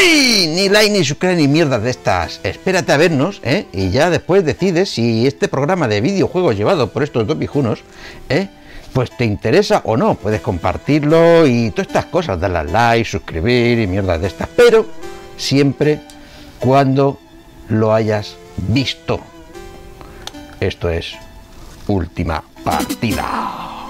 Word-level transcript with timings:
Ni 0.00 0.68
like, 0.68 0.90
ni 0.90 1.04
suscribir, 1.04 1.36
ni 1.36 1.48
mierdas 1.48 1.82
de 1.82 1.90
estas. 1.90 2.40
Espérate 2.42 2.92
a 2.92 2.96
vernos, 2.96 3.40
¿eh? 3.44 3.66
Y 3.72 3.90
ya 3.90 4.08
después 4.10 4.44
decides 4.44 4.90
si 4.90 5.26
este 5.26 5.48
programa 5.48 5.88
de 5.88 6.00
videojuegos 6.00 6.56
llevado 6.56 6.90
por 6.90 7.02
estos 7.02 7.26
dos 7.26 7.36
pijunos, 7.36 7.82
¿eh? 8.28 8.48
Pues 8.92 9.10
te 9.16 9.24
interesa 9.24 9.82
o 9.84 9.96
no. 9.96 10.14
Puedes 10.14 10.40
compartirlo 10.40 11.46
y 11.46 11.70
todas 11.70 11.88
estas 11.88 12.06
cosas. 12.06 12.40
Darle 12.40 12.58
al 12.58 12.72
like, 12.72 13.08
suscribir 13.08 13.78
y 13.78 13.86
mierdas 13.86 14.20
de 14.20 14.28
estas. 14.28 14.48
Pero 14.56 14.86
siempre 15.36 16.00
cuando 16.58 17.18
lo 17.68 17.92
hayas 17.92 18.36
visto. 18.56 19.20
Esto 20.60 20.88
es 20.88 21.14
última 21.86 22.42
partida. 22.64 23.86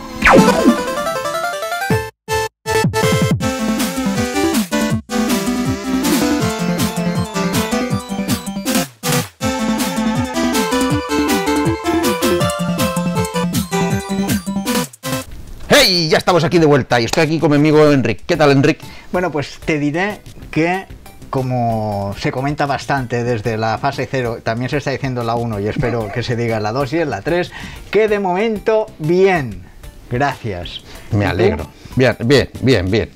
¡Hey! 15.91 16.09
Ya 16.09 16.19
estamos 16.19 16.45
aquí 16.45 16.61
de 16.61 16.67
vuelta 16.67 17.01
y 17.01 17.05
estoy 17.07 17.25
aquí 17.25 17.41
con 17.41 17.51
mi 17.51 17.57
amigo 17.57 17.91
Enrique. 17.91 18.23
¿Qué 18.25 18.37
tal, 18.37 18.53
Enrique? 18.53 18.87
Bueno, 19.11 19.33
pues 19.33 19.59
te 19.65 19.81
diré 19.81 20.21
que 20.53 20.87
como 21.31 22.15
se 22.17 22.31
comenta 22.31 22.65
bastante 22.65 23.25
desde 23.25 23.57
la 23.57 23.77
fase 23.77 24.07
0, 24.09 24.39
también 24.45 24.71
se 24.71 24.77
está 24.77 24.93
diciendo 24.93 25.25
la 25.25 25.35
1 25.35 25.59
y 25.59 25.67
espero 25.67 26.09
que 26.13 26.23
se 26.23 26.37
diga 26.37 26.61
la 26.61 26.71
2 26.71 26.93
y 26.93 26.99
en 27.01 27.11
la 27.11 27.23
3, 27.23 27.51
que 27.91 28.07
de 28.07 28.21
momento 28.21 28.87
bien. 29.01 29.65
Gracias. 30.09 30.81
Me 31.11 31.27
alegro. 31.27 31.67
Bien, 31.97 32.17
bien, 32.21 32.49
bien, 32.61 32.89
bien. 32.89 33.11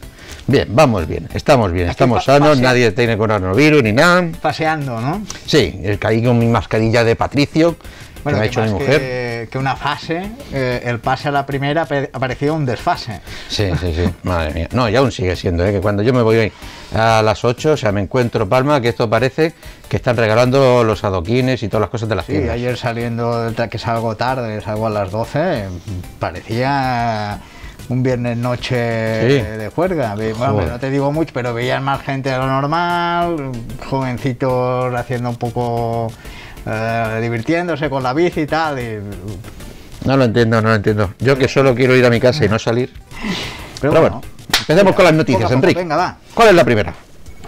Bien, 0.46 0.68
vamos 0.70 1.06
bien, 1.06 1.26
estamos 1.32 1.72
bien, 1.72 1.88
estamos 1.88 2.24
sanos, 2.24 2.60
nadie 2.60 2.90
tiene 2.90 3.16
coronavirus 3.16 3.82
ni 3.82 3.92
nada. 3.92 4.26
Paseando, 4.42 5.00
¿no? 5.00 5.22
Sí, 5.46 5.80
caí 5.98 6.22
con 6.22 6.38
mi 6.38 6.46
mascarilla 6.46 7.02
de 7.02 7.16
Patricio, 7.16 7.76
que 8.32 8.38
me 8.38 8.44
ha 8.44 8.46
hecho 8.46 8.62
mi 8.62 8.70
mujer. 8.70 9.48
Que, 9.50 9.58
una 9.58 9.76
fase, 9.76 10.30
eh, 10.52 10.82
el 10.84 10.98
pase 10.98 11.28
a 11.28 11.30
la 11.30 11.46
primera 11.46 11.82
ha 11.82 12.18
parecido 12.18 12.54
un 12.54 12.64
desfase. 12.64 13.20
Sí, 13.48 13.70
sí, 13.80 13.94
sí, 13.94 14.14
madre 14.22 14.54
mía. 14.54 14.68
No, 14.72 14.88
y 14.88 14.96
aún 14.96 15.12
sigue 15.12 15.36
siendo, 15.36 15.64
¿eh? 15.64 15.72
que 15.72 15.80
cuando 15.80 16.02
yo 16.02 16.12
me 16.12 16.22
voy 16.22 16.50
a 16.94 17.22
las 17.22 17.44
8, 17.44 17.72
o 17.72 17.76
sea, 17.76 17.92
me 17.92 18.00
encuentro 18.00 18.48
Palma, 18.48 18.80
que 18.80 18.88
esto 18.88 19.08
parece 19.08 19.52
que 19.88 19.96
están 19.96 20.16
regalando 20.16 20.82
los 20.84 21.04
adoquines 21.04 21.62
y 21.62 21.68
todas 21.68 21.82
las 21.82 21.90
cosas 21.90 22.08
de 22.08 22.14
las 22.14 22.26
sí, 22.26 22.36
ayer 22.36 22.76
saliendo, 22.76 23.52
que 23.70 23.78
salgo 23.78 24.16
tarde, 24.16 24.60
salgo 24.60 24.86
a 24.86 24.90
las 24.90 25.10
12, 25.10 25.66
parecía 26.18 27.40
un 27.88 28.02
viernes 28.02 28.36
noche 28.36 28.76
de 28.76 29.68
juerga. 29.74 30.14
Bueno, 30.14 30.66
no 30.66 30.78
te 30.78 30.90
digo 30.90 31.12
mucho, 31.12 31.32
pero 31.34 31.54
veían 31.54 31.82
más 31.82 32.02
gente 32.02 32.30
de 32.30 32.38
lo 32.38 32.46
normal, 32.46 33.52
jovencitos 33.88 34.94
haciendo 34.94 35.30
un 35.30 35.36
poco, 35.36 36.10
eh, 36.66 37.18
divirtiéndose 37.22 37.90
con 37.90 38.02
la 38.02 38.12
bici 38.12 38.42
y 38.42 38.46
tal. 38.46 38.78
No 40.04 40.16
lo 40.16 40.24
entiendo, 40.24 40.60
no 40.60 40.68
lo 40.68 40.74
entiendo. 40.74 41.14
Yo 41.18 41.36
que 41.36 41.48
solo 41.48 41.74
quiero 41.74 41.96
ir 41.96 42.04
a 42.04 42.10
mi 42.10 42.20
casa 42.20 42.44
y 42.44 42.48
no 42.48 42.58
salir. 42.58 42.92
Pero, 43.80 44.00
bueno, 44.00 44.22
empecemos 44.60 44.94
con 44.94 45.04
las 45.04 45.14
noticias, 45.14 45.50
Enrique. 45.50 45.80
Venga, 45.80 45.96
va. 45.96 46.16
¿Cuál 46.34 46.48
es 46.48 46.54
la 46.54 46.64
primera? 46.64 46.94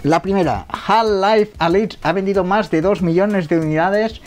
La 0.03 0.21
primera, 0.21 0.65
Half-Life 0.69 1.53
Alyx 1.57 1.97
ha 2.03 2.13
vendido 2.13 2.43
más 2.43 2.69
de 2.69 2.81
2 2.81 3.01
millones 3.01 3.49
de 3.49 3.57
unidades 3.59 4.21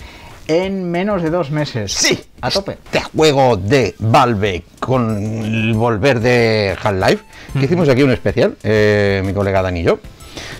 en 0.48 0.90
menos 0.90 1.22
de 1.22 1.30
dos 1.30 1.52
meses. 1.52 1.92
Sí, 1.92 2.20
a 2.40 2.50
tope. 2.50 2.78
Este 2.84 3.00
juego 3.16 3.56
de 3.56 3.94
Valve 4.00 4.64
con 4.80 5.44
el 5.44 5.74
volver 5.74 6.18
de 6.18 6.76
Half-Life, 6.82 7.24
que 7.52 7.64
hicimos 7.66 7.88
aquí 7.88 8.02
un 8.02 8.10
especial, 8.10 8.56
eh, 8.64 9.22
mi 9.24 9.32
colega 9.32 9.62
Dani 9.62 9.80
y 9.80 9.82
yo, 9.84 10.00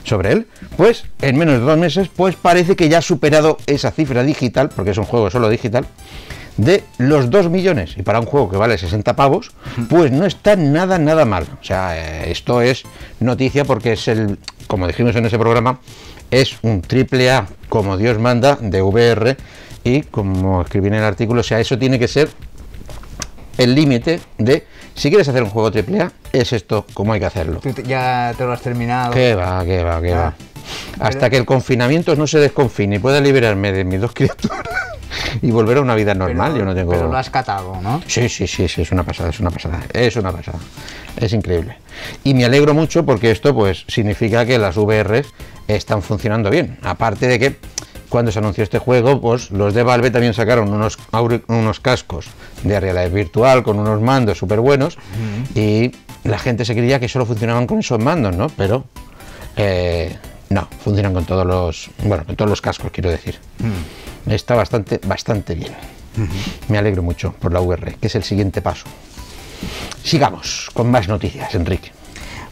sobre 0.04 0.32
él, 0.32 0.46
pues 0.76 1.04
en 1.20 1.38
menos 1.38 1.54
de 1.54 1.60
dos 1.60 1.78
meses, 1.78 2.08
pues 2.14 2.36
parece 2.36 2.76
que 2.76 2.88
ya 2.88 2.98
ha 2.98 3.02
superado 3.02 3.58
esa 3.66 3.90
cifra 3.90 4.22
digital, 4.22 4.70
porque 4.74 4.90
es 4.90 4.98
un 4.98 5.04
juego 5.04 5.30
solo 5.30 5.48
digital, 5.48 5.86
de 6.56 6.84
los 6.98 7.30
2 7.30 7.48
millones. 7.48 7.94
Y 7.96 8.02
para 8.02 8.20
un 8.20 8.26
juego 8.26 8.50
que 8.50 8.56
vale 8.56 8.76
60 8.76 9.16
pavos, 9.16 9.52
pues 9.88 10.12
no 10.12 10.26
está 10.26 10.56
nada, 10.56 10.98
nada 10.98 11.24
mal. 11.24 11.44
O 11.60 11.64
sea, 11.64 11.96
eh, 11.96 12.30
esto 12.30 12.60
es 12.60 12.84
noticia 13.18 13.64
porque 13.64 13.92
es 13.92 14.08
el, 14.08 14.38
como 14.66 14.86
dijimos 14.86 15.16
en 15.16 15.26
ese 15.26 15.38
programa, 15.38 15.80
es 16.30 16.58
un 16.62 16.82
triple 16.82 17.30
A 17.30 17.46
como 17.68 17.96
Dios 17.96 18.18
manda 18.18 18.56
de 18.60 18.82
VR 18.82 19.36
y 19.84 20.02
como 20.02 20.62
escribí 20.62 20.88
en 20.88 20.94
el 20.94 21.04
artículo, 21.04 21.40
o 21.40 21.44
sea, 21.44 21.60
eso 21.60 21.78
tiene 21.78 21.98
que 21.98 22.08
ser 22.08 22.28
el 23.58 23.74
límite 23.74 24.20
de 24.38 24.66
si 25.00 25.08
quieres 25.08 25.26
hacer 25.30 25.42
un 25.42 25.48
juego 25.48 25.68
AAA, 25.68 26.12
es 26.30 26.52
esto 26.52 26.84
como 26.92 27.14
hay 27.14 27.20
que 27.20 27.26
hacerlo. 27.26 27.62
ya 27.86 28.34
te 28.36 28.44
lo 28.44 28.52
has 28.52 28.60
terminado. 28.60 29.14
Que 29.14 29.34
va, 29.34 29.64
que 29.64 29.82
va, 29.82 30.02
que 30.02 30.12
va. 30.12 30.34
Hasta 30.98 31.30
que 31.30 31.38
el 31.38 31.46
confinamiento 31.46 32.14
no 32.16 32.26
se 32.26 32.38
desconfine 32.38 32.96
y 32.96 32.98
pueda 32.98 33.18
liberarme 33.18 33.72
de 33.72 33.84
mis 33.84 33.98
dos 33.98 34.12
criaturas 34.14 34.60
y 35.40 35.50
volver 35.52 35.78
a 35.78 35.80
una 35.80 35.94
vida 35.94 36.12
normal, 36.12 36.54
yo 36.54 36.66
no 36.66 36.74
tengo. 36.74 36.92
Pero 36.92 37.08
lo 37.08 37.16
has 37.16 37.30
catado, 37.30 37.80
¿no? 37.80 38.02
Sí, 38.06 38.28
sí, 38.28 38.46
sí, 38.46 38.68
sí, 38.68 38.82
es 38.82 38.92
una 38.92 39.02
pasada, 39.02 39.30
es 39.30 39.40
una 39.40 39.50
pasada, 39.50 39.80
es 39.90 40.14
una 40.16 40.32
pasada. 40.32 40.58
Es 41.16 41.32
increíble. 41.32 41.78
Y 42.22 42.34
me 42.34 42.44
alegro 42.44 42.74
mucho 42.74 43.06
porque 43.06 43.30
esto, 43.30 43.54
pues, 43.54 43.86
significa 43.88 44.44
que 44.44 44.58
las 44.58 44.76
VRs 44.76 45.32
están 45.66 46.02
funcionando 46.02 46.50
bien. 46.50 46.76
Aparte 46.82 47.26
de 47.26 47.38
que 47.38 47.56
cuando 48.10 48.30
se 48.32 48.40
anunció 48.40 48.64
este 48.64 48.78
juego, 48.78 49.20
pues 49.20 49.50
los 49.52 49.72
de 49.72 49.82
Valve 49.82 50.10
también 50.10 50.34
sacaron 50.34 50.70
unos, 50.72 50.98
unos 51.46 51.80
cascos 51.80 52.26
de 52.62 52.78
realidad 52.78 53.10
virtual 53.10 53.62
con 53.62 53.78
unos 53.78 54.02
mandos 54.02 54.36
súper 54.36 54.60
buenos 54.60 54.98
y 55.54 55.92
la 56.24 56.38
gente 56.38 56.66
se 56.66 56.74
creía 56.74 57.00
que 57.00 57.08
solo 57.08 57.24
funcionaban 57.24 57.66
con 57.66 57.78
esos 57.78 57.98
mandos, 57.98 58.36
¿no? 58.36 58.48
Pero 58.48 58.84
eh, 59.56 60.18
no, 60.50 60.68
funcionan 60.82 61.14
con 61.14 61.24
todos 61.24 61.46
los, 61.46 61.90
bueno, 62.02 62.26
con 62.26 62.36
todos 62.36 62.50
los 62.50 62.60
cascos, 62.60 62.90
quiero 62.90 63.10
decir. 63.10 63.38
Está 64.26 64.56
bastante, 64.56 65.00
bastante 65.06 65.54
bien. 65.54 65.72
Me 66.68 66.76
alegro 66.76 67.02
mucho 67.02 67.32
por 67.32 67.52
la 67.52 67.60
VR, 67.60 67.94
que 67.94 68.08
es 68.08 68.14
el 68.16 68.24
siguiente 68.24 68.60
paso. 68.60 68.86
Sigamos 70.02 70.68
con 70.74 70.90
más 70.90 71.08
noticias, 71.08 71.54
Enrique. 71.54 71.92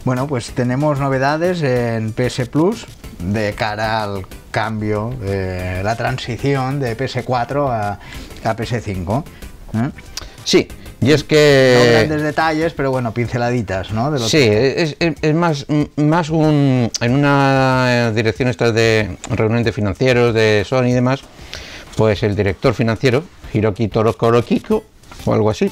Bueno, 0.05 0.27
pues 0.27 0.53
tenemos 0.53 1.01
novedades 1.01 1.61
en 1.63 2.13
PS 2.13 2.49
Plus 2.49 2.87
de 3.19 3.55
cara 3.55 4.03
al 4.03 4.27
cambio, 4.51 5.11
de 5.21 5.83
la 5.83 5.97
transición 5.97 6.81
de 6.81 6.97
PS4 6.97 7.71
a, 7.71 7.99
PS5. 8.56 9.25
¿eh? 9.75 9.91
Sí, 10.45 10.69
y 11.01 11.12
es 11.12 11.25
que... 11.25 11.77
No 11.79 11.93
grandes 11.93 12.23
detalles, 12.23 12.73
pero 12.73 12.91
bueno, 12.91 13.12
pinceladitas, 13.12 13.93
¿no? 13.93 14.17
sí, 14.19 14.41
es, 14.43 14.97
más, 15.34 15.67
más 15.97 16.31
un, 16.31 16.91
en 17.01 17.12
una 17.12 18.12
dirección 18.12 18.49
esta 18.49 18.73
de 18.73 19.17
reunión 19.31 19.62
de 19.62 19.73
financieros 19.73 20.35
de 20.35 20.65
Sony 20.67 20.87
y 20.87 20.93
demás, 20.93 21.21
pues 21.97 22.23
el 22.23 22.35
director 22.35 22.75
financiero, 22.75 23.25
Hiroki 23.53 23.89
Kiko 23.89 24.85
o 25.25 25.35
algo 25.35 25.50
así, 25.50 25.71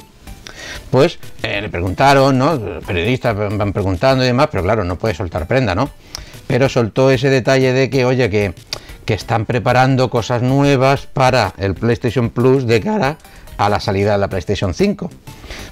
pues 0.90 1.18
eh, 1.42 1.60
le 1.60 1.68
preguntaron, 1.68 2.38
¿no? 2.38 2.58
periodistas 2.86 3.36
van 3.36 3.72
preguntando 3.72 4.24
y 4.24 4.28
demás, 4.28 4.48
pero 4.50 4.62
claro, 4.62 4.84
no 4.84 4.96
puede 4.96 5.14
soltar 5.14 5.46
prenda, 5.46 5.74
¿no? 5.74 5.90
Pero 6.46 6.68
soltó 6.68 7.10
ese 7.10 7.30
detalle 7.30 7.72
de 7.72 7.90
que, 7.90 8.04
oye, 8.04 8.30
que, 8.30 8.54
están 9.06 9.46
preparando 9.46 10.10
cosas 10.10 10.42
nuevas 10.42 11.06
para 11.06 11.54
el 11.58 11.74
PlayStation 11.74 12.30
Plus 12.30 12.66
de 12.66 12.80
cara 12.80 13.18
a 13.56 13.68
la 13.68 13.78
salida 13.78 14.12
de 14.12 14.18
la 14.18 14.28
PlayStation 14.28 14.74
5, 14.74 15.10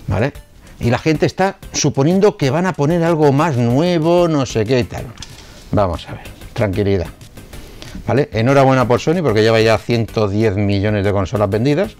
¿vale? 0.07 0.33
Y 0.79 0.91
la 0.91 0.99
gente 0.99 1.27
está 1.27 1.57
suponiendo 1.73 2.37
que 2.37 2.51
van 2.51 2.67
a 2.67 2.75
poner 2.75 3.03
algo 3.03 3.33
más 3.33 3.57
nuevo, 3.57 4.29
no 4.29 4.47
sé 4.47 4.65
qué 4.65 4.79
y 4.79 4.85
tal. 4.85 5.07
Vamos 5.73 6.09
a 6.09 6.13
ver, 6.13 6.23
tranquilidad. 6.53 7.09
¿Vale? 8.07 8.29
Enhorabuena 8.33 8.87
por 8.87 9.01
Sony 9.01 9.23
porque 9.23 9.43
lleva 9.43 9.61
ya 9.63 9.79
110 9.79 10.57
millones 10.57 11.05
de 11.05 11.13
consolas 11.13 11.49
vendidas 11.49 11.97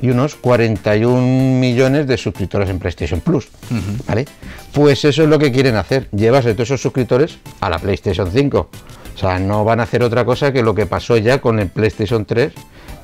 y 0.00 0.08
unos 0.08 0.34
41 0.36 1.58
millones 1.60 2.06
de 2.06 2.16
suscriptores 2.16 2.70
en 2.70 2.78
PlayStation 2.78 3.20
Plus. 3.20 3.48
¿Vale? 4.06 4.24
Pues 4.72 5.04
eso 5.04 5.22
es 5.22 5.28
lo 5.28 5.38
que 5.38 5.52
quieren 5.52 5.76
hacer, 5.76 6.08
llevarse 6.10 6.54
todos 6.54 6.68
esos 6.68 6.80
suscriptores 6.80 7.38
a 7.60 7.68
la 7.68 7.78
PlayStation 7.78 8.30
5. 8.30 8.70
O 9.14 9.18
sea, 9.18 9.38
no 9.38 9.64
van 9.64 9.80
a 9.80 9.82
hacer 9.82 10.02
otra 10.02 10.24
cosa 10.24 10.52
que 10.52 10.62
lo 10.62 10.74
que 10.74 10.86
pasó 10.86 11.18
ya 11.18 11.40
con 11.40 11.58
el 11.58 11.68
PlayStation 11.68 12.24
3 12.24 12.52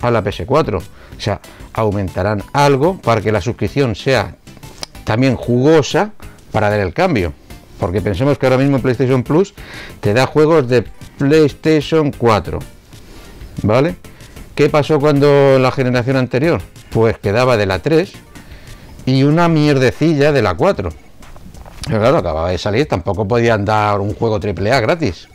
a 0.00 0.10
la 0.10 0.24
PS4. 0.24 0.76
O 0.78 1.20
sea, 1.20 1.40
aumentarán 1.74 2.42
algo 2.52 2.98
para 2.98 3.20
que 3.20 3.30
la 3.30 3.40
suscripción 3.40 3.94
sea 3.94 4.36
también 5.04 5.36
jugosa 5.36 6.12
para 6.50 6.70
dar 6.70 6.80
el 6.80 6.94
cambio. 6.94 7.34
Porque 7.78 8.00
pensemos 8.00 8.38
que 8.38 8.46
ahora 8.46 8.58
mismo 8.58 8.80
PlayStation 8.80 9.22
Plus 9.22 9.54
te 10.00 10.12
da 10.12 10.26
juegos 10.26 10.68
de 10.68 10.84
PlayStation 11.18 12.12
4. 12.12 12.58
¿Vale? 13.62 13.96
¿Qué 14.54 14.68
pasó 14.68 14.98
cuando 14.98 15.58
la 15.58 15.70
generación 15.70 16.16
anterior? 16.16 16.60
Pues 16.90 17.18
quedaba 17.18 17.56
de 17.56 17.66
la 17.66 17.80
3 17.80 18.12
y 19.06 19.22
una 19.22 19.48
mierdecilla 19.48 20.32
de 20.32 20.42
la 20.42 20.54
4. 20.54 20.90
Pero 21.86 22.00
claro, 22.00 22.18
acababa 22.18 22.50
de 22.50 22.58
salir, 22.58 22.86
tampoco 22.86 23.26
podían 23.26 23.64
dar 23.64 24.00
un 24.00 24.14
juego 24.14 24.38
AAA 24.42 24.80
gratis. 24.80 25.28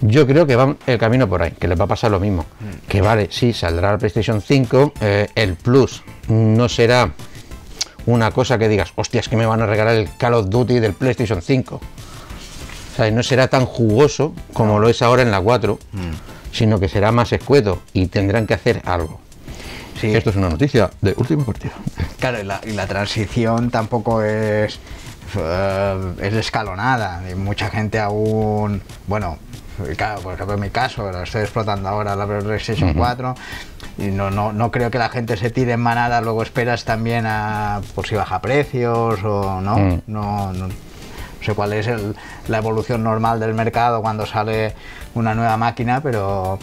Yo 0.00 0.26
creo 0.26 0.46
que 0.46 0.54
va 0.54 0.76
el 0.86 0.98
camino 0.98 1.28
por 1.28 1.42
ahí, 1.42 1.52
que 1.52 1.66
les 1.66 1.78
va 1.78 1.84
a 1.84 1.88
pasar 1.88 2.10
lo 2.10 2.20
mismo. 2.20 2.46
Que 2.88 3.00
vale, 3.00 3.28
sí, 3.30 3.52
saldrá 3.52 3.92
la 3.92 3.98
PlayStation 3.98 4.40
5, 4.40 4.92
eh, 5.00 5.28
el 5.34 5.56
Plus 5.56 6.02
no 6.28 6.68
será 6.68 7.12
una 8.06 8.30
cosa 8.30 8.58
que 8.58 8.68
digas, 8.68 8.92
hostias, 8.94 9.28
que 9.28 9.36
me 9.36 9.46
van 9.46 9.60
a 9.62 9.66
regalar 9.66 9.94
el 9.94 10.08
Call 10.16 10.34
of 10.34 10.48
Duty 10.48 10.78
del 10.78 10.92
PlayStation 10.92 11.42
5. 11.42 11.80
Sea, 12.98 13.10
no 13.10 13.22
será 13.22 13.48
tan 13.48 13.64
jugoso 13.64 14.34
como 14.52 14.78
lo 14.78 14.88
es 14.88 15.02
ahora 15.02 15.22
en 15.22 15.30
la 15.30 15.40
4, 15.40 15.78
sino 16.52 16.80
que 16.80 16.88
será 16.88 17.12
más 17.12 17.32
escueto 17.32 17.80
y 17.92 18.06
tendrán 18.06 18.46
que 18.46 18.54
hacer 18.54 18.82
algo. 18.84 19.20
Sí. 20.00 20.14
Esto 20.14 20.30
es 20.30 20.36
una 20.36 20.48
noticia 20.48 20.90
de 21.00 21.14
última 21.16 21.44
partida. 21.44 21.72
Claro, 22.18 22.40
y 22.40 22.44
la, 22.44 22.60
y 22.64 22.72
la 22.72 22.86
transición 22.86 23.70
tampoco 23.70 24.22
es, 24.22 24.78
eh, 25.36 26.12
es 26.22 26.34
escalonada. 26.34 27.22
Y 27.30 27.34
mucha 27.34 27.68
gente 27.68 27.98
aún, 27.98 28.80
bueno, 29.08 29.38
claro, 29.96 30.20
por 30.20 30.34
ejemplo 30.34 30.54
en 30.54 30.60
mi 30.60 30.70
caso, 30.70 31.10
lo 31.10 31.22
estoy 31.22 31.42
explotando 31.42 31.88
ahora 31.88 32.14
la 32.14 32.26
PlayStation 32.26 32.94
4 32.94 33.34
y 33.98 34.06
no, 34.06 34.30
no, 34.30 34.52
no 34.52 34.70
creo 34.70 34.90
que 34.90 34.98
la 34.98 35.08
gente 35.08 35.36
se 35.36 35.50
tire 35.50 35.72
en 35.72 35.80
manada, 35.80 36.20
luego 36.20 36.42
esperas 36.42 36.84
también 36.84 37.26
a 37.26 37.80
por 37.94 38.06
si 38.06 38.14
baja 38.14 38.40
precios 38.40 39.20
o 39.24 39.60
no. 39.60 39.78
Mm. 39.78 40.02
no 40.06 40.52
sé 41.48 41.54
cuál 41.54 41.72
es 41.72 41.86
el- 41.86 42.14
la 42.48 42.58
evolución 42.58 43.02
normal 43.02 43.40
del 43.40 43.54
mercado 43.54 44.00
cuando 44.02 44.26
sale 44.26 44.74
una 45.14 45.34
nueva 45.34 45.56
máquina, 45.56 46.00
pero 46.02 46.58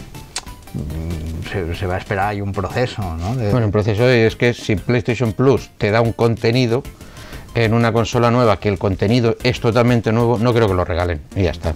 mm, 0.74 1.48
se, 1.50 1.74
se 1.74 1.86
va 1.86 1.94
a 1.96 1.98
esperar 1.98 2.28
hay 2.28 2.40
un 2.40 2.52
proceso, 2.52 3.02
¿no? 3.16 3.34
De- 3.36 3.50
Bueno, 3.50 3.66
el 3.66 3.72
proceso 3.72 4.08
es 4.08 4.36
que 4.36 4.54
si 4.54 4.76
PlayStation 4.76 5.32
Plus 5.32 5.70
te 5.78 5.90
da 5.90 6.00
un 6.00 6.12
contenido 6.12 6.82
en 7.54 7.72
una 7.74 7.92
consola 7.92 8.30
nueva, 8.30 8.58
que 8.60 8.68
el 8.68 8.78
contenido 8.78 9.36
es 9.42 9.60
totalmente 9.60 10.12
nuevo, 10.12 10.38
no 10.38 10.52
creo 10.52 10.68
que 10.68 10.74
lo 10.74 10.84
regalen. 10.84 11.22
Y 11.34 11.44
ya 11.44 11.50
está. 11.52 11.72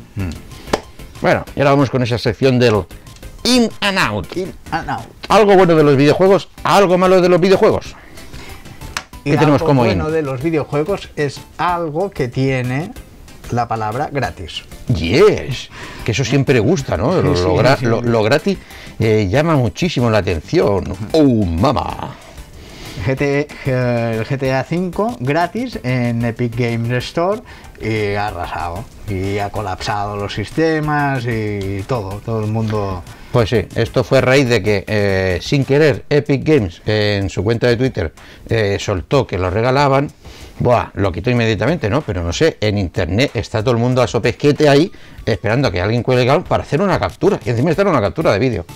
Bueno, 1.23 1.45
y 1.57 1.61
ahora 1.61 1.71
vamos 1.71 1.91
con 1.91 2.03
esa 2.03 2.19
sección 2.19 2.59
del 2.59 2.85
In 3.45 3.69
and 3.81 3.99
Out. 3.99 4.37
In 4.37 4.53
and 4.71 4.91
out. 4.91 5.05
Algo 5.29 5.55
bueno 5.57 5.75
de 5.75 5.83
los 5.83 5.97
videojuegos, 5.97 6.49
algo 6.65 6.99
malo 6.99 7.21
de 7.23 7.29
los 7.31 7.41
videojuegos. 7.41 7.95
Y 9.25 9.31
¿Qué 9.32 9.37
tenemos 9.37 9.62
como 9.62 9.82
bueno 9.84 10.08
in? 10.08 10.14
de 10.14 10.22
los 10.22 10.43
videojuegos 10.43 11.11
es 11.17 11.40
algo 11.58 12.11
que 12.11 12.28
tiene 12.28 12.93
la 13.50 13.69
palabra 13.69 14.08
gratis. 14.12 14.62
Yes, 14.94 15.69
que 16.05 16.12
eso 16.12 16.25
siempre 16.25 16.58
gusta, 16.61 16.96
¿no? 16.96 17.12
Lo, 17.22 17.37
Sí, 17.37 17.43
lo 17.43 17.56
gra- 17.56 17.78
sí. 17.78 17.87
lo- 17.87 18.00
lo 18.02 18.22
gratis 18.22 18.58
eh, 18.99 19.28
llama 19.31 19.56
muchísimo 19.56 20.11
la 20.11 20.19
atención. 20.19 20.84
¡Oh, 21.12 21.25
mamá! 21.44 22.14
GT, 23.06 23.22
eh, 23.67 24.17
el 24.19 24.25
GTA 24.25 24.67
V 24.70 25.17
gratis 25.20 25.78
en 25.82 26.23
Epic 26.25 26.55
Games 26.56 26.90
Store 27.05 27.40
y 27.81 28.14
ha 28.14 28.28
arrasado. 28.28 28.84
Y 29.08 29.38
ha 29.38 29.49
colapsado 29.50 30.16
los 30.16 30.34
sistemas 30.34 31.25
y 31.26 31.82
todo, 31.87 32.20
todo 32.25 32.44
el 32.44 32.50
mundo. 32.50 33.02
Pues 33.32 33.49
sí, 33.50 33.65
esto 33.77 34.03
fue 34.03 34.19
a 34.19 34.23
raíz 34.23 34.49
de 34.49 34.61
que 34.61 34.85
eh, 34.88 35.38
sin 35.41 35.65
querer 35.65 36.05
Epic 36.11 36.43
Games 36.44 36.82
eh, 36.85 37.21
en 37.23 37.31
su 37.31 37.44
cuenta 37.44 37.69
de 37.69 37.77
Twitter 37.77 38.12
eh, 38.49 38.77
soltó 38.81 39.25
que 39.27 39.38
lo 39.38 39.50
regalaban. 39.50 40.11
Buah, 40.59 40.91
lo 40.94 41.12
quitó 41.12 41.31
inmediatamente, 41.31 41.88
¿no? 41.88 42.03
Pero 42.03 42.23
no 42.25 42.32
sé, 42.32 42.59
en 42.61 42.77
internet 42.77 43.31
está 43.35 43.62
todo 43.62 43.71
el 43.73 43.79
mundo 43.81 44.03
a 44.03 44.09
sopesquete 44.09 44.69
ahí 44.69 44.91
esperando 45.25 45.69
a 45.69 45.73
que 45.73 45.81
alguien 45.81 46.03
cuelgue 46.03 46.29
algo 46.29 46.44
para 46.44 46.65
hacer 46.65 46.82
una 46.82 46.99
captura. 46.99 47.38
Y 47.44 47.50
encima 47.50 47.71
está 47.71 47.82
una 47.82 48.00
captura 48.00 48.32
de 48.32 48.38
vídeo. 48.41 48.67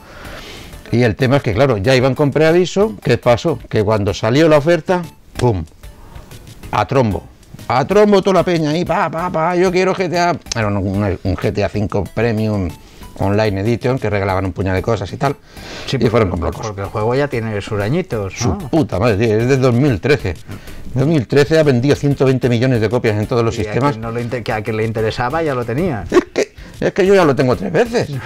Y 0.93 1.03
el 1.03 1.17
tema 1.17 1.39
es 1.39 1.43
que, 1.43 1.53
claro, 1.53 1.77
ya 1.79 1.95
iban 1.97 2.15
con 2.15 2.31
preaviso. 2.31 2.95
¿Qué 3.03 3.19
pasó? 3.19 3.59
Que 3.69 3.83
cuando 3.83 4.15
salió 4.15 4.49
la 4.49 4.59
oferta, 4.59 5.03
¡pum! 5.37 5.65
A 6.71 6.87
trombo. 6.87 7.25
A 7.67 7.85
trombo 7.87 8.23
toda 8.23 8.35
la 8.35 8.45
peña 8.45 8.71
ahí, 8.71 8.85
pa, 8.85 9.11
pa, 9.11 9.31
pa, 9.31 9.57
yo 9.57 9.73
quiero 9.73 9.95
GTA. 9.95 10.37
Era 10.57 10.69
un- 10.69 11.19
un 11.23 11.35
GTA 11.35 11.69
5 11.69 12.05
Premium 12.15 12.71
Online 13.19 13.61
Edition 13.61 13.99
que 13.99 14.11
regalaban 14.11 14.44
un 14.44 14.52
puñado 14.52 14.76
de 14.76 14.82
cosas 14.82 15.12
y 15.12 15.16
tal. 15.16 15.37
y 15.87 15.90
porque, 15.93 16.11
fueron 16.11 16.31
con 16.31 16.40
locos. 16.40 16.66
porque 16.66 16.81
el 16.82 16.88
juego 16.88 17.14
ya 17.14 17.28
tiene 17.28 17.61
sus 17.61 17.81
añitos, 17.81 18.34
Su 18.37 18.49
¿no? 18.49 18.58
puta 18.70 18.99
madre, 18.99 19.16
tío, 19.16 19.38
es 19.38 19.49
de 19.49 19.56
2013. 19.56 20.34
2013 20.94 21.58
ha 21.58 21.62
vendido 21.62 21.96
120 21.96 22.49
millones 22.49 22.81
de 22.81 22.88
copias 22.88 23.16
en 23.19 23.26
todos 23.26 23.44
los 23.44 23.56
Y 23.58 23.62
a 23.62 23.64
sistemas. 23.64 23.93
quien 23.93 24.02
no 24.02 24.11
le 24.12 24.22
inter- 24.22 24.43
que 24.43 24.52
a 24.52 24.62
quien 24.62 24.76
le 24.76 24.84
interesaba 24.84 25.43
ya 25.43 25.55
lo 25.55 25.64
tenía. 25.64 26.05
Es 26.11 26.25
que, 26.32 26.55
es 26.81 26.93
que 26.93 27.06
yo 27.06 27.14
ya 27.14 27.25
lo 27.25 27.34
tengo 27.34 27.56
tres 27.56 27.72
veces. 27.72 28.11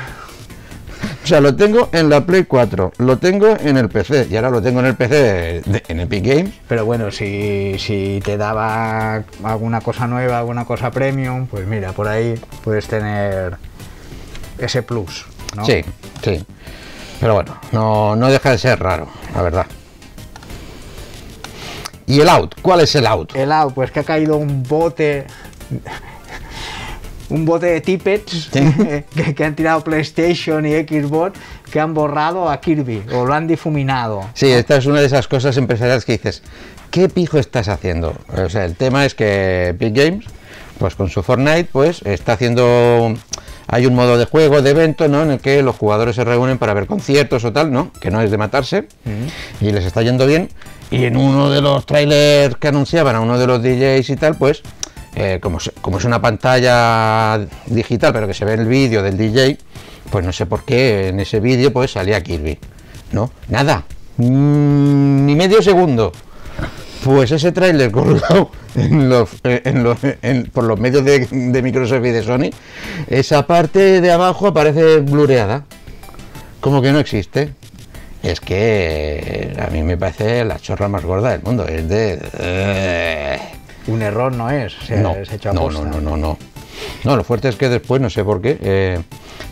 O 1.23 1.27
sea, 1.29 1.41
lo 1.43 1.55
tengo 1.55 1.91
en 1.93 2.09
la 2.09 2.25
Play 2.25 2.45
4, 2.45 2.93
lo 2.99 3.19
tengo 3.19 3.49
en 3.61 3.77
el 3.77 3.91
PC 3.91 4.29
y 4.31 4.37
ahora 4.37 4.49
lo 4.49 4.63
tengo 4.63 4.81
en 4.81 4.87
el 4.87 4.95
PC 4.97 5.15
de- 5.15 5.61
de- 5.61 5.83
en 5.89 6.01
Epic 6.01 6.25
Games. 6.27 6.55
Pero 6.67 6.87
bueno, 6.87 7.11
si, 7.11 7.77
si 7.79 8.21
te 8.25 8.39
daba 8.39 9.23
alguna 9.45 9.83
cosa 9.83 10.07
nueva, 10.07 10.39
alguna 10.39 10.65
cosa 10.65 10.91
premium, 10.91 11.47
pues 11.47 11.67
mira, 11.67 11.93
por 11.93 12.09
ahí 12.09 12.35
puedes 12.65 12.87
tener 12.89 13.59
ese 14.59 14.83
plus, 14.83 15.27
¿no? 15.57 15.65
Sí, 15.65 15.85
sí. 16.23 16.45
Pero 17.21 17.35
bueno, 17.35 17.59
no, 17.73 18.17
no 18.17 18.29
deja 18.29 18.51
de 18.51 18.59
ser 18.59 18.79
raro, 18.79 19.09
la 19.35 19.43
verdad. 19.43 19.67
¿Y 22.07 22.21
el 22.21 22.29
out? 22.29 22.55
¿Cuál 22.63 22.81
es 22.81 22.95
el 22.95 23.07
out? 23.07 23.35
El 23.35 23.53
out, 23.53 23.75
pues 23.75 23.91
que 23.91 24.01
ha 24.01 24.05
caído 24.05 24.37
un 24.37 24.63
bote. 24.63 25.27
Un 27.29 27.45
bote 27.45 27.67
de 27.67 27.81
tippets 27.83 28.49
que, 28.53 29.35
que 29.35 29.45
han 29.45 29.55
tirado 29.55 29.85
PlayStation 29.85 30.65
y 30.65 30.73
Xbox 30.73 31.39
que 31.71 31.81
han 31.81 31.95
borrado 31.95 32.49
a 32.49 32.61
Kirby 32.61 33.05
o 33.13 33.27
lo 33.27 33.35
han 33.35 33.47
difuminado. 33.47 34.29
Sí, 34.35 34.51
esta 34.51 34.77
es 34.77 34.87
una 34.87 35.01
de 35.01 35.07
esas 35.07 35.29
cosas 35.29 35.57
empresariales 35.57 36.05
que 36.05 36.13
dices, 36.13 36.43
¿qué 36.91 37.09
pijo 37.09 37.39
estás 37.39 37.69
haciendo? 37.69 38.15
O 38.29 38.49
sea, 38.49 38.65
el 38.65 38.75
tema 38.75 39.05
es 39.05 39.15
que 39.15 39.69
Epic 39.69 39.95
Games, 39.95 40.25
pues 40.79 40.95
con 40.95 41.11
su 41.11 41.23
Fortnite, 41.23 41.69
pues 41.71 42.03
está 42.03 42.33
haciendo... 42.33 43.15
Hay 43.69 43.87
un 43.87 43.95
modo 43.95 44.17
de 44.17 44.25
juego, 44.25 44.63
de 44.63 44.71
evento, 44.71 45.09
¿no? 45.09 45.23
En 45.23 45.31
el 45.33 45.41
que 45.41 45.63
los 45.63 45.77
jugadores 45.77 46.17
se 46.17 46.25
reúnen 46.25 46.57
para 46.59 46.73
ver 46.75 46.87
conciertos 46.87 47.45
o 47.45 47.53
tal, 47.53 47.71
¿no? 47.71 47.93
Que 48.01 48.11
no 48.11 48.21
es 48.23 48.31
de 48.31 48.39
matarse. 48.39 48.89
Y 49.61 49.71
les 49.73 49.85
está 49.85 50.03
yendo 50.03 50.27
bien. 50.27 50.49
Y 50.91 51.05
en 51.05 51.17
uno 51.19 51.51
de 51.51 51.61
los 51.61 51.85
trailers 51.85 52.57
que 52.57 52.69
anunciaban 52.69 53.15
a 53.15 53.21
uno 53.21 53.39
de 53.39 53.47
los 53.47 53.63
DJs 53.63 54.09
y 54.11 54.17
tal, 54.17 54.37
pues... 54.37 54.63
eh, 55.15 55.39
como, 55.43 55.61
se- 55.61 55.73
como 55.83 55.99
es 55.99 56.05
una 56.05 56.21
pantalla 56.23 57.47
digital, 57.67 58.13
pero 58.13 58.27
que 58.27 58.35
se 58.35 58.45
ve 58.47 58.55
el 58.55 58.67
vídeo 58.67 59.03
del 59.03 59.17
DJ, 59.19 59.59
pues 60.11 60.25
no 60.25 60.33
sé 60.33 60.47
por 60.47 60.65
qué 60.65 61.09
en 61.09 61.21
ese 61.21 61.41
vídeo 61.41 61.73
pues 61.73 61.93
salía 61.93 62.23
Kirby. 62.23 62.59
¿No? 63.13 63.31
Nada. 63.49 63.85
Mm, 64.17 65.27
ni 65.27 65.35
medio 65.37 65.61
segundo. 65.63 66.13
Pues 67.05 67.31
ese 67.31 67.53
tráiler 67.53 67.91
colgado 67.91 68.51
en 68.75 69.09
los, 69.09 69.31
eh, 69.45 69.63
en 69.65 69.83
los- 69.85 69.99
en- 70.23 70.45
por 70.51 70.65
los 70.65 70.79
medios 70.81 71.05
de, 71.05 71.27
de 71.27 71.63
Microsoft 71.63 72.05
y 72.05 72.11
de 72.11 72.23
Sony, 72.23 72.51
esa 73.09 73.47
parte 73.47 74.01
de 74.01 74.11
abajo 74.13 74.49
aparece 74.49 74.99
blureada. 74.99 75.65
Como 76.61 76.83
que 76.83 76.91
no 76.93 76.99
existe. 76.99 77.51
Es 78.23 78.41
que 78.41 78.57
eh, 78.59 79.57
a 79.65 79.71
mí 79.71 79.83
me 79.83 79.97
parece 79.97 80.45
la 80.45 80.59
chorra 80.59 80.89
más 80.89 81.05
gorda 81.05 81.31
del 81.31 81.43
mundo. 81.43 81.67
Es 81.69 81.89
de... 81.89 82.19
eh, 82.41 83.39
Un 83.87 84.03
error 84.03 84.33
no 84.35 84.51
es, 84.51 84.75
no, 84.91 85.15
hecho 85.17 85.53
no, 85.53 85.71
no, 85.71 85.85
no, 85.85 86.01
no, 86.01 86.17
no. 86.17 86.39
No, 87.05 87.17
lo 87.17 87.23
fuerte 87.25 87.49
es 87.49 87.55
que 87.57 87.69
después, 87.69 88.01
no 88.01 88.11
sé 88.11 88.25
por 88.25 88.41
qué, 88.43 88.59
eh, 88.61 88.99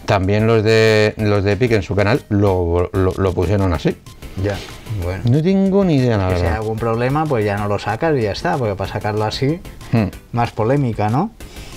también 0.04 0.46
los 0.48 0.62
de 0.64 1.15
los 1.17 1.43
de 1.44 1.53
Epic 1.53 1.72
en 1.72 1.82
su 1.82 1.94
canal 1.94 2.22
lo, 2.29 2.91
lo- 2.93 3.15
lo 3.17 3.32
pusieron 3.32 3.72
así. 3.72 3.96
Ya, 4.43 4.56
bueno. 5.03 5.22
No 5.29 5.43
tengo 5.43 5.84
ni 5.84 5.96
idea, 5.96 6.17
la 6.17 6.36
si 6.36 6.43
hay 6.44 6.55
algún 6.55 6.79
problema, 6.79 7.24
pues 7.26 7.44
ya 7.44 7.56
no 7.56 7.69
lo 7.69 7.79
sacas 7.79 8.17
y 8.19 8.22
ya 8.22 8.32
está, 8.32 8.56
porque 8.56 8.74
para 8.74 8.93
sacarlo 8.93 9.24
así, 9.24 9.60
Hmm. 9.93 10.06
más 10.32 10.50
polémica, 10.50 11.08
¿no? 11.08 11.31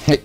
Sí. 0.05 0.19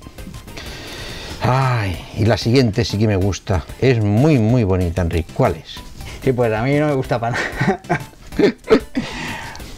Ay, 1.42 1.98
y 2.16 2.24
la 2.24 2.36
siguiente 2.38 2.84
sí 2.84 2.96
que 2.98 3.06
me 3.06 3.16
gusta. 3.16 3.64
Es 3.80 4.02
muy, 4.02 4.38
muy 4.38 4.64
bonita, 4.64 5.02
Enrique. 5.02 5.30
¿Cuál 5.34 5.56
es? 5.56 5.74
Sí, 6.22 6.32
pues 6.32 6.50
a 6.52 6.62
mí 6.62 6.74
no 6.78 6.86
me 6.86 6.94
gusta 6.94 7.20
para 7.20 7.36
nada. 7.36 8.00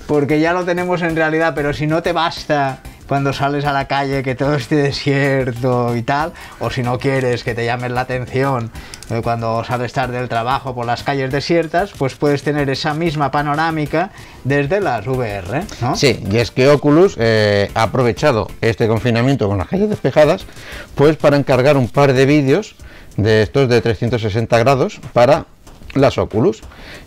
Porque 0.06 0.38
ya 0.40 0.52
lo 0.52 0.64
tenemos 0.64 1.02
en 1.02 1.16
realidad, 1.16 1.52
pero 1.56 1.72
si 1.72 1.88
no 1.88 2.00
te 2.02 2.12
basta 2.12 2.78
cuando 3.08 3.32
sales 3.32 3.64
a 3.64 3.72
la 3.72 3.86
calle 3.86 4.22
que 4.22 4.34
todo 4.34 4.54
esté 4.54 4.76
desierto 4.76 5.96
y 5.96 6.02
tal, 6.02 6.32
o 6.60 6.70
si 6.70 6.82
no 6.82 6.98
quieres 6.98 7.44
que 7.44 7.54
te 7.54 7.64
llamen 7.64 7.94
la 7.94 8.02
atención 8.02 8.70
eh, 9.10 9.20
cuando 9.22 9.62
sales 9.64 9.92
tarde 9.92 10.18
del 10.18 10.28
trabajo 10.28 10.74
por 10.74 10.86
las 10.86 11.02
calles 11.02 11.30
desiertas, 11.30 11.92
pues 11.96 12.14
puedes 12.14 12.42
tener 12.42 12.68
esa 12.70 12.94
misma 12.94 13.30
panorámica 13.30 14.10
desde 14.44 14.80
las 14.80 15.06
VR, 15.06 15.64
¿no? 15.80 15.96
Sí, 15.96 16.24
y 16.30 16.36
es 16.38 16.50
que 16.50 16.68
Oculus 16.68 17.16
eh, 17.18 17.70
ha 17.74 17.84
aprovechado 17.84 18.48
este 18.60 18.88
confinamiento 18.88 19.48
con 19.48 19.58
las 19.58 19.68
calles 19.68 19.88
despejadas, 19.88 20.46
pues 20.94 21.16
para 21.16 21.36
encargar 21.36 21.76
un 21.76 21.88
par 21.88 22.12
de 22.12 22.26
vídeos 22.26 22.74
de 23.16 23.42
estos 23.42 23.68
de 23.68 23.80
360 23.80 24.58
grados 24.58 25.00
para 25.12 25.46
las 25.94 26.18
Oculus. 26.18 26.62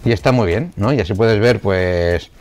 Y 0.06 0.12
está 0.12 0.32
muy 0.32 0.48
bien, 0.48 0.74
¿no? 0.76 0.94
Y 0.94 1.00
así 1.00 1.14
puedes 1.14 1.40
ver, 1.40 1.60
pues, 1.60 2.32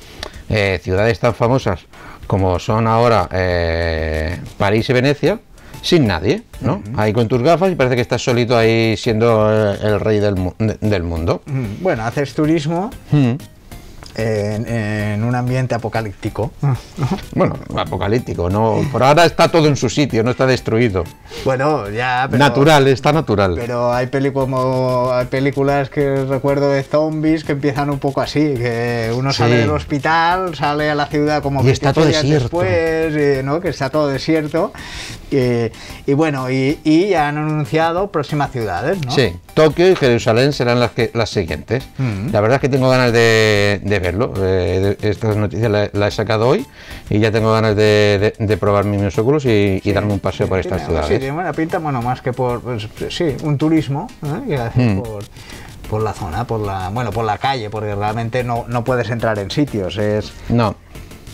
eh, 0.49 0.81
ciudades 0.83 1.19
tan 1.19 1.35
famosas 1.35 1.81
como 2.29 2.61
son 2.61 2.87
ahora 2.87 3.29
eh, 3.33 4.39
París 4.57 4.89
y 4.89 4.93
Venecia, 4.93 5.41
sin 5.83 6.07
nadie, 6.07 6.43
¿no? 6.61 6.83
Ahí 6.97 7.13
con 7.13 7.27
tus 7.27 7.43
gafas 7.43 7.73
y 7.73 7.75
parece 7.75 7.97
que 7.97 8.03
estás 8.03 8.23
solito 8.23 8.57
ahí 8.57 8.97
siendo 8.97 9.49
eh, 9.51 9.79
el 9.83 9.99
rey 10.01 10.21
del, 10.21 10.37
mu- 10.37 10.53
de- 10.59 10.77
del 10.81 11.03
mundo. 11.03 11.43
Bueno, 11.81 12.05
haces 12.05 12.35
turismo. 12.35 12.91
En, 14.19 15.23
un 15.23 15.35
ambiente 15.35 15.75
apocalíptico. 15.75 16.53
Bueno, 17.35 17.57
apocalíptico, 17.77 18.51
no. 18.51 18.81
Por 18.91 19.03
ahora 19.03 19.25
está 19.25 19.49
todo 19.49 19.69
en 19.69 19.77
su 19.77 19.89
sitio, 19.89 20.25
no 20.25 20.31
está 20.31 20.47
destruido. 20.47 21.05
Bueno, 21.45 21.89
ya. 21.91 22.29
natural, 22.29 22.89
está 22.89 23.13
natural. 23.13 23.55
Pero 23.57 23.93
hay, 23.93 24.09
hay 24.13 25.27
películas 25.27 25.91
que 25.91 26.25
recuerdo 26.25 26.71
de 26.71 26.83
zombies 26.83 27.45
que 27.45 27.53
empiezan 27.53 27.91
un 27.91 27.99
poco 27.99 28.21
así, 28.21 28.55
que 28.55 29.13
uno 29.15 29.33
sale 29.33 29.59
del 29.59 29.71
hospital, 29.71 30.55
sale 30.55 30.91
a 30.91 30.95
la 30.95 31.07
ciudad 31.07 31.43
como 31.43 31.63
y 31.63 31.71
está 31.71 31.93
todo 31.93 32.07
desierto. 32.07 32.59
después, 32.61 33.45
¿no? 33.45 33.61
que 33.61 33.69
está 33.69 33.91
todo 33.91 34.09
desierto. 34.09 34.73
Y, 35.31 36.13
bueno, 36.15 36.51
y, 36.51 37.09
ya 37.09 37.29
han 37.29 37.39
anunciado 37.39 38.11
próximas 38.11 38.51
ciudades, 38.51 38.99
¿no? 39.05 39.13
Sí, 39.13 39.35
Tokio 39.59 39.91
y 39.91 39.97
Jerusalén 39.97 40.53
serán 40.53 40.79
las, 40.79 40.93
que, 40.93 41.11
las 41.15 41.31
siguientes. 41.31 41.85
Mm. 41.99 42.31
La 42.31 42.41
verdad 42.41 42.57
es 42.57 42.61
que 42.61 42.69
tengo 42.69 42.89
ganas 42.89 43.13
de, 43.13 43.81
verlo. 44.01 44.33
Eh, 44.37 44.97
estas 45.03 45.37
noticias 45.37 45.69
las 45.93 46.15
he 46.15 46.17
sacado 46.17 46.47
hoy 46.47 46.65
y 47.11 47.19
ya 47.19 47.33
tengo 47.33 47.53
ganas 47.53 47.75
de, 47.75 48.57
probar 48.61 48.85
mis 48.85 49.19
óculos 49.19 49.45
y, 49.47 49.81
darme 49.93 50.13
un 50.13 50.21
paseo 50.21 50.47
por 50.47 50.61
estas 50.61 50.85
ciudades. 50.85 51.09
Sí, 51.09 51.19
tiene 51.19 51.33
buena 51.33 51.53
pinta, 51.53 51.79
bueno, 51.79 52.01
más 52.03 52.21
que 52.23 52.33
por, 52.33 52.61
pues, 52.61 52.89
sí, 53.09 53.37
un 53.43 53.59
turismo, 53.59 54.07
¿eh? 54.49 54.71
mm. 54.75 55.01
por 55.01 55.25
por 55.91 56.03
la 56.03 56.13
zona, 56.13 56.47
por 56.47 56.61
la, 56.61 56.91
bueno, 56.91 57.11
por 57.11 57.25
la 57.25 57.39
calle, 57.39 57.71
porque 57.71 57.95
realmente 57.95 58.45
no, 58.45 58.67
no 58.69 58.85
puedes 58.85 59.09
entrar 59.09 59.39
en 59.39 59.51
sitios. 59.51 59.97
Es, 59.97 60.35
no 60.51 60.77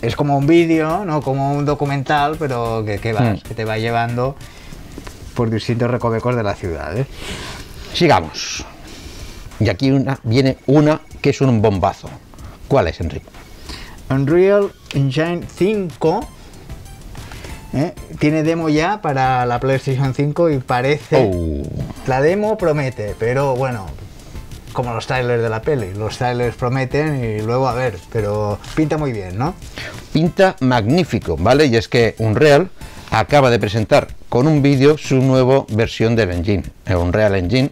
es 0.01 0.15
como 0.15 0.37
un 0.37 0.47
vídeo, 0.47 1.03
¿no? 1.05 1.21
Como 1.21 1.53
un 1.53 1.65
documental, 1.65 2.37
pero 2.39 2.83
que, 2.85 2.99
que 2.99 3.13
vas, 3.13 3.43
hmm. 3.43 3.47
que 3.47 3.53
te 3.53 3.65
va 3.65 3.77
llevando 3.77 4.35
por 5.35 5.49
distintos 5.49 5.91
recovecos 5.91 6.35
de 6.35 6.43
la 6.43 6.55
ciudad. 6.55 6.97
¿eh? 6.97 7.05
Sigamos. 7.95 8.65
Y 9.57 9.69
aquí 9.69 9.89
una, 9.89 10.19
viene 10.23 10.57
una 10.67 10.99
que 11.21 11.29
es 11.29 11.39
un 11.39 11.61
bombazo. 11.61 12.09
¿Cuál 12.67 12.89
es, 12.89 12.99
Enrique? 12.99 13.25
Unreal 14.09 14.71
Engine 14.93 15.43
5 15.55 16.27
¿eh? 17.73 17.93
tiene 18.19 18.43
demo 18.43 18.67
ya 18.67 19.01
para 19.01 19.45
la 19.45 19.61
PlayStation 19.61 20.13
5 20.13 20.49
y 20.49 20.57
parece... 20.59 21.29
Oh. 21.31 21.63
La 22.05 22.21
demo 22.21 22.57
promete, 22.57 23.15
pero 23.17 23.55
bueno, 23.55 23.85
como 24.73 24.93
los 24.93 25.07
trailers 25.07 25.41
de 25.41 25.49
la 25.49 25.61
peli. 25.61 25.93
Los 25.93 26.17
trailers 26.17 26.55
prometen 26.57 27.23
y 27.23 27.41
luego 27.41 27.69
a 27.69 27.73
ver, 27.73 27.97
pero 28.11 28.59
pinta 28.75 28.97
muy 28.97 29.13
bien, 29.13 29.37
¿no? 29.37 29.55
Pinta 30.11 30.57
magnífico, 30.59 31.37
¿vale? 31.37 31.67
Y 31.67 31.77
es 31.77 31.87
que 31.87 32.15
Unreal 32.19 32.69
acaba 33.11 33.49
de 33.49 33.59
presentar 33.59 34.07
con 34.29 34.47
un 34.47 34.61
vídeo 34.61 34.97
su 34.97 35.15
nueva 35.15 35.65
versión 35.69 36.15
del 36.15 36.31
engine, 36.31 36.63
el 36.85 36.97
Unreal 36.97 37.35
Engine 37.35 37.71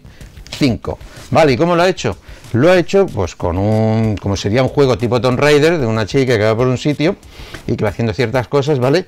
5. 0.58 0.98
¿Vale? 1.30 1.52
¿Y 1.52 1.56
cómo 1.56 1.76
lo 1.76 1.82
ha 1.82 1.88
hecho? 1.88 2.16
Lo 2.52 2.70
ha 2.70 2.78
hecho 2.78 3.06
pues 3.06 3.34
con 3.34 3.58
un, 3.58 4.16
como 4.16 4.36
sería 4.36 4.62
un 4.62 4.68
juego 4.68 4.96
tipo 4.96 5.20
Tomb 5.20 5.38
Raider, 5.38 5.78
de 5.78 5.86
una 5.86 6.06
chica 6.06 6.38
que 6.38 6.44
va 6.44 6.56
por 6.56 6.68
un 6.68 6.78
sitio 6.78 7.16
y 7.66 7.76
que 7.76 7.84
va 7.84 7.90
haciendo 7.90 8.12
ciertas 8.12 8.46
cosas, 8.46 8.78
¿vale? 8.78 9.06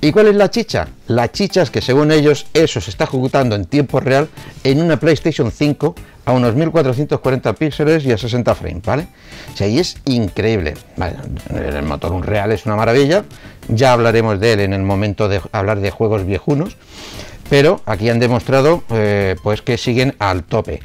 ¿Y 0.00 0.12
cuál 0.12 0.28
es 0.28 0.36
la 0.36 0.48
chicha? 0.48 0.88
La 1.08 1.30
chicha 1.30 1.62
es 1.62 1.70
que 1.70 1.80
según 1.80 2.12
ellos 2.12 2.46
eso 2.54 2.80
se 2.80 2.90
está 2.90 3.04
ejecutando 3.04 3.56
en 3.56 3.64
tiempo 3.64 3.98
real 3.98 4.28
en 4.62 4.80
una 4.80 4.98
PlayStation 4.98 5.50
5 5.50 5.94
a 6.24 6.32
unos 6.32 6.54
1440 6.54 7.52
píxeles 7.54 8.04
y 8.04 8.12
a 8.12 8.18
60 8.18 8.54
frames, 8.54 8.82
¿vale? 8.84 9.08
O 9.52 9.56
sea, 9.56 9.66
y 9.66 9.78
es 9.80 9.96
increíble. 10.04 10.74
el 11.52 11.82
motor 11.82 12.12
Unreal 12.12 12.52
es 12.52 12.64
una 12.66 12.76
maravilla, 12.76 13.24
ya 13.68 13.92
hablaremos 13.92 14.40
de 14.40 14.54
él 14.54 14.60
en 14.60 14.72
el 14.72 14.82
momento 14.82 15.28
de 15.28 15.40
hablar 15.52 15.80
de 15.80 15.90
juegos 15.90 16.26
viejunos, 16.26 16.76
pero 17.48 17.80
aquí 17.86 18.08
han 18.08 18.18
demostrado 18.18 18.82
eh, 18.90 19.36
pues 19.42 19.62
que 19.62 19.78
siguen 19.78 20.14
al 20.18 20.44
tope. 20.44 20.80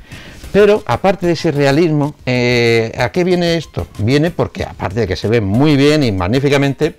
Pero 0.51 0.83
aparte 0.85 1.25
de 1.25 1.33
ese 1.33 1.51
realismo, 1.51 2.13
eh, 2.27 2.91
¿a 2.99 3.11
qué 3.11 3.23
viene 3.23 3.57
esto? 3.57 3.87
Viene 3.97 4.29
porque 4.29 4.63
aparte 4.63 5.01
de 5.01 5.07
que 5.07 5.15
se 5.15 5.27
ve 5.27 5.41
muy 5.41 5.75
bien 5.75 6.03
y 6.03 6.11
magníficamente, 6.11 6.97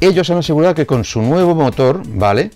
ellos 0.00 0.30
han 0.30 0.38
asegurado 0.38 0.74
que 0.74 0.86
con 0.86 1.04
su 1.04 1.20
nuevo 1.20 1.54
motor, 1.54 2.00
¿vale? 2.06 2.50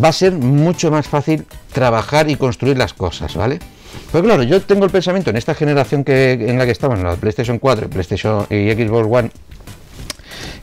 Va 0.00 0.08
a 0.08 0.12
ser 0.12 0.32
mucho 0.34 0.92
más 0.92 1.08
fácil 1.08 1.46
trabajar 1.72 2.30
y 2.30 2.36
construir 2.36 2.78
las 2.78 2.94
cosas, 2.94 3.34
¿vale? 3.34 3.58
Pues 4.12 4.22
claro, 4.22 4.44
yo 4.44 4.62
tengo 4.62 4.84
el 4.84 4.90
pensamiento 4.92 5.30
en 5.30 5.36
esta 5.36 5.54
generación 5.54 6.04
que, 6.04 6.32
en 6.32 6.58
la 6.58 6.64
que 6.64 6.72
estamos, 6.72 6.98
en 6.98 7.04
la 7.04 7.16
PlayStation 7.16 7.58
4 7.58 7.90
PlayStation 7.90 8.46
y 8.48 8.70
Xbox 8.70 9.08
One, 9.10 9.30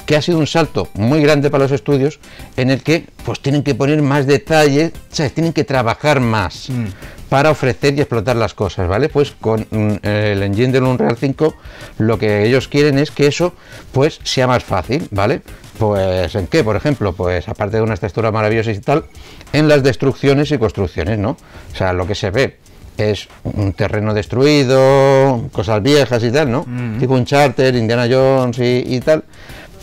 que 0.05 0.15
ha 0.15 0.21
sido 0.21 0.37
un 0.37 0.47
salto 0.47 0.89
muy 0.93 1.21
grande 1.21 1.49
para 1.49 1.63
los 1.63 1.71
estudios 1.71 2.19
en 2.57 2.69
el 2.69 2.83
que 2.83 3.05
pues 3.25 3.39
tienen 3.39 3.63
que 3.63 3.75
poner 3.75 4.01
más 4.01 4.27
detalle, 4.27 4.91
o 5.11 5.29
tienen 5.29 5.53
que 5.53 5.63
trabajar 5.63 6.19
más 6.19 6.69
mm. 6.69 7.29
para 7.29 7.51
ofrecer 7.51 7.97
y 7.97 8.01
explotar 8.01 8.35
las 8.35 8.53
cosas, 8.53 8.87
¿vale? 8.87 9.09
Pues 9.09 9.31
con 9.39 9.65
mm, 9.69 10.05
el 10.05 10.43
engine 10.43 10.73
del 10.73 10.83
Unreal 10.83 11.17
5 11.17 11.55
lo 11.99 12.17
que 12.19 12.45
ellos 12.45 12.67
quieren 12.67 12.97
es 12.97 13.11
que 13.11 13.27
eso 13.27 13.53
pues 13.91 14.19
sea 14.23 14.47
más 14.47 14.63
fácil, 14.63 15.07
¿vale? 15.11 15.41
Pues 15.77 16.35
en 16.35 16.47
qué, 16.47 16.63
por 16.63 16.75
ejemplo, 16.75 17.13
pues 17.13 17.47
aparte 17.47 17.77
de 17.77 17.83
unas 17.83 17.99
texturas 17.99 18.31
maravillosas 18.31 18.77
y 18.77 18.81
tal, 18.81 19.05
en 19.53 19.67
las 19.67 19.83
destrucciones 19.83 20.51
y 20.51 20.57
construcciones, 20.57 21.17
¿no? 21.17 21.37
O 21.71 21.75
sea, 21.75 21.93
lo 21.93 22.05
que 22.05 22.15
se 22.15 22.29
ve 22.29 22.57
es 22.97 23.27
un 23.43 23.73
terreno 23.73 24.13
destruido, 24.13 25.49
cosas 25.51 25.81
viejas 25.81 26.23
y 26.23 26.31
tal, 26.31 26.51
¿no? 26.51 26.65
Mm. 26.67 26.99
Tipo 26.99 27.13
un 27.13 27.25
charter, 27.25 27.73
Indiana 27.73 28.07
Jones 28.09 28.59
y 28.59 28.99
tal 28.99 29.23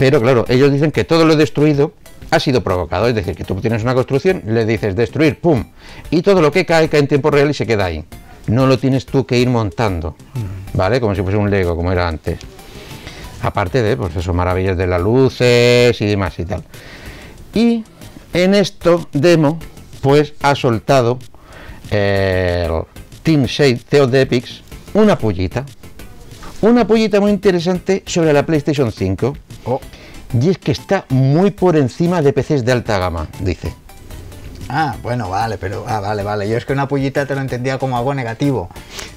pero 0.00 0.18
claro, 0.18 0.46
ellos 0.48 0.72
dicen 0.72 0.92
que 0.92 1.04
todo 1.04 1.26
lo 1.26 1.36
destruido 1.36 1.92
ha 2.30 2.40
sido 2.40 2.62
provocado, 2.62 3.06
es 3.06 3.14
decir, 3.14 3.36
que 3.36 3.44
tú 3.44 3.56
tienes 3.56 3.82
una 3.82 3.92
construcción, 3.94 4.42
le 4.46 4.64
dices 4.64 4.96
destruir, 4.96 5.38
¡pum! 5.38 5.62
Y 6.10 6.22
todo 6.22 6.40
lo 6.40 6.50
que 6.50 6.64
cae 6.64 6.88
cae 6.88 7.00
en 7.00 7.06
tiempo 7.06 7.30
real 7.30 7.50
y 7.50 7.52
se 7.52 7.66
queda 7.66 7.84
ahí. 7.84 8.02
No 8.46 8.66
lo 8.66 8.78
tienes 8.78 9.04
tú 9.04 9.26
que 9.26 9.38
ir 9.38 9.50
montando, 9.50 10.16
¿vale? 10.72 11.02
Como 11.02 11.14
si 11.14 11.20
fuese 11.20 11.36
un 11.36 11.50
Lego, 11.50 11.76
como 11.76 11.92
era 11.92 12.08
antes. 12.08 12.38
Aparte 13.42 13.82
de, 13.82 13.94
pues 13.94 14.16
eso, 14.16 14.32
maravillas 14.32 14.78
de 14.78 14.86
las 14.86 15.02
luces 15.02 16.00
y 16.00 16.06
demás 16.06 16.38
y 16.38 16.46
tal. 16.46 16.64
Y 17.52 17.84
en 18.32 18.54
esto 18.54 19.06
demo, 19.12 19.58
pues 20.00 20.32
ha 20.40 20.54
soltado 20.54 21.18
el 21.90 22.70
Team 23.22 23.44
Shade 23.44 23.80
CEO 23.86 24.06
de 24.06 24.22
Epics 24.22 24.62
una 24.94 25.18
pullita. 25.18 25.66
Una 26.62 26.86
pullita 26.86 27.20
muy 27.20 27.32
interesante 27.32 28.02
sobre 28.06 28.32
la 28.32 28.46
PlayStation 28.46 28.90
5 28.90 29.36
y 30.38 30.48
es 30.48 30.58
que 30.58 30.72
está 30.72 31.06
muy 31.08 31.50
por 31.50 31.76
encima 31.76 32.22
de 32.22 32.32
PCs 32.32 32.64
de 32.64 32.72
alta 32.72 32.98
gama, 32.98 33.28
dice. 33.40 33.72
Ah, 34.68 34.96
bueno, 35.02 35.28
vale, 35.28 35.58
pero. 35.58 35.84
Ah, 35.86 35.98
vale, 35.98 36.22
vale. 36.22 36.48
Yo 36.48 36.56
es 36.56 36.64
que 36.64 36.72
una 36.72 36.86
pullita 36.86 37.26
te 37.26 37.34
lo 37.34 37.40
entendía 37.40 37.78
como 37.78 37.96
algo 37.98 38.14
negativo. 38.14 38.68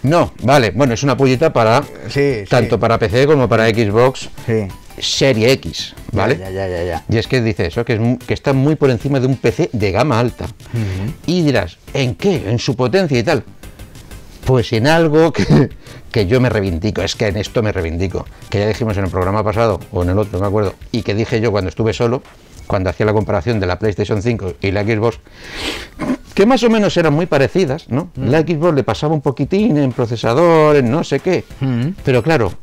No, 0.02 0.34
vale. 0.42 0.72
Bueno, 0.72 0.96
es 0.96 1.04
una 1.04 1.16
pullita 1.16 1.54
para. 1.54 1.84
Sí, 2.10 2.44
tanto 2.50 2.80
para 2.80 2.98
PC 2.98 3.28
como 3.28 3.48
para 3.48 3.70
Xbox. 3.70 4.30
Sí. 4.48 4.68
Serie 5.00 5.52
X, 5.54 5.96
¿vale? 6.12 6.38
Ya, 6.38 6.52
ya, 6.52 6.68
ya, 6.68 6.84
ya, 6.84 7.04
Y 7.10 7.18
es 7.18 7.28
que 7.28 7.42
dice 7.42 7.66
eso, 7.66 7.84
que, 7.84 7.94
es, 7.94 8.28
que 8.28 8.34
está 8.36 8.54
muy 8.54 8.76
por 8.76 8.92
encima 8.92 9.20
de 9.20 9.26
un 9.26 9.38
PC 9.38 9.72
de 9.74 9.92
gama 9.92 10.20
alta. 10.20 10.46
Y 11.26 11.42
dirás, 11.42 11.78
¿en 11.94 12.14
qué? 12.14 12.48
En 12.48 12.60
su 12.60 12.76
potencia 12.76 13.18
y 13.18 13.24
tal. 13.24 13.44
Pues 14.46 14.74
en 14.74 14.88
algo 14.88 15.32
que, 15.32 15.70
que 16.12 16.28
yo 16.28 16.42
me 16.42 16.50
reivindico, 16.50 17.02
es 17.02 17.16
que 17.16 17.28
en 17.28 17.38
esto 17.38 17.64
me 17.64 17.72
reivindico, 17.72 18.26
que 18.50 18.60
ya 18.60 18.68
dijimos 18.68 18.98
en 18.98 19.06
el 19.06 19.10
programa 19.10 19.44
pasado 19.44 19.80
o 19.92 20.04
en 20.04 20.10
el 20.10 20.20
otro, 20.20 20.34
no 20.34 20.42
me 20.42 20.48
acuerdo, 20.48 20.76
y 20.92 21.02
que 21.02 21.16
dije 21.16 21.40
yo 21.40 21.52
cuando 21.52 21.70
estuve 21.70 21.94
solo, 21.94 22.22
cuando 22.68 22.90
hacía 22.90 23.06
la 23.06 23.14
comparación 23.14 23.60
de 23.60 23.68
la 23.68 23.80
PlayStation 23.80 24.22
5 24.22 24.56
y 24.62 24.72
la 24.72 24.84
Xbox, 24.84 25.20
que 26.34 26.46
más 26.46 26.64
o 26.64 26.70
menos 26.70 26.96
eran 26.98 27.14
muy 27.14 27.26
parecidas, 27.26 27.90
¿no? 27.90 28.10
Mm. 28.16 28.30
La 28.30 28.42
Xbox 28.42 28.76
le 28.76 28.84
pasaba 28.84 29.14
un 29.14 29.22
poquitín 29.22 29.78
en 29.78 29.92
procesador, 29.92 30.76
en 30.76 30.92
no 30.92 31.04
sé 31.04 31.20
qué, 31.20 31.44
mm. 31.60 31.90
pero 32.04 32.24
claro, 32.24 32.54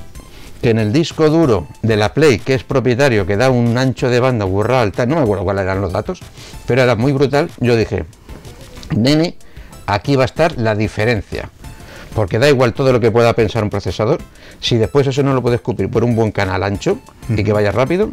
que 0.61 0.71
en 0.71 0.79
el 0.79 0.93
disco 0.93 1.31
duro 1.31 1.69
de 1.83 1.97
la 1.97 2.13
Play, 2.13 2.39
que 2.39 2.55
es 2.55 2.65
propietario, 2.65 3.27
que 3.27 3.37
da 3.37 3.51
un 3.51 3.79
ancho 3.79 4.09
de 4.09 4.21
banda 4.21 4.45
burra 4.45 4.83
alta, 4.83 5.07
no 5.07 5.17
me 5.17 5.23
acuerdo 5.23 5.45
cuáles 5.45 5.63
eran 5.63 5.81
los 5.81 5.93
datos, 5.93 6.21
pero 6.67 6.83
era 6.83 6.97
muy 6.97 7.13
brutal, 7.13 7.51
yo 7.61 7.77
dije, 7.77 8.05
nene, 8.95 9.37
aquí 9.87 10.17
va 10.17 10.25
a 10.25 10.27
estar 10.27 10.59
la 10.59 10.75
diferencia 10.75 11.51
porque 12.15 12.39
da 12.39 12.49
igual 12.49 12.75
todo 12.75 12.93
lo 12.93 13.01
que 13.01 13.11
pueda 13.11 13.33
pensar 13.35 13.63
un 13.63 13.71
procesador, 13.71 14.21
si 14.61 14.77
después 14.77 15.07
eso 15.07 15.23
no 15.23 15.35
lo 15.35 15.43
puedes 15.43 15.61
cubrir 15.61 15.91
por 15.91 16.05
un 16.05 16.17
buen 16.17 16.33
canal 16.33 16.63
ancho 16.63 16.99
y 17.29 17.43
que 17.43 17.53
vaya 17.53 17.73
rápido, 17.73 18.13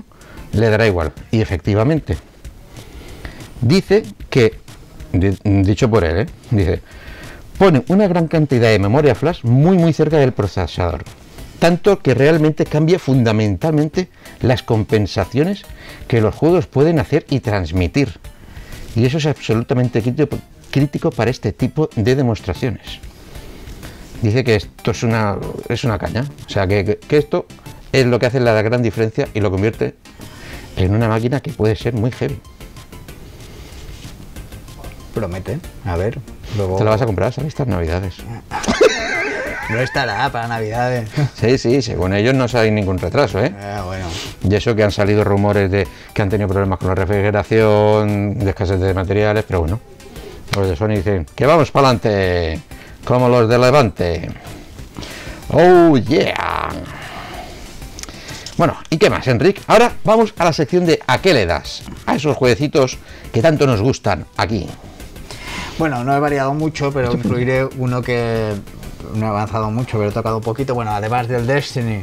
le 0.53 0.69
dará 0.69 0.87
igual. 0.87 1.11
Y 1.31 1.41
efectivamente, 1.41 2.17
dice 3.61 4.03
que, 4.29 4.59
dicho 5.11 5.89
por 5.89 6.03
él, 6.03 6.19
¿eh? 6.19 6.25
dice, 6.51 6.81
pone 7.57 7.83
una 7.87 8.07
gran 8.07 8.27
cantidad 8.27 8.69
de 8.69 8.79
memoria 8.79 9.15
flash 9.15 9.43
muy 9.43 9.77
muy 9.77 9.93
cerca 9.93 10.17
del 10.17 10.31
procesador, 10.31 11.03
tanto 11.59 11.99
que 11.99 12.13
realmente 12.13 12.65
cambia 12.65 12.99
fundamentalmente 12.99 14.09
las 14.41 14.61
compensaciones 14.61 15.63
que 16.07 16.21
los 16.21 16.35
juegos 16.35 16.67
pueden 16.67 16.99
hacer 16.99 17.25
y 17.29 17.39
transmitir. 17.39 18.19
Y 18.95 19.05
eso 19.05 19.17
es 19.17 19.25
absolutamente 19.25 20.01
crítico 20.71 21.11
para 21.11 21.29
este 21.29 21.51
tipo 21.51 21.89
de 21.95 22.15
demostraciones 22.15 22.99
dice 24.21 24.43
que 24.43 24.55
esto 24.55 24.91
es 24.91 25.03
una, 25.03 25.37
es 25.69 25.83
una 25.83 25.97
caña. 25.97 26.25
O 26.45 26.49
sea, 26.49 26.67
que, 26.67 26.99
esto 27.09 27.45
es 27.91 28.05
lo 28.05 28.19
que 28.19 28.25
hace 28.25 28.39
la 28.39 28.61
gran 28.61 28.81
diferencia 28.81 29.27
y 29.33 29.39
lo 29.39 29.51
convierte 29.51 29.95
en 30.75 30.93
una 30.93 31.07
máquina 31.07 31.41
que 31.41 31.51
puede 31.51 31.75
ser 31.75 31.93
muy 31.93 32.11
heavy. 32.11 32.39
Promete, 35.13 35.59
a 35.85 35.95
ver. 35.95 36.19
Luego... 36.55 36.77
Te 36.77 36.83
la 36.83 36.91
vas 36.91 37.01
a 37.01 37.05
comprar, 37.05 37.33
¿sabes? 37.33 37.49
Estas 37.49 37.67
navidades. 37.67 38.15
No 39.69 39.79
estará 39.79 40.29
para 40.31 40.47
Navidades. 40.47 41.09
Sí, 41.35 41.57
sí, 41.57 41.81
según 41.81 42.13
ellos 42.13 42.33
no 42.33 42.45
hay 42.57 42.71
ningún 42.71 42.97
retraso, 42.97 43.43
¿eh? 43.43 43.53
Ah, 43.61 43.83
bueno. 43.85 44.05
Y 44.49 44.55
eso 44.55 44.75
que 44.75 44.83
han 44.83 44.91
salido 44.91 45.23
rumores 45.23 45.69
de 45.69 45.85
que 46.13 46.21
han 46.21 46.29
tenido 46.29 46.47
problemas 46.47 46.79
con 46.79 46.87
la 46.87 46.95
refrigeración, 46.95 48.39
de 48.39 48.49
escasez 48.49 48.79
de 48.79 48.93
materiales, 48.93 49.43
pero 49.45 49.59
bueno, 49.59 49.79
los 50.55 50.69
de 50.69 50.75
Sony 50.75 50.89
dicen 50.89 51.25
que 51.35 51.45
vamos 51.45 51.71
para 51.71 51.89
adelante, 51.89 52.61
como 53.05 53.29
los 53.29 53.49
de 53.49 53.57
Levante. 53.57 54.29
Oh 55.49 55.97
yeah. 55.97 56.69
Bueno, 58.57 58.75
¿y 58.89 58.97
qué 58.97 59.09
más, 59.09 59.27
Enrique? 59.27 59.61
Ahora 59.67 59.93
vamos 60.03 60.33
a 60.37 60.45
la 60.45 60.51
sección 60.51 60.85
de 60.85 60.99
¿a 61.05 61.19
qué 61.19 61.33
le 61.33 61.45
das? 61.45 61.83
A 62.07 62.15
esos 62.15 62.35
jueguecitos 62.35 62.97
que 63.31 63.41
tanto 63.41 63.67
nos 63.67 63.81
gustan 63.81 64.25
aquí. 64.35 64.67
Bueno, 65.77 66.03
no 66.03 66.15
he 66.15 66.19
variado 66.19 66.55
mucho, 66.55 66.91
pero 66.91 67.11
incluiré 67.13 67.63
uno 67.77 68.01
que 68.01 68.55
no 69.13 69.27
he 69.27 69.29
avanzado 69.29 69.69
mucho, 69.69 69.99
pero 69.99 70.09
he 70.09 70.11
tocado 70.11 70.37
un 70.37 70.43
poquito. 70.43 70.73
Bueno, 70.73 70.91
además 70.91 71.27
del 71.27 71.45
Destiny, 71.45 72.01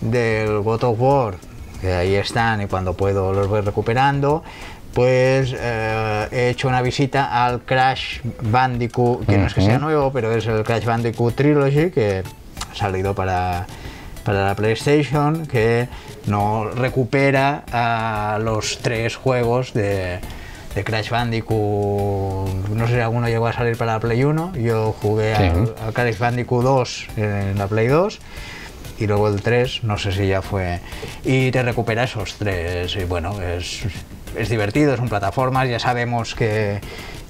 del 0.00 0.60
God 0.60 0.84
of 0.84 1.00
War, 1.00 1.34
que 1.80 1.92
ahí 1.92 2.14
están 2.14 2.62
y 2.62 2.66
cuando 2.66 2.94
puedo 2.94 3.32
los 3.32 3.48
voy 3.48 3.60
recuperando, 3.62 4.44
pues 4.94 5.54
eh, 5.58 6.28
he 6.30 6.48
hecho 6.50 6.68
una 6.68 6.80
visita 6.82 7.44
al 7.44 7.62
Crash 7.62 8.20
Bandicoot, 8.42 9.26
que 9.26 9.36
no 9.38 9.46
es 9.46 9.54
que 9.54 9.60
sea 9.62 9.78
nuevo, 9.78 10.12
pero 10.12 10.32
es 10.32 10.46
el 10.46 10.62
Crash 10.62 10.84
Bandicoot 10.84 11.34
Trilogy, 11.34 11.90
que 11.90 12.22
ha 12.70 12.74
salido 12.74 13.14
para, 13.14 13.66
para 14.24 14.44
la 14.46 14.54
PlayStation, 14.54 15.46
que 15.46 15.88
no 16.26 16.64
recupera 16.70 17.64
a 17.72 18.38
los 18.38 18.78
tres 18.78 19.16
juegos 19.16 19.74
de, 19.74 20.20
de 20.74 20.84
Crash 20.84 21.10
Bandicoot. 21.10 22.68
No 22.70 22.86
sé 22.86 22.94
si 22.94 23.00
alguno 23.00 23.28
llegó 23.28 23.46
a 23.48 23.52
salir 23.52 23.76
para 23.76 23.94
la 23.94 24.00
Play 24.00 24.22
1, 24.24 24.52
yo 24.56 24.94
jugué 25.02 25.34
Sí. 25.36 25.42
al, 25.42 25.74
al 25.84 25.92
Crash 25.92 26.18
Bandicoot 26.18 26.62
2 26.64 27.06
en 27.16 27.58
la 27.58 27.66
Play 27.66 27.88
2 27.88 28.18
y 28.98 29.06
luego 29.08 29.26
el 29.28 29.42
3, 29.42 29.82
no 29.82 29.98
sé 29.98 30.12
si 30.12 30.28
ya 30.28 30.40
fue. 30.40 30.78
Y 31.24 31.50
te 31.50 31.62
recupera 31.64 32.04
esos 32.04 32.34
tres. 32.36 32.94
Y 32.94 33.02
bueno, 33.04 33.40
es, 33.42 33.80
es 34.36 34.48
divertido, 34.48 34.96
son 34.96 35.08
plataformas, 35.08 35.68
ya 35.68 35.78
sabemos 35.78 36.34
que 36.34 36.80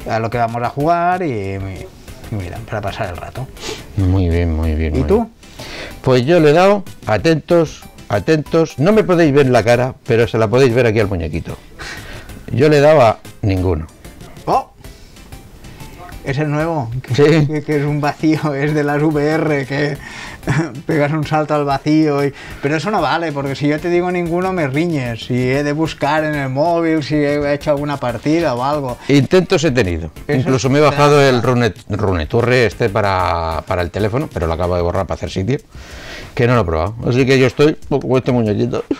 a 0.08 0.18
lo 0.18 0.30
que 0.30 0.38
vamos 0.38 0.62
a 0.62 0.68
jugar 0.70 1.22
y, 1.22 1.30
y 1.54 1.86
mira, 2.30 2.58
para 2.68 2.80
pasar 2.80 3.08
el 3.10 3.16
rato. 3.16 3.46
Muy 3.96 4.28
bien, 4.28 4.52
muy 4.54 4.74
bien. 4.74 4.94
¿Y 4.96 4.98
muy 5.00 5.08
tú? 5.08 5.14
bien. 5.16 5.28
Pues 6.02 6.26
yo 6.26 6.40
le 6.40 6.50
he 6.50 6.52
dado, 6.52 6.84
atentos, 7.06 7.82
atentos, 8.08 8.78
no 8.78 8.92
me 8.92 9.04
podéis 9.04 9.32
ver 9.32 9.46
la 9.46 9.62
cara, 9.62 9.94
pero 10.06 10.28
se 10.28 10.36
la 10.38 10.48
podéis 10.48 10.74
ver 10.74 10.86
aquí 10.86 11.00
al 11.00 11.08
muñequito. 11.08 11.56
Yo 12.52 12.68
le 12.68 12.78
he 12.78 12.80
dado 12.80 13.00
a 13.02 13.18
ninguno. 13.42 13.86
¡Oh! 14.46 14.70
Es 16.24 16.38
el 16.38 16.50
nuevo, 16.50 16.90
que, 17.02 17.14
Sí. 17.14 17.46
que- 17.46 17.62
que 17.62 17.76
es 17.78 17.84
un 17.84 18.00
vacío, 18.00 18.54
es 18.54 18.74
de 18.74 18.82
las 18.84 19.02
VR, 19.02 19.66
que 19.66 19.96
pegas 20.86 21.12
un 21.12 21.26
salto 21.26 21.54
al 21.54 21.64
vacío. 21.64 22.24
y- 22.24 22.32
Pero 22.62 22.76
eso 22.76 22.90
no 22.90 23.00
vale, 23.00 23.32
porque 23.32 23.54
si 23.54 23.68
yo 23.68 23.78
te 23.80 23.88
digo 23.90 24.10
ninguno 24.10 24.52
me 24.52 24.66
riñes. 24.66 25.24
Si 25.26 25.34
he 25.34 25.62
de 25.62 25.72
buscar 25.72 26.24
en 26.24 26.34
el 26.34 26.48
móvil, 26.50 27.02
si 27.02 27.14
he 27.14 27.52
hecho 27.54 27.70
alguna 27.70 27.96
partida 27.96 28.54
o 28.54 28.62
algo. 28.64 28.98
Intentos 29.08 29.62
he 29.64 29.70
tenido. 29.70 30.10
Eso 30.26 30.38
Incluso 30.40 30.70
me 30.70 30.78
he 30.78 30.82
bajado 30.82 31.20
el 31.22 31.42
Runet, 31.42 31.76
Runeturre 31.88 32.66
este 32.66 32.88
para, 32.88 33.62
para 33.66 33.82
el 33.82 33.90
teléfono, 33.90 34.28
pero 34.32 34.46
lo 34.46 34.52
acabo 34.54 34.76
de 34.76 34.82
borrar 34.82 35.06
para 35.06 35.16
hacer 35.16 35.30
sitio. 35.30 35.58
Que 36.34 36.46
no 36.46 36.54
lo 36.54 36.62
he 36.62 36.64
probado. 36.64 36.94
Así 37.08 37.24
que 37.24 37.38
yo 37.38 37.46
estoy 37.46 37.76
con 37.88 38.16
este 38.16 38.32
muñequito. 38.32 38.84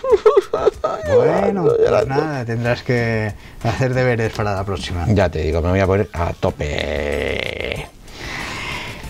Bueno, 1.16 1.64
pues 1.88 2.06
nada, 2.06 2.44
tendrás 2.44 2.82
que 2.82 3.32
hacer 3.62 3.92
deberes 3.94 4.32
para 4.32 4.54
la 4.54 4.64
próxima. 4.64 5.04
Ya 5.08 5.28
te 5.28 5.40
digo, 5.40 5.60
me 5.60 5.70
voy 5.70 5.80
a 5.80 5.86
poner 5.86 6.08
a 6.12 6.32
tope. 6.32 7.86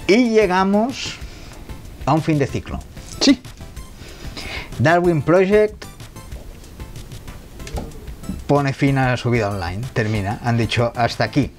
Y 0.06 0.30
llegamos 0.30 1.18
a 2.06 2.12
un 2.12 2.22
fin 2.22 2.38
de 2.38 2.46
ciclo. 2.46 2.78
Sí. 3.20 3.40
Darwin 4.78 5.22
Project 5.22 5.84
pone 8.46 8.72
fin 8.72 8.98
a 8.98 9.16
su 9.16 9.30
vida 9.30 9.48
online, 9.48 9.82
termina, 9.92 10.38
han 10.44 10.56
dicho 10.56 10.92
hasta 10.96 11.24
aquí. 11.24 11.50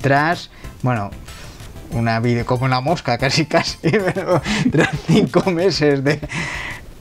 Tras, 0.00 0.50
bueno, 0.82 1.10
una 1.92 2.20
vida 2.20 2.44
como 2.44 2.64
una 2.64 2.80
mosca, 2.80 3.18
casi 3.18 3.46
casi, 3.46 3.78
pero 3.90 4.40
tras 4.70 4.90
cinco 5.06 5.50
meses 5.50 6.04
de, 6.04 6.20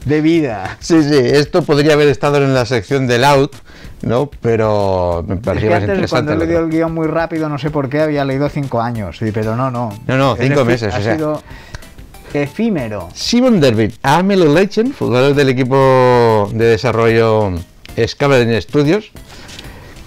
de 0.05 0.21
vida. 0.21 0.77
Sí, 0.79 1.03
sí, 1.03 1.15
esto 1.17 1.61
podría 1.63 1.93
haber 1.93 2.07
estado 2.07 2.37
en 2.37 2.53
la 2.53 2.65
sección 2.65 3.05
del 3.05 3.23
out, 3.23 3.53
¿no? 4.01 4.29
Pero 4.41 5.23
me 5.27 5.35
Es 5.35 5.41
parecía 5.41 5.69
que 5.69 5.73
más 5.75 5.81
antes, 5.83 5.95
interesante. 5.95 6.25
cuando 6.25 6.43
he 6.43 6.47
leído 6.47 6.59
el 6.65 6.69
guion 6.71 6.93
muy 6.93 7.07
rápido, 7.07 7.47
no 7.49 7.59
sé 7.59 7.69
por 7.69 7.89
qué, 7.89 8.01
había 8.01 8.25
leído 8.25 8.49
cinco 8.49 8.81
años, 8.81 9.17
sí, 9.19 9.31
pero 9.31 9.55
no, 9.55 9.69
no. 9.69 9.93
No, 10.07 10.17
no, 10.17 10.33
Es 10.35 10.41
cinco 10.47 10.65
meses, 10.65 10.93
Ha 10.93 10.97
o 10.97 11.01
sea. 11.01 11.15
sido 11.15 11.43
efímero. 12.33 13.09
Simon 13.13 13.59
Derby, 13.59 13.93
Amelie 14.03 14.47
Legend, 14.47 14.95
jugador 14.97 15.33
del 15.33 15.49
equipo 15.49 16.49
de 16.53 16.65
desarrollo 16.65 17.53
Scavenging 18.05 18.61
Studios, 18.61 19.11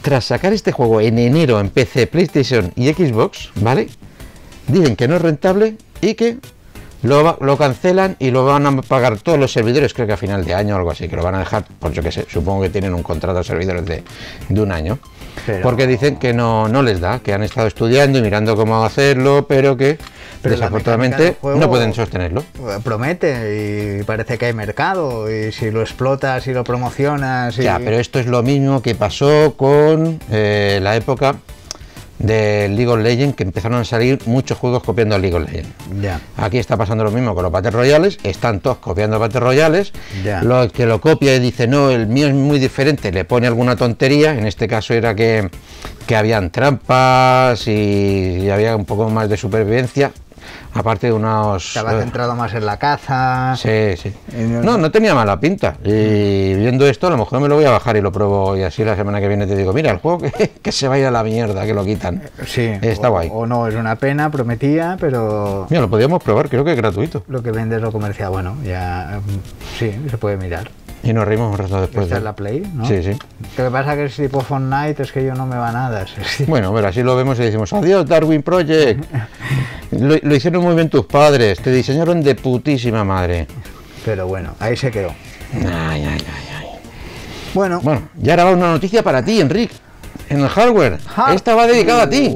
tras 0.03 0.25
sacar 0.27 0.53
este 0.53 0.73
juego 0.73 1.01
en 1.01 1.19
enero 1.19 1.61
en 1.61 1.71
PC, 1.71 2.07
PlayStation 2.07 2.73
y 2.77 2.89
Xbox, 2.93 3.51
¿vale? 3.57 3.89
Dicen 4.69 4.97
que 4.97 5.09
no 5.09 5.17
es 5.17 5.23
rentable 5.23 5.77
y 6.01 6.15
que 6.15 6.39
lo, 7.03 7.57
cancelan 7.59 8.17
y 8.19 8.31
lo 8.31 8.45
van 8.45 8.67
a 8.67 8.83
pagar 8.83 9.19
todos 9.19 9.39
los 9.39 9.53
servidores, 9.53 9.93
creo 9.95 10.07
que 10.07 10.13
a 10.13 10.17
final 10.17 10.45
de 10.45 10.55
año 10.55 10.75
o 10.75 10.79
algo 10.79 10.91
así, 10.91 11.09
que 11.09 11.17
lo 11.17 11.23
van 11.23 11.35
a 11.35 11.41
dejar, 11.41 11.65
pues 11.79 11.95
yo 11.95 12.03
qué 12.03 12.13
sé, 12.13 12.27
supongo 12.31 12.63
que 12.63 12.69
tienen 12.71 12.95
un 12.95 13.03
contrato 13.03 13.39
de 13.39 13.45
servidores 13.45 13.85
de, 13.87 14.03
de 14.49 14.61
un 14.61 14.71
año. 14.73 14.99
Pero- 15.47 15.63
Porque 15.63 15.87
dicen 15.87 16.17
que 16.17 16.33
no, 16.35 16.69
no 16.69 16.83
les 16.83 17.01
da, 17.01 17.19
que 17.21 17.33
han 17.33 17.43
estado 17.43 17.67
estudiando 17.67 18.19
y 18.19 18.23
mirando 18.23 18.55
cómo 18.57 18.85
hacerlo, 18.85 19.47
pero 19.49 19.77
que 19.77 19.99
Pero 20.43 20.55
la 20.55 20.61
desafortunadamente 20.61 21.37
no 21.43 21.69
pueden 21.69 21.93
sostenerlo. 21.93 22.45
Promete 22.83 23.99
y 24.01 24.03
parece 24.05 24.39
que 24.39 24.47
hay 24.47 24.53
mercado 24.53 25.31
y 25.31 25.53
si 25.53 25.71
lo 25.71 25.81
explotas 25.83 26.47
y 26.47 26.53
lo 26.53 26.65
promocionas 26.65 27.59
y... 27.59 27.63
Ya, 27.63 27.79
pero 27.79 27.99
esto 27.99 28.19
es 28.19 28.27
lo 28.27 28.43
mismo 28.43 28.81
que 28.81 28.95
pasó 28.95 29.55
con 29.57 30.19
eh, 30.31 30.81
la 30.83 30.97
época 30.97 31.37
del 32.19 32.77
League 32.77 32.89
of 32.91 33.01
Legends, 33.01 33.35
que 33.35 33.45
empezaron 33.45 33.81
a 33.81 33.85
salir 33.85 34.19
muchos 34.27 34.59
juegos 34.59 34.83
copiando 34.83 35.15
al 35.15 35.23
League 35.23 35.35
of 35.35 35.51
Legends. 35.51 35.71
Ya. 36.03 36.21
Aquí 36.37 36.59
está 36.59 36.77
pasando 36.77 37.03
lo 37.03 37.11
mismo 37.11 37.35
con 37.35 37.43
los 37.43 37.51
Battle 37.51 37.71
Royales, 37.71 38.19
están 38.23 38.61
todos 38.61 38.77
copiando 38.77 39.19
Battle 39.19 39.41
Royales. 39.41 39.93
Ya. 40.23 40.43
Lo 40.43 40.69
que 40.71 40.85
lo 40.85 41.01
copia 41.01 41.35
y 41.35 41.39
dice, 41.39 41.67
no, 41.67 41.91
el 41.91 42.09
mío 42.09 42.29
es 42.29 42.35
muy 42.35 42.59
diferente, 42.59 43.11
le 43.11 43.25
pone 43.25 43.47
alguna 43.47 43.75
tontería. 43.75 44.33
En 44.33 44.47
este 44.47 44.69
caso 44.69 44.93
era 44.93 45.15
que, 45.15 45.49
que 46.07 46.15
habían 46.15 46.51
trampas 46.51 47.67
y, 47.67 48.41
y 48.43 48.51
había 48.51 48.77
un 48.77 48.85
poco 48.85 49.09
más 49.09 49.31
de 49.31 49.39
supervivencia, 49.39 50.13
aparte 50.75 51.09
de 51.09 51.13
unos. 51.13 51.77
Eh, 51.77 51.81
centrado 52.01 52.35
más 52.35 52.53
en 52.55 52.67
la 52.67 52.77
caza. 52.79 53.55
Sí, 53.57 53.97
sí. 53.97 54.13
No- 54.63 54.77
No, 54.79 54.91
tenía 54.91 55.15
mala 55.15 55.39
pinta. 55.41 55.77
Y 55.85 56.55
viendo 56.55 56.87
esto, 56.87 57.07
a 57.07 57.11
lo 57.11 57.17
mejor 57.17 57.41
me 57.41 57.49
lo 57.49 57.57
voy 57.57 57.65
a 57.65 57.71
bajar 57.71 57.97
y 57.97 58.01
lo 58.01 58.13
pruebo. 58.13 58.57
Y 58.57 58.63
así 58.63 58.85
la 58.85 58.97
semana 58.97 59.21
que 59.21 59.29
viene 59.29 59.47
te 59.47 59.57
digo, 59.57 59.73
mira, 59.73 59.91
el 59.91 59.99
juego 59.99 60.19
que, 60.19 60.31
que 60.63 60.73
se 60.73 60.89
vaya 60.89 61.09
a 61.09 61.11
la 61.11 61.23
mierda, 61.23 61.65
que 61.67 61.75
lo 61.75 61.85
quitan. 61.85 62.23
Sí, 62.47 62.71
Está 62.83 63.09
o, 63.09 63.13
guay. 63.13 63.29
o 63.33 63.47
no, 63.47 63.67
es 63.67 63.75
una 63.75 63.97
pena, 63.97 64.31
prometía, 64.31 64.97
pero 65.01 65.67
Mira, 65.71 65.83
lo 65.83 65.91
podíamos 65.91 66.23
probar, 66.23 66.49
creo 66.49 66.65
que 66.65 66.73
es 66.73 66.77
gratuito. 66.77 67.23
lo 67.29 67.43
que 67.43 67.51
vende 67.51 67.77
es 67.77 67.83
lo 67.83 67.93
comercial. 67.93 68.31
Bueno, 68.31 68.57
ya 68.65 69.21
mm, 69.25 69.79
sí, 69.79 69.95
se 70.11 70.19
puede 70.19 70.37
mirar. 70.37 70.71
Y 71.03 71.13
nos 71.15 71.25
reímos 71.27 71.51
un 71.53 71.57
rato 71.59 71.81
después. 71.81 72.05
Esta 72.05 72.17
de- 72.17 72.19
es 72.21 72.25
la 72.25 72.35
Play, 72.37 72.71
¿no? 72.75 72.87
Sí, 72.87 73.03
sí. 73.03 73.13
Lo 73.57 73.65
que 73.65 73.71
pasa 73.71 73.95
que 73.97 74.05
es 74.05 74.15
tipo 74.17 74.41
Fortnite, 74.43 75.03
es 75.03 75.13
que 75.13 75.25
yo 75.25 75.35
no 75.35 75.47
me 75.47 75.57
va 75.57 75.73
nada. 75.73 76.01
decir, 76.05 76.47
Bueno, 76.47 76.73
pero 76.75 76.89
así 76.89 77.03
lo 77.03 77.17
vemos 77.17 77.39
y 77.39 77.43
decimos, 77.43 77.73
adiós 77.73 78.07
Darwin 78.07 78.43
Project. 78.43 79.05
lo, 79.93 80.17
lo 80.21 80.35
hicieron 80.35 80.63
muy 80.63 80.75
bien 80.75 80.91
tus 80.91 81.07
padres, 81.07 81.59
te 81.61 81.73
diseñaron 81.73 82.21
de 82.23 82.35
putísima 82.35 83.03
madre. 83.05 83.47
Pero 84.05 84.27
bueno, 84.27 84.55
ahí 84.61 84.77
se 84.77 84.91
quedó. 84.91 85.09
Ay, 85.55 85.65
ay, 85.67 86.05
ay, 86.05 86.23
ay. 86.59 86.67
Bueno, 87.55 87.81
Bueno, 87.83 88.03
y 88.23 88.31
ahora 88.31 88.45
va 88.45 88.51
una 88.53 88.71
noticia 88.73 89.03
para 89.03 89.25
ti, 89.25 89.41
Enrique. 89.41 89.75
En 90.29 90.41
el 90.41 90.49
hardware. 90.49 90.99
Esta 91.35 91.55
va 91.57 91.67
dedicada 91.67 92.05
a 92.05 92.09
ti. 92.11 92.33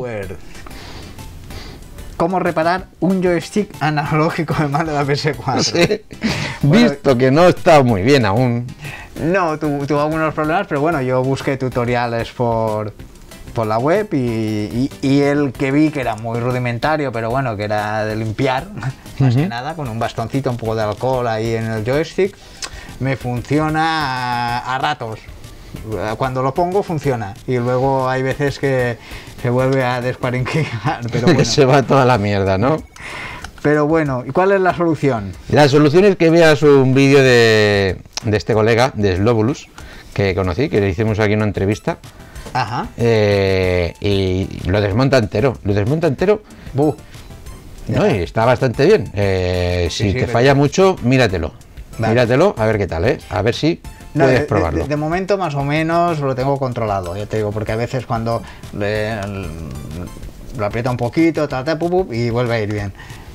¿Cómo 2.16 2.38
reparar 2.38 2.87
un 3.00 3.22
joystick 3.22 3.70
analógico 3.81 4.55
de 4.55 4.68
mando 4.68 4.92
de 4.92 4.98
la 4.98 5.05
PS4? 5.05 5.62
Sí. 5.62 6.03
Bueno, 6.62 6.90
Visto 6.90 7.18
que 7.18 7.31
no 7.31 7.48
está 7.48 7.83
muy 7.83 8.03
bien 8.03 8.24
aún. 8.24 8.66
No, 9.20 9.59
tu- 9.59 9.85
tuvo 9.87 10.00
algunos 10.00 10.33
problemas, 10.33 10.66
pero 10.68 10.81
bueno, 10.81 11.00
yo 11.03 11.22
busqué 11.24 11.57
tutoriales 11.57 12.31
por, 12.31 12.92
por 13.53 13.66
la 13.66 13.79
web 13.79 14.09
y, 14.12 14.16
y- 14.16 14.90
y 15.03 15.20
el 15.22 15.53
que 15.53 15.70
vi 15.72 15.90
que 15.90 16.00
era 16.00 16.14
muy 16.16 16.38
rudimentario, 16.40 17.11
pero 17.12 17.31
bueno, 17.31 17.57
que 17.57 17.64
era 17.64 18.05
de 18.05 18.14
limpiar, 18.16 18.66
más 19.18 19.35
que 19.35 19.46
nada, 19.46 19.74
con 19.74 19.88
un 19.88 19.98
bastoncito, 19.98 20.50
un 20.50 20.57
poco 20.57 20.74
de 20.77 20.83
alcohol 20.85 21.27
ahí 21.27 21.55
en 21.55 21.64
el 21.70 21.85
joystick, 21.85 22.37
me 23.00 23.16
funciona 23.16 24.59
a, 24.61 24.74
a 24.74 24.79
ratos. 24.79 25.18
Cuando 26.16 26.40
lo 26.42 26.55
pongo 26.55 26.85
funciona 26.85 27.35
y 27.48 27.57
luego 27.59 28.09
hay 28.09 28.22
veces 28.22 28.61
que 28.61 28.96
se 29.44 29.50
vuelve 29.50 29.85
a 29.85 30.00
descuarinquear, 30.00 31.00
pero 31.12 31.26
bueno. 31.26 31.44
se 31.44 31.66
va 31.66 31.83
toda 31.83 32.07
la 32.07 32.16
mierda, 32.16 32.57
¿no? 32.57 32.83
Pero 33.61 33.87
bueno, 33.87 34.24
¿y 34.26 34.30
cuál 34.30 34.52
es 34.52 34.61
la 34.62 34.72
solución? 34.72 35.33
La 35.50 35.68
solución 35.68 36.07
es 36.07 36.16
que 36.16 36.30
veas 36.30 36.62
un 36.62 36.94
vídeo 36.94 37.18
de, 37.18 37.98
de 38.24 38.37
este 38.38 38.54
colega, 38.54 38.90
de 38.94 39.16
Slobulus, 39.16 39.68
que 40.14 40.35
conocí, 40.35 40.70
que 40.70 40.80
le 40.80 40.88
hicimos 40.88 41.18
aquí 41.18 41.35
una 41.35 41.44
entrevista, 41.44 41.98
Ajá. 42.54 42.87
eh, 42.96 43.92
y 44.00 44.48
lo 44.66 44.80
desmonta 44.80 45.18
entero. 45.18 45.59
Lo 45.62 45.74
desmonta 45.74 46.07
entero 46.07 46.42
Buh. 46.72 46.96
¿no? 47.88 48.09
Y 48.11 48.20
está 48.20 48.46
bastante 48.46 48.87
bien. 48.87 49.11
Eh, 49.12 49.88
si 49.90 50.14
te 50.14 50.26
falla 50.26 50.54
mucho, 50.54 50.96
míratelo. 51.02 51.52
Míratelo, 51.98 52.54
a 52.57 52.64
ver 52.64 52.78
qué 52.78 52.87
tal, 52.87 53.04
¿eh? 53.04 53.18
A 53.28 53.42
ver 53.42 53.54
si 53.54 53.83
puedes 54.14 54.44
probarlo. 54.46 54.87
De, 54.87 54.96
momento, 54.96 55.37
más 55.37 55.55
o 55.55 55.64
menos, 55.64 56.20
lo 56.20 56.35
tengo 56.35 56.59
controlado, 56.59 57.16
ya 57.16 57.27
te 57.27 57.38
digo, 57.38 57.53
porque 57.53 57.72
a 57.72 57.77
veces 57.77 58.07
cuando 58.07 58.42
lo 58.72 60.66
aprieta 60.66 60.90
un 60.90 60.96
poquito, 60.96 61.48
y 62.11 62.31
vuelve 62.31 62.55
a 62.55 62.61
ir 62.61 62.72
bien. 62.72 62.92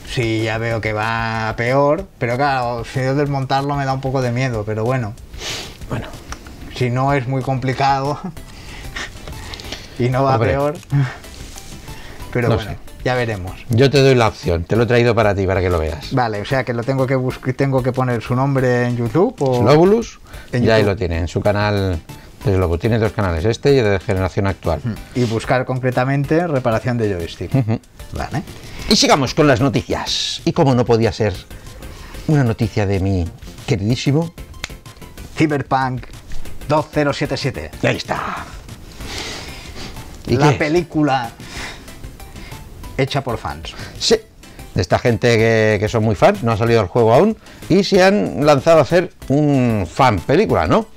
Sí, 0.08 0.42
ya 0.44 0.58
veo 0.58 0.82
que 0.82 0.92
va 0.92 1.54
peor, 1.56 2.08
pero 2.18 2.36
claro, 2.36 2.84
si 2.84 3.00
yo 3.00 3.14
desmontarlo 3.14 3.76
me 3.76 3.86
da 3.86 3.94
un 3.94 4.02
poco 4.02 4.22
de 4.22 4.32
miedo, 4.32 4.64
pero 4.66 4.84
bueno. 4.84 5.14
Bueno. 5.88 6.08
Si 6.76 6.90
no 6.90 7.14
es 7.14 7.28
muy 7.28 7.42
complicado 7.42 8.18
y 10.00 10.10
no 10.10 10.24
va 10.24 10.40
peor. 10.40 10.78
Pero 12.32 12.56
bueno, 12.56 12.76
ya 13.04 13.16
veremos. 13.16 13.66
Yo 13.70 13.90
te 13.90 14.02
doy 14.02 14.16
la 14.16 14.28
opción, 14.28 14.64
te 14.64 14.76
lo 14.76 14.84
he 14.84 14.86
traído 14.86 15.16
para 15.16 15.36
ti, 15.36 15.46
para 15.46 15.62
que 15.62 15.70
lo 15.70 15.80
veas. 15.80 16.14
Vale, 16.14 16.42
o 16.42 16.46
sea 16.46 16.64
que 16.64 16.74
lo 16.74 16.84
tengo 16.84 17.08
que 17.08 17.16
buscar, 17.16 17.54
tengo 17.54 17.82
que 17.84 17.92
poner 17.92 18.22
su 18.22 18.36
nombre 18.36 18.86
en 18.86 18.98
YouTube 18.98 19.36
o. 19.40 19.62
Slobulus, 19.62 20.20
ya 20.52 20.76
ahí 20.76 20.84
lo 20.84 20.96
tiene, 20.96 21.20
en 21.20 21.28
su 21.28 21.42
canal 21.42 22.00
desde 22.44 22.58
luego, 22.58 22.80
tiene 22.80 23.00
dos 23.00 23.12
canales, 23.12 23.44
este 23.44 23.74
y 23.74 23.80
el 23.80 23.86
de 23.86 24.00
generación 24.00 24.48
actual. 24.48 24.82
Y 25.14 25.26
buscar 25.26 25.66
concretamente 25.66 26.48
reparación 26.48 26.98
de 26.98 27.14
joystick. 27.14 27.52
Vale. 28.14 28.44
Y 28.90 28.96
sigamos 28.96 29.34
con 29.34 29.46
las 29.46 29.60
noticias. 29.60 30.42
Y 30.46 30.54
como 30.54 30.74
no 30.74 30.86
podía 30.86 31.12
ser 31.12 31.34
una 32.28 32.44
noticia 32.44 32.86
de 32.86 33.00
mi 33.00 33.26
queridísimo 33.68 34.34
Cyberpunk 35.36 36.06
2077. 36.70 37.72
Ahí 37.84 37.98
está. 37.98 38.46
¿Y 40.28 40.38
la 40.38 40.58
película 40.58 41.32
hecha 43.02 43.24
por 43.24 43.38
fans. 43.38 43.74
Sí, 43.98 44.16
de 44.76 44.82
esta 44.82 45.00
gente 45.00 45.38
que, 45.38 45.78
que, 45.80 45.90
son 45.90 46.04
muy 46.04 46.16
fans, 46.16 46.44
no 46.44 46.52
ha 46.52 46.58
salido 46.58 46.82
el 46.82 46.88
juego 46.88 47.14
aún, 47.14 47.38
y 47.70 47.84
se 47.84 48.04
han 48.04 48.46
lanzado 48.46 48.80
a 48.80 48.82
hacer 48.82 49.12
un 49.28 49.88
fan 49.90 50.20
película, 50.20 50.68
¿no? 50.68 50.88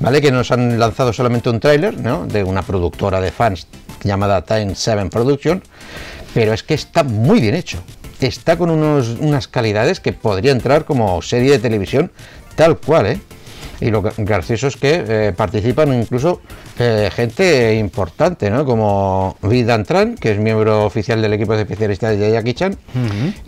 ¿vale? 0.00 0.20
Que 0.20 0.32
nos 0.32 0.50
han 0.50 0.78
lanzado 0.78 1.12
solamente 1.12 1.48
un 1.48 1.60
tráiler, 1.60 1.98
¿no? 2.00 2.26
De 2.26 2.42
una 2.42 2.62
productora 2.62 3.20
de 3.20 3.30
fans 3.30 3.66
llamada 4.02 4.42
Time 4.42 4.74
7 4.74 5.06
Production, 5.10 5.62
pero 6.34 6.52
es 6.52 6.62
que 6.62 6.74
está 6.74 7.04
muy 7.04 7.40
bien 7.40 7.54
hecho. 7.54 7.78
Está 8.20 8.56
con 8.56 8.70
unos, 8.70 9.08
unas 9.20 9.46
calidades 9.48 10.00
que 10.00 10.12
podría 10.12 10.52
entrar 10.52 10.84
como 10.84 11.22
serie 11.22 11.52
de 11.52 11.58
televisión 11.58 12.10
tal 12.54 12.78
cual, 12.78 13.06
¿eh? 13.06 13.20
Y 13.80 13.90
lo 13.90 14.02
gracioso 14.02 14.66
es 14.66 14.76
que 14.76 15.04
eh, 15.06 15.32
participan 15.34 15.92
incluso 15.92 16.42
eh, 16.78 17.10
gente 17.14 17.74
importante, 17.74 18.50
¿no? 18.50 18.64
Como 18.64 19.36
Vidan 19.42 19.84
Tran, 19.84 20.16
que 20.16 20.32
es 20.32 20.38
miembro 20.38 20.84
oficial 20.84 21.22
del 21.22 21.32
equipo 21.32 21.54
de 21.54 21.62
especialistas 21.62 22.18
de 22.18 22.32
Jackie 22.32 22.54
Chan, 22.54 22.76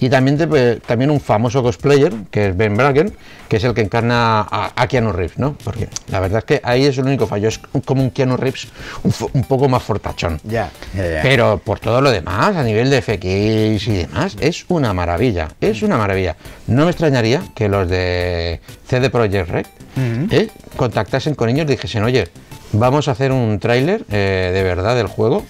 y 0.01 0.09
también, 0.09 0.39
eh, 0.55 0.79
también 0.87 1.11
un 1.11 1.21
famoso 1.21 1.63
cosplayer, 1.63 2.13
que 2.31 2.49
es 2.49 2.57
Ben 2.57 2.77
Bragen, 2.77 3.13
que 3.49 3.57
es 3.57 3.65
el 3.65 3.75
que 3.75 3.83
encarna 3.83 4.47
a, 4.51 4.87
Keanu 4.89 5.13
Reeves, 5.13 5.39
¿no? 5.39 5.57
Porque 5.63 5.89
la 6.09 6.21
verdad 6.21 6.39
es 6.39 6.45
que 6.45 6.61
ahí 6.65 6.87
es 6.87 6.97
el 6.97 7.05
único 7.05 7.27
fallo, 7.27 7.49
es 7.49 7.59
como 7.85 8.03
un 8.03 8.11
Keanu 8.11 8.37
Reeves 8.37 8.69
un, 9.03 9.45
poco 9.45 9.69
más 9.69 9.83
fortachón. 9.83 10.41
Ya, 10.45 10.71
Pero 10.95 11.59
por 11.59 11.79
todo 11.79 12.01
lo 12.01 12.11
demás, 12.11 12.57
a 12.57 12.63
nivel 12.63 12.89
de 12.89 13.03
FX 13.03 13.89
y 13.89 13.93
demás, 13.93 14.37
es 14.41 14.65
una 14.69 14.95
maravilla, 14.95 15.49
es 15.61 15.83
una 15.83 15.99
maravilla. 15.99 16.37
No 16.67 16.85
me 16.85 16.91
extrañaría 16.91 17.43
que 17.55 17.69
los 17.69 17.89
de 17.89 18.61
CD 18.87 19.11
Projekt 19.11 19.51
Red 19.51 19.67
¿eh? 19.97 20.49
contactasen 20.77 21.35
con 21.35 21.49
ellos 21.49 21.65
y 21.65 21.73
dijesen, 21.73 22.03
oye, 22.05 22.29
vamos 22.73 23.09
a 23.09 23.13
hacer 23.13 23.33
un 23.33 23.59
tráiler 23.59 24.05
eh, 24.11 24.51
de 24.53 24.63
verdad 24.63 24.97
del 24.97 25.07
juego. 25.07 25.45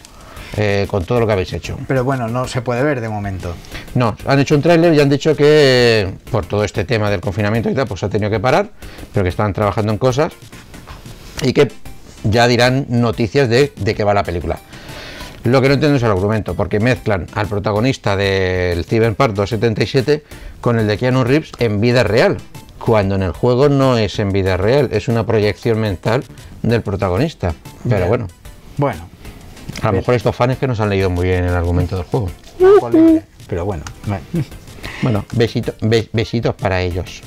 Eh, 0.59 0.87
con 0.87 1.03
todo 1.07 1.19
lo 1.19 1.27
que 1.27 1.33
habéis 1.33 1.51
hecho. 1.55 1.79
Pero 1.89 2.05
bueno, 2.05 2.29
no 2.29 2.47
se 2.47 2.61
puede 2.61 2.83
ver 2.83 3.01
de 3.01 3.09
momento. 3.09 3.55
No, 3.95 4.15
han 4.27 4.39
hecho 4.39 4.55
un 4.55 4.61
tráiler 4.61 4.93
y 4.93 5.01
han 5.01 5.09
dicho 5.09 5.35
que 5.35 6.13
por 6.31 6.45
todo 6.45 6.63
este 6.63 6.85
tema 6.85 7.09
del 7.09 7.23
confinamiento 7.23 7.71
y 7.71 7.75
tal, 7.75 7.87
pues 7.87 8.03
ha 8.03 8.11
tenido 8.11 8.31
que 8.31 8.39
parar, 8.39 8.69
pero 9.15 9.25
que 9.25 9.31
están 9.31 9.55
trabajando 9.55 9.93
en 9.93 9.99
cosas 9.99 10.35
y 11.41 11.55
que 11.55 11.73
ya 12.25 12.47
dirán 12.49 12.85
noticias 12.91 13.49
de, 13.49 13.73
de 13.77 13.95
qué 13.95 14.05
va 14.05 14.13
la 14.13 14.25
película. 14.25 14.59
Lo 15.45 15.63
que 15.63 15.69
no 15.69 15.75
entiendo 15.75 15.97
es 15.97 16.03
el 16.03 16.11
argumento, 16.11 16.55
porque 16.55 16.81
mezclan 16.81 17.27
al 17.33 17.47
protagonista 17.47 18.15
del 18.15 18.85
Cyberpunk 18.85 19.31
277 19.31 20.23
con 20.61 20.79
el 20.79 20.87
de 20.87 20.99
Keanu 20.99 21.25
Reeves 21.25 21.51
en 21.59 21.81
vida 21.81 22.05
real 22.05 22.37
cuando 22.85 23.15
en 23.15 23.23
el 23.23 23.33
juego 23.33 23.69
no 23.69 23.97
es 23.97 24.19
en 24.19 24.33
vida 24.33 24.57
real, 24.57 24.89
es 24.93 25.09
una 25.09 25.25
proyección 25.25 25.81
mental 25.81 26.25
del 26.63 26.83
protagonista. 26.83 27.55
Pero 27.89 28.07
bueno. 28.07 28.29
Bueno. 28.77 29.09
A 29.83 29.87
lo 29.87 29.93
mejor 29.95 30.15
estos 30.15 30.35
fans 30.35 30.59
que 30.59 30.67
nos 30.67 30.81
han 30.81 30.91
leído 30.91 31.09
muy 31.09 31.27
bien 31.27 31.45
el 31.45 31.55
argumento 31.55 31.97
del 31.97 32.05
juego. 32.05 32.29
Pero 33.49 33.65
bueno. 33.65 33.85
Bueno, 35.03 35.25
besitos 35.33 36.55
para 36.57 36.83
ellos. 36.83 37.23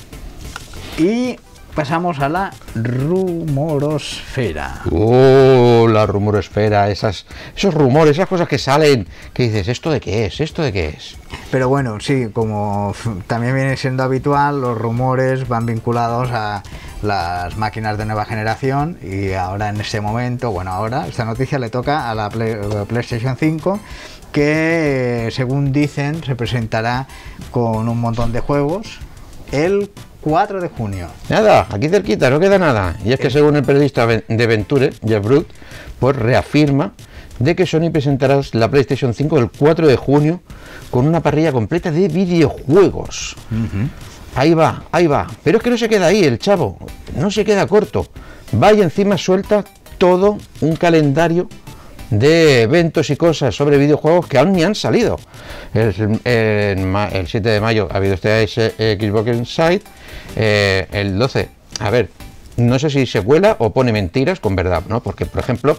Y 0.98 1.38
pasamos 1.76 2.18
a 2.20 2.30
la 2.30 2.52
rumorosfera. 2.74 4.80
Oh, 4.90 5.86
la 5.86 6.06
rumorosfera, 6.06 6.90
esas, 6.90 7.26
esos 7.54 7.74
rumores, 7.74 8.12
esas 8.12 8.28
cosas 8.28 8.48
que 8.48 8.56
salen, 8.56 9.06
que 9.34 9.42
dices, 9.42 9.68
¿esto 9.68 9.90
de 9.90 10.00
qué 10.00 10.24
es? 10.24 10.40
¿Esto 10.40 10.62
de 10.62 10.72
qué 10.72 10.88
es? 10.88 11.16
Pero 11.50 11.68
bueno, 11.68 12.00
sí, 12.00 12.28
como 12.32 12.94
también 13.26 13.54
viene 13.54 13.76
siendo 13.76 14.02
habitual, 14.02 14.62
los 14.62 14.78
rumores 14.78 15.48
van 15.48 15.66
vinculados 15.66 16.30
a 16.32 16.62
las 17.02 17.58
máquinas 17.58 17.98
de 17.98 18.06
nueva 18.06 18.24
generación 18.24 18.96
y 19.02 19.34
ahora 19.34 19.68
en 19.68 19.78
este 19.78 20.00
momento, 20.00 20.50
bueno, 20.50 20.72
ahora 20.72 21.06
esta 21.06 21.26
noticia 21.26 21.58
le 21.58 21.68
toca 21.68 22.10
a 22.10 22.14
la 22.14 22.30
PlayStation 22.30 23.36
5 23.36 23.80
que 24.32 25.28
según 25.30 25.72
dicen 25.72 26.24
se 26.24 26.36
presentará 26.36 27.06
con 27.50 27.88
un 27.88 28.00
montón 28.00 28.32
de 28.32 28.40
juegos 28.40 28.98
el 29.52 29.90
4 30.20 30.60
de 30.60 30.68
junio. 30.68 31.08
Nada, 31.28 31.66
aquí 31.70 31.88
cerquita, 31.88 32.30
no 32.30 32.40
queda 32.40 32.58
nada. 32.58 32.96
Y 33.04 33.12
es 33.12 33.20
que 33.20 33.30
según 33.30 33.56
el 33.56 33.62
periodista 33.62 34.06
de 34.06 34.46
Venture, 34.46 34.92
Jeff 35.06 35.24
Root, 35.24 35.46
pues 36.00 36.16
reafirma 36.16 36.92
de 37.38 37.54
que 37.54 37.66
Sony 37.66 37.90
presentará 37.92 38.40
la 38.52 38.70
PlayStation 38.70 39.14
5 39.14 39.38
el 39.38 39.50
4 39.50 39.86
de 39.86 39.96
junio 39.96 40.40
con 40.90 41.06
una 41.06 41.20
parrilla 41.20 41.52
completa 41.52 41.90
de 41.90 42.08
videojuegos. 42.08 43.36
Ahí 44.34 44.54
va, 44.54 44.84
ahí 44.90 45.06
va. 45.06 45.26
Pero 45.42 45.58
es 45.58 45.64
que 45.64 45.70
no 45.70 45.78
se 45.78 45.88
queda 45.88 46.06
ahí 46.06 46.24
el 46.24 46.38
chavo, 46.38 46.78
no 47.16 47.30
se 47.30 47.44
queda 47.44 47.66
corto. 47.66 48.06
Va 48.62 48.72
y 48.72 48.80
encima 48.80 49.16
suelta 49.18 49.64
todo 49.98 50.38
un 50.60 50.76
calendario 50.76 51.48
de 52.10 52.62
eventos 52.62 53.10
y 53.10 53.16
cosas 53.16 53.54
sobre 53.54 53.78
videojuegos 53.78 54.26
que 54.26 54.38
aún 54.38 54.52
ni 54.52 54.62
han 54.62 54.74
salido. 54.74 55.18
El, 55.74 55.94
7 57.26 57.48
de 57.48 57.60
mayo 57.60 57.88
ha 57.90 57.96
habido 57.96 58.14
este 58.14 58.46
Xbox 58.46 59.28
Inside, 59.28 59.82
eh, 60.36 60.86
el 60.92 61.18
12, 61.18 61.48
a 61.80 61.90
ver, 61.90 62.10
no 62.56 62.78
sé 62.78 62.90
si 62.90 63.06
se 63.06 63.22
cuela 63.22 63.56
o 63.58 63.72
pone 63.72 63.92
mentiras 63.92 64.40
con 64.40 64.56
verdad, 64.56 64.82
¿no? 64.88 65.02
Porque, 65.02 65.26
por 65.26 65.40
ejemplo, 65.40 65.78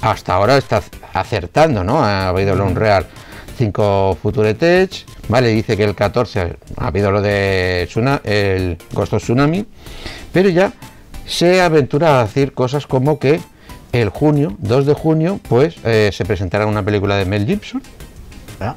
hasta 0.00 0.34
ahora 0.34 0.56
está 0.56 0.82
acertando, 1.12 1.84
¿no? 1.84 2.02
Ha 2.02 2.28
habido 2.28 2.54
el 2.54 2.60
Unreal 2.60 3.06
5 3.56 4.18
Future 4.20 4.54
Tech, 4.54 4.90
¿vale? 5.28 5.48
Dice 5.48 5.76
que 5.76 5.84
el 5.84 5.94
14 5.94 6.56
ha 6.76 6.86
habido 6.86 7.12
lo 7.12 7.22
de 7.22 7.88
el 8.24 8.78
Ghost 8.92 9.14
Tsunami, 9.16 9.64
pero 10.32 10.48
ya 10.48 10.72
se 11.26 11.60
aventura 11.60 12.20
a 12.20 12.24
decir 12.24 12.52
cosas 12.52 12.86
como 12.86 13.18
que 13.18 13.40
el 13.92 14.08
junio, 14.10 14.54
2 14.58 14.86
de 14.86 14.94
junio, 14.94 15.40
pues 15.48 15.76
eh, 15.84 16.10
se 16.12 16.24
presentará 16.24 16.66
una 16.66 16.84
película 16.84 17.16
de 17.16 17.24
Mel 17.24 17.46
Gibson. 17.46 17.82
Ah. 18.60 18.74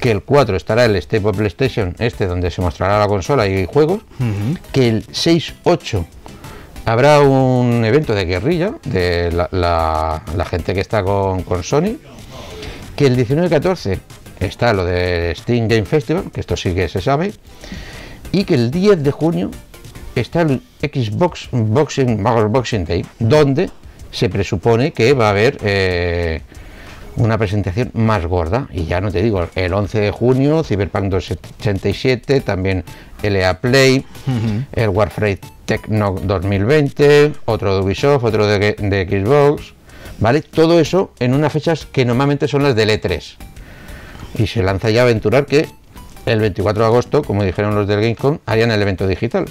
Que 0.00 0.10
el 0.10 0.22
4 0.22 0.56
estará 0.56 0.84
el 0.84 1.00
Step 1.00 1.26
of 1.26 1.36
PlayStation, 1.36 1.94
este 1.98 2.26
donde 2.26 2.50
se 2.50 2.60
mostrará 2.60 2.98
la 2.98 3.08
consola 3.08 3.46
y 3.48 3.66
juegos. 3.66 4.02
Que 4.72 4.88
el 4.88 5.06
6-8 5.06 6.04
habrá 6.84 7.20
un 7.20 7.84
evento 7.84 8.14
de 8.14 8.24
guerrilla 8.24 8.74
de 8.84 9.32
la, 9.50 10.22
gente 10.48 10.74
que 10.74 10.80
está 10.80 11.02
con, 11.02 11.42
con, 11.42 11.64
Sony. 11.64 11.96
Que 12.94 13.06
el 13.06 13.16
19-14 13.16 13.98
está 14.40 14.72
lo 14.72 14.84
de 14.84 15.34
Steam 15.36 15.68
Game 15.68 15.84
Festival, 15.84 16.30
que 16.32 16.40
esto 16.40 16.56
sí 16.56 16.74
que 16.74 16.88
se 16.88 17.00
sabe. 17.00 17.32
Y 18.30 18.44
que 18.44 18.54
el 18.54 18.70
10 18.70 19.02
de 19.02 19.10
junio 19.10 19.50
está 20.14 20.42
el 20.42 20.62
Xbox 20.80 21.48
Boxing, 21.52 22.22
Boxing 22.22 22.84
Day, 22.84 23.04
donde 23.18 23.70
se 24.18 24.28
presupone 24.28 24.92
que 24.92 25.12
va 25.12 25.28
a 25.28 25.30
haber 25.30 25.58
eh, 25.62 26.40
una 27.16 27.38
presentación 27.38 27.90
más 27.94 28.26
gorda. 28.26 28.68
Y 28.72 28.84
ya 28.84 29.00
no 29.00 29.12
te 29.12 29.22
digo, 29.22 29.46
el 29.54 29.72
11 29.72 30.00
de 30.00 30.10
junio, 30.10 30.64
Cyberpunk 30.64 31.04
287, 31.04 32.40
también 32.40 32.84
LA 33.22 33.60
Play, 33.60 34.04
el 34.72 34.88
Warframe 34.88 35.38
Techno 35.66 36.16
2020, 36.20 37.32
otro 37.44 37.76
de 37.76 37.82
Ubisoft, 37.82 38.24
otro 38.24 38.46
de, 38.46 39.06
Xbox, 39.08 39.74
¿vale? 40.18 40.42
Todo 40.42 40.80
eso 40.80 41.12
en 41.20 41.34
unas 41.34 41.52
fechas 41.52 41.86
que 41.86 42.04
normalmente 42.04 42.48
son 42.48 42.64
las 42.64 42.74
del 42.74 42.90
E3. 42.90 43.36
Y 44.36 44.46
se 44.46 44.62
lanza 44.62 44.90
ya 44.90 45.02
a 45.02 45.04
aventurar 45.04 45.46
que 45.46 45.68
el 46.26 46.40
24 46.40 46.82
de 46.82 46.86
agosto, 46.86 47.22
como 47.22 47.44
dijeron 47.44 47.74
los 47.74 47.86
del 47.86 48.00
Gamecom, 48.00 48.38
harían 48.46 48.70
el 48.72 48.82
evento 48.82 49.06
digital. 49.06 49.46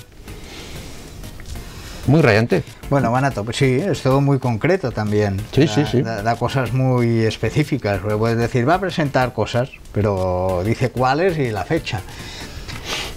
Muy 2.07 2.21
rayante. 2.21 2.63
Bueno, 2.89 3.11
Manato, 3.11 3.43
pues 3.43 3.57
sí, 3.57 3.65
es 3.65 4.01
todo 4.01 4.21
muy 4.21 4.39
concreto 4.39 4.91
también. 4.91 5.39
Sí, 5.51 5.65
da, 5.65 5.73
sí, 5.73 5.85
sí. 5.89 6.01
Da, 6.01 6.23
da, 6.23 6.35
cosas 6.35 6.73
muy 6.73 7.19
específicas. 7.19 7.99
Puedes 8.01 8.37
decir, 8.37 8.67
va 8.67 8.75
a 8.75 8.79
presentar 8.79 9.33
cosas, 9.33 9.69
pero 9.93 10.61
dice 10.65 10.89
cuáles 10.89 11.37
y 11.37 11.51
la 11.51 11.63
fecha. 11.63 12.01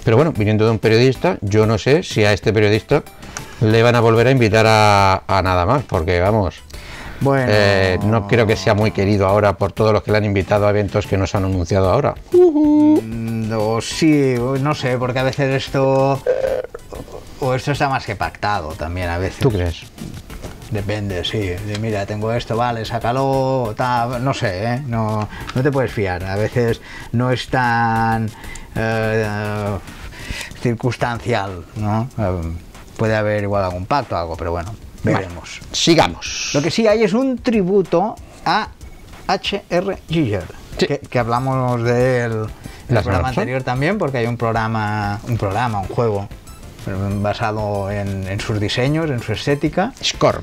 Pero 0.05 0.17
bueno, 0.17 0.33
viniendo 0.33 0.65
de 0.65 0.73
un 0.73 0.79
periodista, 0.79 1.39
yo 1.41 1.67
no 1.67 1.79
sé 1.79 2.03
si 2.03 2.25
a 2.25 2.33
este 2.33 2.53
periodista 2.53 3.03
le 3.61 3.83
van 3.83 3.95
a 3.95 4.01
volver 4.01 4.27
a 4.27 4.31
invitar 4.31 4.67
a, 4.67 5.23
a 5.27 5.43
nada 5.43 5.67
más, 5.67 5.85
porque 5.85 6.21
vamos, 6.21 6.63
Bueno, 7.21 7.47
eh, 7.49 7.99
no 8.03 8.27
creo 8.27 8.47
que 8.47 8.57
sea 8.57 8.75
muy 8.75 8.93
querido 8.93 9.27
ahora 9.27 9.53
por 9.57 9.73
todos 9.73 9.93
los 9.93 10.03
que 10.03 10.11
le 10.11 10.19
han 10.19 10.25
invitado 10.25 10.67
a 10.67 10.71
eventos 10.71 11.07
que 11.07 11.17
nos 11.19 11.35
han 11.35 11.45
anunciado 11.45 11.91
ahora. 11.91 12.15
Mm, 12.33 13.53
O 13.53 13.81
sí, 13.81 14.37
no 14.61 14.75
sé, 14.75 14.97
porque 14.97 15.19
a 15.19 15.25
veces 15.25 15.67
esto. 15.67 16.21
O 17.41 17.55
esto 17.55 17.73
está 17.73 17.89
más 17.89 18.05
que 18.05 18.17
pactado 18.17 18.69
también 18.73 19.09
a 19.09 19.19
veces. 19.19 19.41
¿Tú 19.41 19.51
crees? 19.51 19.83
Depende, 20.71 21.25
sí. 21.25 21.39
De, 21.39 21.79
mira, 21.81 22.07
tengo 22.07 22.33
esto, 22.33 22.57
vale, 22.57 22.85
sácalo, 22.85 23.75
tal, 23.77 24.23
no 24.23 24.33
sé, 24.33 24.65
¿eh? 24.65 24.83
no, 24.87 25.29
no 25.55 25.63
te 25.63 25.73
puedes 25.73 25.91
fiar. 25.91 26.23
A 26.25 26.37
veces 26.37 26.81
no 27.13 27.31
es 27.33 27.49
tan 27.49 28.31
eh, 28.77 29.79
circunstancial, 30.61 31.65
¿no? 31.77 32.09
Eh, 32.19 32.53
puede 32.97 33.17
haber 33.17 33.43
igual 33.43 33.65
algún 33.65 33.87
pacto 33.87 34.15
o 34.15 34.19
algo, 34.19 34.37
pero 34.37 34.53
bueno, 34.53 34.73
veremos. 35.03 35.61
Sigamos. 35.73 36.51
Lo 36.55 36.63
que 36.63 36.71
sí 36.71 36.87
hay 36.87 37.03
es 37.03 37.13
un 37.13 37.39
tributo 37.39 38.15
a 38.45 38.69
H.R. 39.27 39.99
Giger, 40.09 40.45
Sí. 40.79 40.87
que, 40.87 40.99
que 40.99 41.19
hablamos 41.19 41.83
de 41.83 42.25
él 42.25 42.33
en 42.89 42.97
el 42.97 43.03
programa 43.03 43.29
anterior 43.29 43.63
también, 43.63 43.99
porque 43.99 44.19
hay 44.19 44.27
un 44.27 44.37
programa, 44.37 45.21
un 45.29 45.37
programa, 45.37 45.81
un 45.81 45.89
juego 45.89 46.29
basado 47.21 47.91
en, 47.91 48.27
en 48.27 48.41
sus 48.41 48.59
diseños, 48.59 49.11
en 49.11 49.23
su 49.23 49.33
estética, 49.33 49.93
Scorm. 50.03 50.43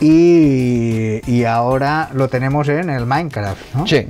y, 0.00 1.20
y 1.30 1.44
ahora 1.44 2.10
lo 2.14 2.28
tenemos 2.28 2.68
en 2.68 2.90
el 2.90 3.06
Minecraft, 3.06 3.74
¿no? 3.74 3.86
Sí, 3.86 4.06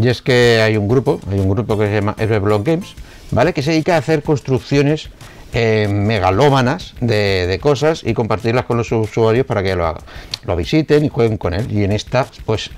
y 0.00 0.08
es 0.08 0.22
que 0.22 0.60
hay 0.62 0.76
un 0.76 0.88
grupo, 0.88 1.20
hay 1.30 1.38
un 1.40 1.50
grupo 1.50 1.78
que 1.78 1.86
se 1.86 1.94
llama 1.94 2.14
Héroe 2.18 2.38
Block 2.40 2.66
Games, 2.66 2.94
¿vale? 3.30 3.52
Que 3.52 3.62
se 3.62 3.70
dedica 3.72 3.94
a 3.94 3.98
hacer 3.98 4.22
construcciones 4.22 5.08
eh, 5.52 5.88
megalómanas 5.90 6.94
de, 7.00 7.58
cosas 7.60 8.02
y 8.04 8.14
compartirlas 8.14 8.66
con 8.66 8.76
los 8.76 8.92
usuarios 8.92 9.44
para 9.46 9.62
que 9.62 9.74
lo 9.74 9.86
hagan, 9.86 10.02
lo 10.44 10.54
visiten 10.56 11.04
y 11.04 11.08
jueguen 11.08 11.38
con 11.38 11.54
él. 11.54 11.66
Y 11.70 11.84
en 11.84 11.92
esta, 11.92 12.26
pues, 12.44 12.70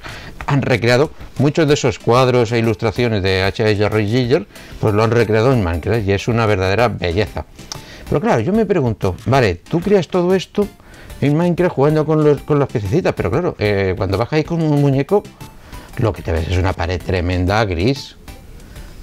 han 0.47 0.63
recreado 0.63 1.11
muchos 1.39 1.69
de 1.69 1.75
esos 1.75 1.99
cuadros 1.99 2.51
e 2.53 2.59
ilustraciones 2.59 3.23
de 3.23 3.43
H.R. 3.43 4.07
Giger, 4.07 4.47
pues 4.81 4.95
lo 4.95 5.03
han 5.05 5.11
recreado 5.11 5.53
en 5.53 5.63
Minecraft 5.63 6.07
y 6.07 6.13
es 6.13 6.29
una 6.29 6.47
verdadera 6.47 6.89
belleza. 6.89 7.45
Pero 8.09 8.21
claro, 8.21 8.41
yo 8.41 8.53
me 8.53 8.67
pregunto, 8.67 9.17
vale, 9.27 9.57
tú 9.57 9.81
creas 9.81 10.09
todo 10.09 10.35
esto 10.35 10.67
en 11.21 11.37
Minecraft 11.37 11.75
jugando 11.75 12.05
con, 12.05 12.25
los, 12.25 12.43
con 12.43 12.59
las 12.59 12.69
piececitas, 12.69 13.13
pero 13.15 13.31
claro, 13.31 13.55
eh, 13.59 13.95
cuando 13.97 14.27
ahí 14.31 14.45
con 14.45 14.63
un 14.63 14.81
muñeco, 14.81 15.23
lo 15.99 16.13
que 16.13 16.23
te 16.23 16.33
ves 16.33 16.49
es 16.49 16.59
una 16.59 16.73
pared 16.73 17.01
tremenda 17.01 17.65
gris. 17.65 18.17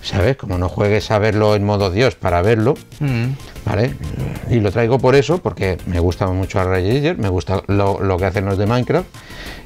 ¿Sabes? 0.02 0.38
Como 0.38 0.58
no 0.58 0.70
juegues 0.70 1.12
a 1.12 1.20
verlo 1.20 1.56
en 1.56 1.66
modo 1.66 1.92
Dios 1.92 2.16
para 2.16 2.42
verlo, 2.42 2.76
Mm. 3.00 3.34
¿vale? 3.66 3.94
Y 4.50 4.60
lo 4.62 4.72
traigo 4.72 4.98
por 4.98 5.16
eso, 5.16 5.40
porque 5.40 5.78
me 5.88 6.00
gusta 6.00 6.28
mucho 6.28 6.60
a 6.60 6.64
Ray 6.64 7.16
me 7.18 7.30
gusta 7.30 7.62
lo, 7.68 8.00
lo 8.02 8.18
que 8.18 8.26
hacen 8.26 8.46
los 8.46 8.58
de 8.58 8.66
Minecraft. 8.66 9.08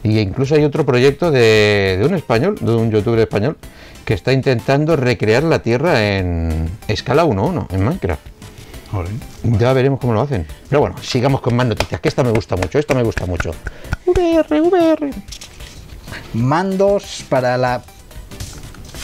Y 0.04 0.20
incluso 0.20 0.56
hay 0.56 0.64
otro 0.64 0.86
proyecto 0.86 1.32
de, 1.32 1.98
de 2.00 2.06
un 2.06 2.16
español, 2.16 2.56
de 2.60 2.72
un 2.76 2.92
youtuber 2.92 3.20
español, 3.20 3.58
que 4.06 4.14
está 4.16 4.34
intentando 4.34 4.96
recrear 4.96 5.44
la 5.44 5.60
Tierra 5.60 6.18
en 6.18 6.70
escala 6.88 7.26
1-1 7.26 7.68
en 7.72 7.84
Minecraft. 7.86 8.22
Ya 9.44 9.74
veremos 9.74 10.00
cómo 10.00 10.14
lo 10.14 10.22
hacen. 10.22 10.46
Pero 10.70 10.82
bueno, 10.82 10.96
sigamos 11.02 11.42
con 11.42 11.56
más 11.56 11.66
noticias, 11.68 12.00
que 12.02 12.10
esta 12.10 12.24
me 12.24 12.32
gusta 12.32 12.56
mucho, 12.56 12.78
esta 12.80 12.94
me 12.94 13.02
gusta 13.04 13.26
mucho. 13.26 13.52
VR, 14.06 14.62
VR. 14.62 15.10
Mandos 16.34 17.24
para 17.30 17.58
la 17.58 17.82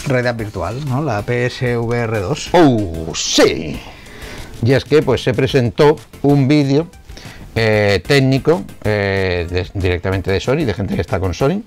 realidad 0.08 0.36
virtual, 0.36 0.86
¿no? 0.86 1.04
La 1.04 1.22
PSVR 1.24 2.20
2. 2.22 2.50
¡Oh, 2.54 3.12
sí! 3.16 3.80
Y 4.64 4.74
es 4.74 4.84
que 4.86 5.02
pues 5.02 5.24
se 5.24 5.34
presentó 5.34 5.96
un 6.22 6.48
vídeo 6.48 6.88
eh, 7.56 8.02
técnico 8.06 8.64
eh, 8.84 9.48
de- 9.50 9.68
directamente 9.74 10.32
de 10.32 10.40
Sony, 10.40 10.66
de 10.66 10.74
gente 10.74 10.96
que 10.96 11.02
está 11.02 11.20
con 11.20 11.34
Sony, 11.34 11.62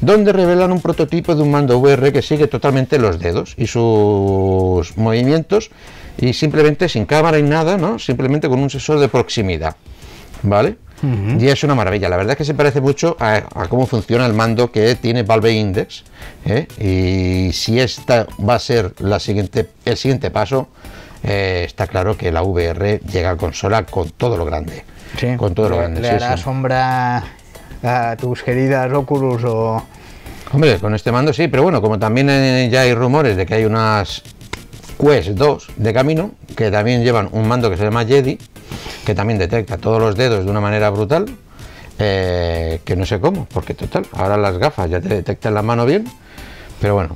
donde 0.00 0.32
revelan 0.32 0.70
un 0.72 0.80
prototipo 0.80 1.34
de 1.34 1.42
un 1.42 1.50
mando 1.50 1.78
VR 1.78 2.12
que 2.12 2.22
sigue 2.22 2.46
totalmente 2.46 2.98
los 2.98 3.18
dedos 3.18 3.54
y 3.56 3.66
sus 3.66 4.96
movimientos 4.96 5.70
y 6.18 6.32
simplemente 6.32 6.88
sin 6.88 7.04
cámara 7.06 7.38
y 7.38 7.42
nada, 7.42 7.76
¿no? 7.76 7.98
Simplemente 7.98 8.48
con 8.48 8.58
un 8.60 8.70
sensor 8.70 8.98
de 9.00 9.08
proximidad, 9.08 9.76
¿vale? 10.42 10.76
Y 11.38 11.48
es 11.48 11.62
una 11.64 11.74
maravilla, 11.74 12.08
la 12.08 12.16
verdad 12.16 12.32
es 12.32 12.38
que 12.38 12.44
se 12.44 12.54
parece 12.54 12.80
mucho 12.80 13.16
a, 13.20 13.36
a 13.54 13.68
cómo 13.68 13.86
funciona 13.86 14.26
el 14.26 14.32
mando 14.32 14.70
que 14.70 14.94
tiene 14.96 15.22
Valve 15.22 15.52
Index. 15.52 16.04
¿eh? 16.44 16.66
Y 16.78 17.52
si 17.52 17.80
esta 17.80 18.26
va 18.48 18.54
a 18.54 18.58
ser 18.58 18.94
la 18.98 19.20
siguiente, 19.20 19.68
el 19.84 19.96
siguiente 19.96 20.30
paso, 20.30 20.68
eh, 21.22 21.64
está 21.66 21.86
claro 21.86 22.16
que 22.16 22.30
la 22.30 22.42
VR 22.42 23.00
llega 23.00 23.30
a 23.30 23.36
consola 23.36 23.84
con 23.84 24.10
todo 24.10 24.36
lo 24.36 24.44
grande. 24.44 24.84
Sí. 25.18 25.36
Con 25.36 25.54
todo 25.54 25.68
lo 25.68 25.76
le, 25.76 25.82
grande. 25.82 26.00
le 26.00 26.08
sí, 26.08 26.14
hará 26.14 26.36
sí. 26.36 26.42
sombra 26.42 27.24
a 27.82 28.16
tus 28.16 28.42
queridas 28.42 28.92
Oculus 28.92 29.42
o... 29.44 29.82
Hombre, 30.52 30.78
con 30.78 30.94
este 30.94 31.10
mando 31.10 31.32
sí, 31.32 31.48
pero 31.48 31.64
bueno, 31.64 31.82
como 31.82 31.98
también 31.98 32.30
eh, 32.30 32.68
ya 32.70 32.82
hay 32.82 32.94
rumores 32.94 33.36
de 33.36 33.44
que 33.44 33.54
hay 33.54 33.64
unas 33.64 34.22
Quest 34.98 35.30
2 35.30 35.66
de 35.76 35.92
camino, 35.92 36.30
que 36.56 36.70
también 36.70 37.02
llevan 37.02 37.28
un 37.32 37.46
mando 37.48 37.68
que 37.68 37.76
se 37.76 37.84
llama 37.84 38.04
Jedi, 38.04 38.38
que 39.06 39.14
también 39.14 39.38
detecta 39.38 39.78
todos 39.78 40.00
los 40.00 40.16
dedos 40.16 40.44
de 40.44 40.50
una 40.50 40.60
manera 40.60 40.90
brutal, 40.90 41.26
eh, 41.98 42.80
que 42.84 42.96
no 42.96 43.06
sé 43.06 43.20
cómo, 43.20 43.46
porque 43.46 43.72
total, 43.72 44.04
ahora 44.12 44.36
las 44.36 44.58
gafas 44.58 44.90
ya 44.90 45.00
te 45.00 45.08
detectan 45.08 45.54
la 45.54 45.62
mano 45.62 45.86
bien, 45.86 46.04
pero 46.80 46.94
bueno, 46.94 47.14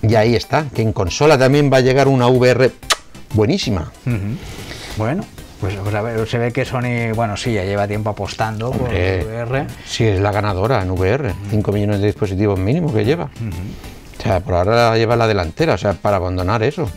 y 0.00 0.14
ahí 0.14 0.34
está, 0.34 0.64
que 0.74 0.80
en 0.80 0.94
consola 0.94 1.36
también 1.38 1.70
va 1.70 1.76
a 1.76 1.80
llegar 1.80 2.08
una 2.08 2.26
VR 2.26 2.72
buenísima. 3.34 3.92
Bueno, 4.96 5.26
pues, 5.60 5.74
pues 5.74 5.94
a 5.94 6.00
ver, 6.00 6.26
se 6.26 6.38
ve 6.38 6.52
que 6.52 6.64
Sony, 6.64 7.14
bueno, 7.14 7.36
sí, 7.36 7.52
ya 7.52 7.64
lleva 7.64 7.86
tiempo 7.86 8.08
apostando 8.08 8.70
por 8.70 8.88
Hombre, 8.88 9.22
VR. 9.22 9.66
Sí, 9.84 10.04
es 10.04 10.20
la 10.20 10.32
ganadora 10.32 10.80
en 10.80 10.90
VR, 10.90 11.34
5 11.50 11.70
millones 11.70 12.00
de 12.00 12.06
dispositivos 12.06 12.58
mínimo 12.58 12.94
que 12.94 13.04
lleva. 13.04 13.24
O 13.24 14.22
sea, 14.22 14.40
por 14.40 14.54
ahora 14.54 14.96
lleva 14.96 15.16
la 15.16 15.26
delantera, 15.26 15.74
o 15.74 15.78
sea, 15.78 15.92
para 15.92 16.16
abandonar 16.16 16.62
eso. 16.62 16.90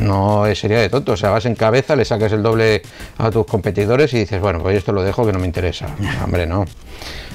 No 0.00 0.46
eh, 0.46 0.54
sería 0.54 0.78
de 0.80 0.88
tonto, 0.88 1.12
o 1.12 1.16
sea, 1.16 1.30
vas 1.30 1.44
en 1.46 1.54
cabeza, 1.54 1.94
le 1.96 2.04
sacas 2.04 2.32
el 2.32 2.42
doble 2.42 2.82
a 3.18 3.30
tus 3.30 3.46
competidores 3.46 4.12
y 4.14 4.20
dices, 4.20 4.40
bueno, 4.40 4.60
pues 4.60 4.76
esto 4.78 4.92
lo 4.92 5.02
dejo 5.02 5.24
que 5.26 5.32
no 5.32 5.38
me 5.38 5.46
interesa. 5.46 5.86
Hombre, 6.24 6.46
no. 6.46 6.64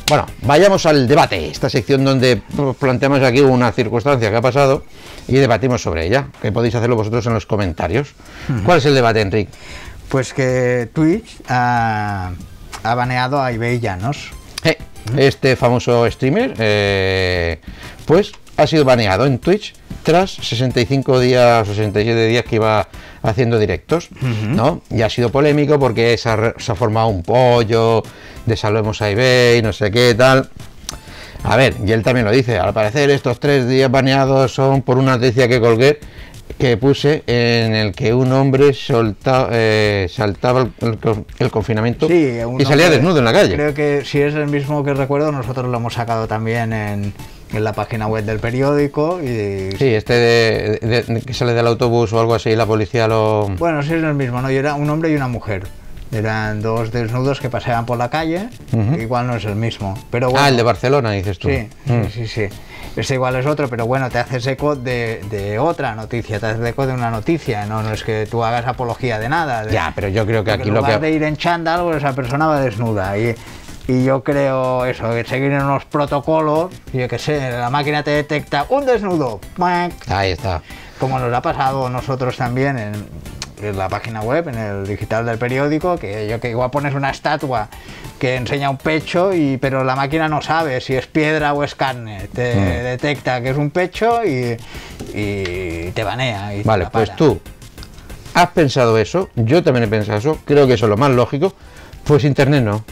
Bueno, 0.07 0.25
vayamos 0.43 0.85
al 0.85 1.07
debate, 1.07 1.47
esta 1.49 1.67
sección 1.69 2.05
donde 2.05 2.41
planteamos 2.79 3.21
aquí 3.23 3.39
una 3.41 3.71
circunstancia 3.71 4.29
que 4.29 4.35
ha 4.35 4.41
pasado 4.41 4.83
y 5.27 5.33
debatimos 5.35 5.81
sobre 5.81 6.05
ella, 6.05 6.27
que 6.41 6.51
podéis 6.51 6.75
hacerlo 6.75 6.95
vosotros 6.95 7.25
en 7.25 7.33
los 7.33 7.45
comentarios. 7.47 8.09
¿Cuál 8.65 8.77
es 8.77 8.85
el 8.85 8.93
debate, 8.93 9.21
Enrique? 9.21 9.51
Pues 10.09 10.33
que 10.33 10.89
Twitch 10.93 11.37
ha, 11.47 12.33
ha 12.83 12.95
baneado 12.95 13.41
a 13.41 13.51
eBay 13.51 13.79
Llanos. 13.79 14.29
Eh, 14.63 14.77
Este 15.17 15.55
famoso 15.55 16.09
streamer, 16.11 16.53
eh, 16.59 17.59
pues 18.05 18.31
ha 18.57 18.67
sido 18.67 18.85
baneado 18.85 19.25
en 19.25 19.39
Twitch 19.39 19.73
tras 20.03 20.31
65 20.31 21.19
días 21.19 21.67
o 21.67 21.73
67 21.73 22.27
días 22.27 22.43
que 22.45 22.55
iba 22.57 22.87
haciendo 23.23 23.57
directos, 23.57 24.09
¿no? 24.49 24.81
Y 24.91 25.01
ha 25.01 25.09
sido 25.09 25.31
polémico 25.31 25.79
porque 25.79 26.15
se 26.17 26.29
ha, 26.29 26.35
re- 26.35 26.53
se 26.57 26.71
ha 26.71 26.75
formado 26.75 27.07
un 27.07 27.23
pollo 27.23 28.03
de 28.45 28.55
salvemos 28.55 29.01
a 29.01 29.09
eBay, 29.09 29.61
no 29.61 29.73
sé 29.73 29.89
qué, 29.91 30.13
tal. 30.15 30.49
A 31.43 31.55
ver, 31.57 31.75
y 31.85 31.91
él 31.91 32.03
también 32.03 32.25
lo 32.25 32.31
dice, 32.31 32.57
al 32.57 32.73
parecer 32.73 33.09
estos 33.09 33.39
tres 33.39 33.67
días 33.67 33.89
baneados 33.91 34.53
son 34.53 34.81
por 34.83 34.97
una 34.97 35.17
noticia 35.17 35.47
que 35.47 35.59
colgué 35.59 35.99
que 36.59 36.77
puse 36.77 37.23
en 37.27 37.73
el 37.73 37.91
que 37.93 38.13
un 38.13 38.31
hombre 38.31 38.73
solta- 38.73 39.49
eh, 39.51 40.07
saltaba 40.09 40.61
el, 40.61 40.71
el 40.87 40.97
con- 40.99 41.25
el 41.39 41.49
confinamiento 41.51 42.07
Sí, 42.07 42.13
y 42.13 42.65
salía 42.65 42.85
hombre- 42.85 42.89
desnudo 42.89 43.19
en 43.19 43.25
la 43.25 43.33
calle. 43.33 43.55
Creo 43.55 43.73
que 43.73 44.03
si 44.05 44.21
es 44.21 44.35
el 44.35 44.47
mismo 44.47 44.83
que 44.83 44.93
recuerdo, 44.93 45.31
nosotros 45.31 45.67
lo 45.69 45.77
hemos 45.77 45.95
sacado 45.95 46.27
también 46.27 46.71
en, 46.71 47.13
en 47.57 47.63
la 47.63 47.73
página 47.73 48.07
web 48.07 48.23
del 48.25 48.39
periódico. 48.39 49.19
Y, 49.21 49.71
Sí, 49.77 49.85
este 49.93 50.13
de, 50.13 50.79
de- 50.81 51.03
de- 51.03 51.21
que 51.21 51.33
sale 51.33 51.53
del 51.53 51.67
autobús 51.67 52.11
o 52.13 52.19
algo 52.19 52.35
así, 52.35 52.49
y 52.51 52.55
la 52.55 52.65
policía 52.65 53.07
lo... 53.07 53.47
Bueno, 53.57 53.81
sí 53.83 53.93
es 53.93 54.03
el 54.03 54.13
mismo, 54.13 54.41
¿no? 54.41 54.51
Y 54.51 54.55
era 54.55 54.75
un 54.75 54.89
hombre 54.89 55.09
y 55.11 55.15
una 55.15 55.27
mujer. 55.27 55.67
Eran 56.11 56.61
dos 56.61 56.91
desnudos 56.91 57.39
que 57.41 57.49
paseaban 57.49 57.85
por 57.85 57.97
la 57.97 58.09
calle. 58.09 58.47
Ujú. 58.71 58.95
Igual 59.01 59.27
no 59.27 59.35
es 59.35 59.45
el 59.45 59.55
mismo. 59.55 59.97
Pero 60.11 60.29
bueno, 60.29 60.45
Ah, 60.45 60.49
el 60.49 60.55
de 60.57 60.63
Barcelona, 60.63 61.11
dices 61.11 61.39
tú. 61.39 61.49
Sí, 61.49 61.67
Mm. 61.85 62.03
sí, 62.05 62.11
sí, 62.11 62.27
sí. 62.27 62.55
Este 62.95 63.15
igual 63.15 63.35
es 63.35 63.45
otro, 63.45 63.67
pero 63.67 63.85
bueno, 63.85 64.09
te 64.09 64.19
haces 64.19 64.47
eco 64.47 64.75
de, 64.77 65.19
de 65.29 65.59
otra 65.59 65.95
noticia, 65.95 66.39
te 66.39 66.45
haces 66.45 66.65
eco 66.65 66.87
de 66.87 66.93
una 66.93 67.11
noticia, 67.11 67.65
no, 67.65 67.83
no 67.83 67.91
es 67.91 68.03
que 68.05 68.25
tú 68.31 68.41
hagas 68.45 68.65
apología 68.67 69.19
de 69.19 69.27
nada. 69.27 69.65
de- 69.65 69.73
Ya, 69.73 69.91
pero 69.93 70.07
yo 70.07 70.25
creo 70.25 70.45
que 70.45 70.51
aquí 70.51 70.69
en 70.69 70.75
lo 70.75 70.79
lugar 70.79 71.01
que... 71.01 71.07
de 71.07 71.11
ir 71.11 71.23
en 71.23 71.35
chándal, 71.35 71.93
esa 71.97 72.13
persona 72.13 72.47
va 72.47 72.61
desnuda. 72.61 73.17
Y, 73.17 73.35
y 73.87 74.03
yo 74.03 74.23
creo 74.23 74.85
eso, 74.85 75.09
que 75.11 75.23
seguir 75.25 75.51
en 75.51 75.63
unos 75.63 75.85
protocolos, 75.85 76.73
yo 76.93 77.07
que 77.07 77.19
sé, 77.19 77.51
la 77.51 77.69
máquina 77.69 78.03
te 78.03 78.11
detecta 78.11 78.65
un 78.69 78.85
desnudo. 78.85 79.39
Ahí 80.07 80.31
está. 80.31 80.61
como 80.99 81.19
nos 81.19 81.31
ha 81.33 81.41
pasado 81.41 81.87
a 81.87 81.89
nosotros 81.89 82.35
también 82.37 82.77
en, 82.79 82.93
en 83.61 83.77
la 83.77 83.87
página 83.89 84.21
web, 84.21 84.47
en 84.47 84.55
el 84.57 84.87
digital 84.87 85.25
del 85.25 85.37
periódico, 85.37 85.97
que 85.97 86.27
yo 86.27 86.39
que 86.39 86.49
igual 86.49 86.71
pones 86.71 86.93
una 86.95 87.09
estatua 87.11 87.67
que 88.17 88.35
enseña 88.37 88.69
un 88.69 88.77
pecho, 88.77 89.33
y, 89.33 89.57
pero 89.57 89.83
la 89.83 89.95
máquina 89.95 90.29
no 90.29 90.41
sabe 90.41 90.79
si 90.81 90.95
es 90.95 91.05
piedra 91.05 91.53
o 91.53 91.63
es 91.63 91.75
carne. 91.75 92.29
Te 92.33 92.55
Mm. 92.55 92.83
detecta 92.83 93.41
que 93.41 93.49
es 93.49 93.57
un 93.57 93.71
pecho 93.71 94.23
y, 94.25 94.57
y 95.13 95.91
te 95.91 96.03
banea. 96.03 96.55
y 96.55 96.63
Vale, 96.63 96.87
pues 96.91 97.15
tú 97.15 97.39
has 98.33 98.49
pensado 98.51 98.97
eso, 98.97 99.29
yo 99.35 99.61
también 99.63 99.83
he 99.83 99.87
pensado 99.87 100.17
eso, 100.17 100.37
creo 100.45 100.65
que 100.67 100.73
eso 100.73 100.85
es 100.85 100.89
lo 100.89 100.97
más 100.97 101.11
lógico, 101.11 101.53
pues 102.05 102.23
Internet 102.23 102.63
no. 102.63 102.83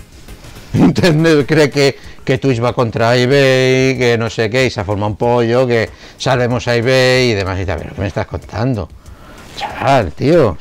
Internet 0.87 1.45
cree 1.47 1.69
que, 1.69 1.97
que 2.23 2.37
Twitch 2.37 2.63
va 2.63 2.73
contra 2.73 3.15
eBay, 3.15 3.97
que 3.97 4.15
no 4.17 4.29
sé 4.29 4.49
qué, 4.49 4.65
y 4.65 4.69
se 4.69 4.79
ha 4.81 4.83
formado 4.83 5.11
un 5.11 5.15
pollo, 5.17 5.67
que 5.67 5.89
salvemos 6.17 6.67
a 6.67 6.75
eBay 6.75 7.31
y 7.31 7.33
demás 7.33 7.59
y 7.59 7.65
tal. 7.65 7.79
Pero 7.79 7.95
¿qué 7.95 8.01
me 8.01 8.07
estás 8.07 8.25
contando? 8.27 8.89
Chaval, 9.55 10.11
tío. 10.13 10.57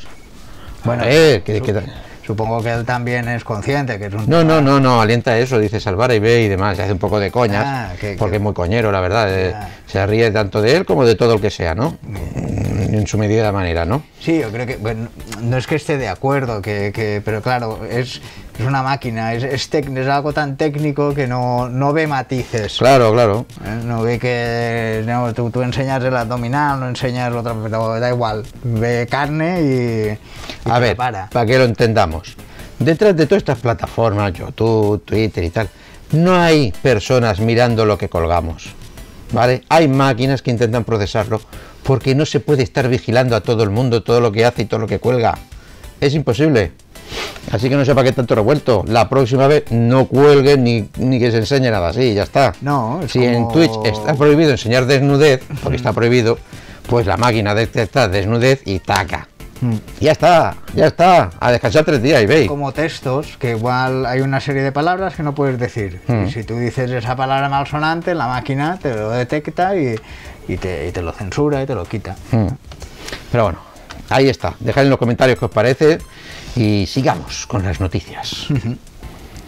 Bueno, 0.83 1.03
que, 1.03 1.41
que- 1.45 1.61
que- 1.61 2.03
Supongo 2.25 2.63
que 2.63 2.71
él 2.71 2.85
también 2.85 3.27
es 3.27 3.43
consciente 3.43 3.99
que 3.99 4.05
es 4.05 4.13
un 4.13 4.29
no, 4.29 4.45
no, 4.45 4.61
no, 4.61 4.79
no, 4.79 5.01
alienta 5.01 5.37
eso, 5.37 5.59
dice 5.59 5.81
salvar 5.81 6.09
a 6.09 6.13
eBay 6.13 6.45
y 6.45 6.47
demás, 6.47 6.77
se 6.77 6.83
hace 6.83 6.93
un 6.93 6.97
poco 6.97 7.19
de 7.19 7.29
coñas, 7.31 7.65
Ah, 7.67 7.91
que- 7.99 8.15
porque 8.17 8.31
que- 8.31 8.35
es 8.37 8.41
muy 8.41 8.53
coñero, 8.53 8.93
la 8.93 9.01
verdad, 9.01 9.27
eh, 9.29 9.51
Ah. 9.53 9.67
se 9.85 10.05
ríe 10.07 10.31
tanto 10.31 10.61
de 10.61 10.77
él 10.77 10.85
como 10.85 11.03
de 11.05 11.15
todo 11.15 11.33
el 11.33 11.41
que 11.41 11.49
sea, 11.49 11.75
¿no? 11.75 11.97
Mm, 12.01 12.93
En 12.93 13.07
su 13.07 13.17
medida 13.17 13.51
manera, 13.51 13.83
¿no? 13.85 14.03
Sí, 14.21 14.39
yo 14.39 14.51
creo 14.51 14.65
que 14.67 14.77
bueno, 14.77 15.09
no 15.41 15.57
es 15.57 15.65
que 15.67 15.75
esté 15.75 15.97
de 15.97 16.07
acuerdo, 16.07 16.61
que, 16.61 16.91
que- 16.93 17.21
pero 17.25 17.41
claro, 17.41 17.81
es, 17.89 18.21
es 18.59 18.65
una 18.65 18.83
máquina, 18.83 19.33
es, 19.33 19.43
es, 19.43 19.71
tec- 19.71 19.97
es 19.97 20.07
algo 20.07 20.31
tan 20.33 20.57
técnico 20.57 21.13
que 21.13 21.27
no, 21.27 21.69
no 21.69 21.91
ve 21.93 22.05
matices. 22.07 22.77
Claro, 22.77 23.11
claro. 23.13 23.45
¿eh? 23.65 23.81
No 23.85 24.01
ve 24.03 24.19
que 24.19 25.03
no, 25.05 25.33
tú, 25.33 25.49
tú 25.49 25.61
enseñas 25.61 26.03
el 26.03 26.15
abdominal, 26.15 26.79
no 26.79 26.87
enseñas 26.87 27.31
lo 27.31 27.39
otro, 27.39 27.59
pero 27.63 27.99
da 27.99 28.09
igual, 28.09 28.43
ve 28.63 29.07
carne 29.09 29.61
y, 29.61 30.67
y 30.69 30.71
A 30.71 30.79
ver, 30.79 30.95
para. 30.95 31.29
para 31.29 31.45
que 31.45 31.57
lo 31.57 31.63
entendamos. 31.65 32.35
Detrás 32.79 33.15
de 33.15 33.25
todas 33.25 33.41
estas 33.41 33.59
plataformas, 33.59 34.33
YouTube, 34.33 35.03
Twitter 35.03 35.43
y 35.43 35.49
tal, 35.49 35.69
no 36.11 36.35
hay 36.35 36.71
personas 36.81 37.39
mirando 37.39 37.85
lo 37.85 37.97
que 37.97 38.09
colgamos. 38.09 38.73
¿Vale? 39.31 39.63
Hay 39.69 39.87
máquinas 39.87 40.43
que 40.43 40.51
intentan 40.51 40.83
procesarlo 40.83 41.41
porque 41.81 42.13
no 42.13 42.23
se 42.25 42.39
puede 42.39 42.61
estar 42.61 42.87
vigilando 42.87 43.35
a 43.35 43.41
todo 43.41 43.63
el 43.63 43.71
mundo, 43.71 44.03
todo 44.03 44.21
lo 44.21 44.31
que 44.31 44.45
hace 44.45 44.61
y 44.61 44.65
todo 44.65 44.81
lo 44.81 44.87
que 44.87 44.99
cuelga. 44.99 45.35
Es 45.99 46.13
imposible. 46.13 46.71
Así 47.51 47.69
que 47.69 47.75
no 47.75 47.85
sé 47.85 47.93
para 47.93 48.05
qué 48.05 48.13
tanto 48.13 48.35
revuelto. 48.35 48.83
La 48.87 49.09
próxima 49.09 49.47
vez 49.47 49.65
no 49.71 50.05
cuelguen 50.05 50.63
ni, 50.63 50.89
ni 50.97 51.19
que 51.19 51.31
se 51.31 51.37
enseñe 51.37 51.69
nada 51.69 51.89
así, 51.89 52.13
ya 52.13 52.23
está. 52.23 52.53
No, 52.61 53.01
es 53.03 53.11
si 53.11 53.23
en 53.23 53.47
Twitch 53.49 53.71
está 53.83 54.15
prohibido 54.15 54.51
enseñar 54.51 54.85
desnudez, 54.85 55.43
porque 55.61 55.75
está 55.75 55.93
prohibido, 55.93 56.37
pues 56.87 57.05
la 57.05 57.17
máquina 57.17 57.53
detecta 57.53 58.07
desnudez 58.07 58.61
y 58.65 58.79
taca. 58.79 59.27
Mm. 59.61 59.75
Ya 60.01 60.11
está, 60.11 60.55
ya 60.73 60.87
está. 60.87 61.29
A 61.39 61.51
descansar 61.51 61.85
tres 61.85 62.01
días 62.01 62.21
y 62.21 62.25
veis. 62.25 62.47
Como 62.47 62.71
textos, 62.71 63.37
que 63.37 63.51
igual 63.51 64.05
hay 64.05 64.21
una 64.21 64.41
serie 64.41 64.61
de 64.61 64.71
palabras 64.71 65.15
que 65.15 65.23
no 65.23 65.35
puedes 65.35 65.57
decir. 65.59 66.01
Y 66.25 66.31
si 66.31 66.43
tú 66.43 66.57
dices 66.57 66.91
esa 66.91 67.15
palabra 67.15 67.47
malsonante, 67.49 68.13
la 68.13 68.27
máquina 68.27 68.77
te 68.81 68.93
lo 68.93 69.11
detecta 69.11 69.75
y, 69.77 69.95
y 70.47 70.57
te, 70.57 70.87
y 70.87 70.91
te 70.91 71.01
lo 71.01 71.11
censura 71.13 71.61
y 71.63 71.65
te 71.65 71.75
lo 71.75 71.85
quita. 71.85 72.15
Mm. 72.31 72.47
Pero 73.31 73.43
bueno, 73.43 73.59
ahí 74.09 74.27
está. 74.27 74.55
Dejad 74.59 74.83
en 74.83 74.89
los 74.89 74.99
comentarios 74.99 75.39
qué 75.39 75.45
os 75.45 75.51
parece 75.51 75.99
y 76.55 76.85
sigamos 76.87 77.45
con 77.47 77.63
las 77.63 77.79
noticias. 77.79 78.47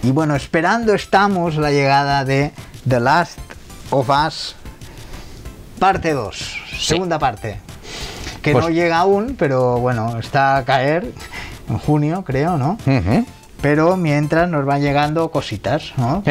Y 0.04 0.12
bueno, 0.12 0.36
esperando 0.36 0.94
estamos 0.94 1.56
la 1.56 1.72
llegada 1.72 2.26
de 2.26 2.52
The 2.88 3.00
Last 3.00 3.40
of 3.92 4.10
Us 4.10 4.56
parte 5.80 6.14
2, 6.14 6.62
segunda 6.80 7.20
parte. 7.20 7.60
Que 8.42 8.52
Pues- 8.52 8.64
no 8.66 8.70
llega 8.70 9.00
aún, 9.00 9.36
pero 9.38 9.80
bueno, 9.80 10.20
está 10.20 10.58
a 10.58 10.66
caer 10.66 11.12
en 11.68 11.78
junio, 11.80 12.24
creo, 12.24 12.58
¿no? 12.58 12.78
Pero 13.66 13.98
mientras 13.98 14.48
nos 14.48 14.64
van 14.64 14.80
llegando 14.80 15.32
cositas, 15.32 15.92
¿no? 15.98 16.22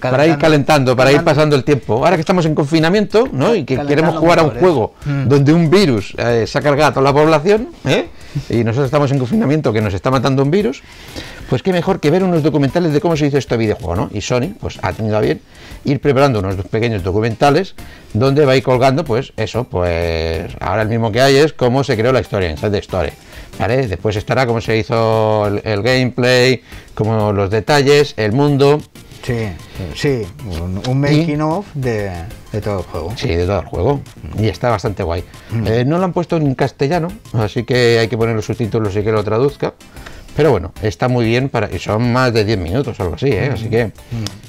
Para 0.00 0.26
ir 0.28 0.38
calentando, 0.38 0.94
para 0.94 1.10
ir 1.10 1.24
pasando 1.24 1.56
el 1.56 1.64
tiempo. 1.64 1.96
Ahora 2.04 2.14
que 2.14 2.20
estamos 2.20 2.46
en 2.46 2.54
confinamiento, 2.54 3.28
¿no? 3.32 3.52
Y 3.52 3.64
que 3.64 3.74
Calentando 3.74 3.88
queremos 3.88 4.16
jugar 4.20 4.38
a 4.38 4.42
un 4.44 4.50
juego 4.50 4.94
Mm. 5.04 5.26
donde 5.26 5.52
un 5.52 5.68
virus 5.68 6.14
eh, 6.16 6.44
se 6.46 6.56
ha 6.56 6.62
cargado 6.62 6.90
a 6.90 6.94
toda 6.94 7.02
la 7.02 7.12
población, 7.12 7.70
¿eh? 7.84 8.06
Y 8.48 8.62
nosotros 8.62 8.84
estamos 8.84 9.10
en 9.10 9.18
confinamiento 9.18 9.72
que 9.72 9.80
nos 9.80 9.92
está 9.92 10.12
matando 10.12 10.44
un 10.44 10.52
virus, 10.52 10.84
pues 11.50 11.64
qué 11.64 11.72
mejor 11.72 11.98
que 11.98 12.12
ver 12.12 12.22
unos 12.22 12.44
documentales 12.44 12.92
de 12.92 13.00
cómo 13.00 13.16
se 13.16 13.26
hizo 13.26 13.38
este 13.38 13.56
videojuego, 13.56 13.96
¿no? 13.96 14.10
Y 14.12 14.20
Sony, 14.20 14.54
pues 14.60 14.78
ha 14.82 14.92
tenido 14.92 15.16
a 15.16 15.20
bien 15.20 15.40
ir 15.84 16.00
preparando 16.00 16.38
unos 16.40 16.56
pequeños 16.66 17.02
documentales 17.02 17.74
donde 18.12 18.44
va 18.44 18.52
a 18.52 18.56
ir 18.56 18.62
colgando, 18.62 19.04
pues 19.04 19.32
eso, 19.36 19.64
pues 19.64 20.50
ahora 20.60 20.82
el 20.82 20.88
mismo 20.88 21.10
que 21.12 21.20
hay 21.20 21.36
es 21.36 21.52
cómo 21.52 21.82
se 21.84 21.96
creó 21.96 22.12
la 22.12 22.20
historia, 22.20 22.50
Inside 22.50 22.70
the 22.70 22.78
Story. 22.78 23.10
¿Vale? 23.58 23.86
Después 23.86 24.16
estará 24.16 24.46
cómo 24.46 24.60
se 24.62 24.78
hizo 24.78 25.46
el, 25.46 25.60
el 25.64 25.82
gameplay, 25.82 26.62
como 26.94 27.32
los 27.32 27.50
detalles, 27.50 28.14
el 28.16 28.32
mundo, 28.32 28.80
Sí, 29.24 29.50
sí, 29.94 30.22
un, 30.60 30.82
un 30.84 31.00
making 31.00 31.40
of 31.42 31.64
de, 31.74 32.10
de 32.50 32.60
todo 32.60 32.80
el 32.80 32.84
juego. 32.86 33.12
Sí, 33.16 33.28
de 33.28 33.46
todo 33.46 33.60
el 33.60 33.66
juego. 33.66 34.00
Y 34.36 34.48
está 34.48 34.68
bastante 34.68 35.04
guay. 35.04 35.22
Eh, 35.64 35.84
no 35.86 35.98
lo 35.98 36.04
han 36.04 36.12
puesto 36.12 36.36
en 36.38 36.52
castellano, 36.56 37.06
así 37.32 37.62
que 37.62 38.00
hay 38.00 38.08
que 38.08 38.18
poner 38.18 38.34
los 38.34 38.46
subtítulos 38.46 38.96
y 38.96 39.02
que 39.04 39.12
lo 39.12 39.22
traduzca. 39.22 39.74
Pero 40.34 40.50
bueno, 40.50 40.72
está 40.82 41.08
muy 41.08 41.26
bien 41.26 41.48
para. 41.50 41.70
Y 41.74 41.78
son 41.78 42.10
más 42.12 42.32
de 42.32 42.44
10 42.44 42.58
minutos 42.58 42.98
o 42.98 43.02
algo 43.02 43.16
así, 43.16 43.26
¿eh? 43.28 43.50
Así 43.52 43.68
que 43.68 43.92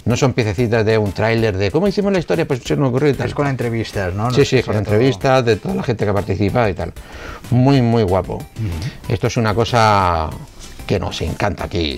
no 0.05 0.15
son 0.15 0.31
piececitas 0.33 0.85
de 0.85 0.97
un 0.97 1.11
tráiler 1.11 1.57
de 1.57 1.71
cómo 1.71 1.87
hicimos 1.89 2.13
la 2.13 2.19
historia, 2.19 2.47
pues 2.47 2.61
se 2.63 2.77
nos 2.77 2.87
ocurrió 2.89 3.09
y 3.09 3.13
tal. 3.13 3.27
Es 3.27 3.33
con 3.33 3.47
entrevistas, 3.47 4.13
¿no? 4.13 4.29
No 4.29 4.33
Sí, 4.33 4.45
sí, 4.45 4.57
con 4.63 4.73
todo- 4.73 4.77
entrevistas 4.79 5.43
de 5.45 5.57
toda 5.57 5.75
la 5.75 5.83
gente 5.83 6.05
que 6.05 6.13
participa 6.13 6.69
y 6.69 6.73
tal. 6.73 6.93
Muy, 7.51 7.81
muy 7.81 8.03
guapo. 8.03 8.41
Esto 9.09 9.27
es 9.27 9.35
una 9.37 9.53
cosa 9.53 10.29
que 10.87 10.99
nos 10.99 11.21
encanta 11.21 11.65
aquí. 11.65 11.97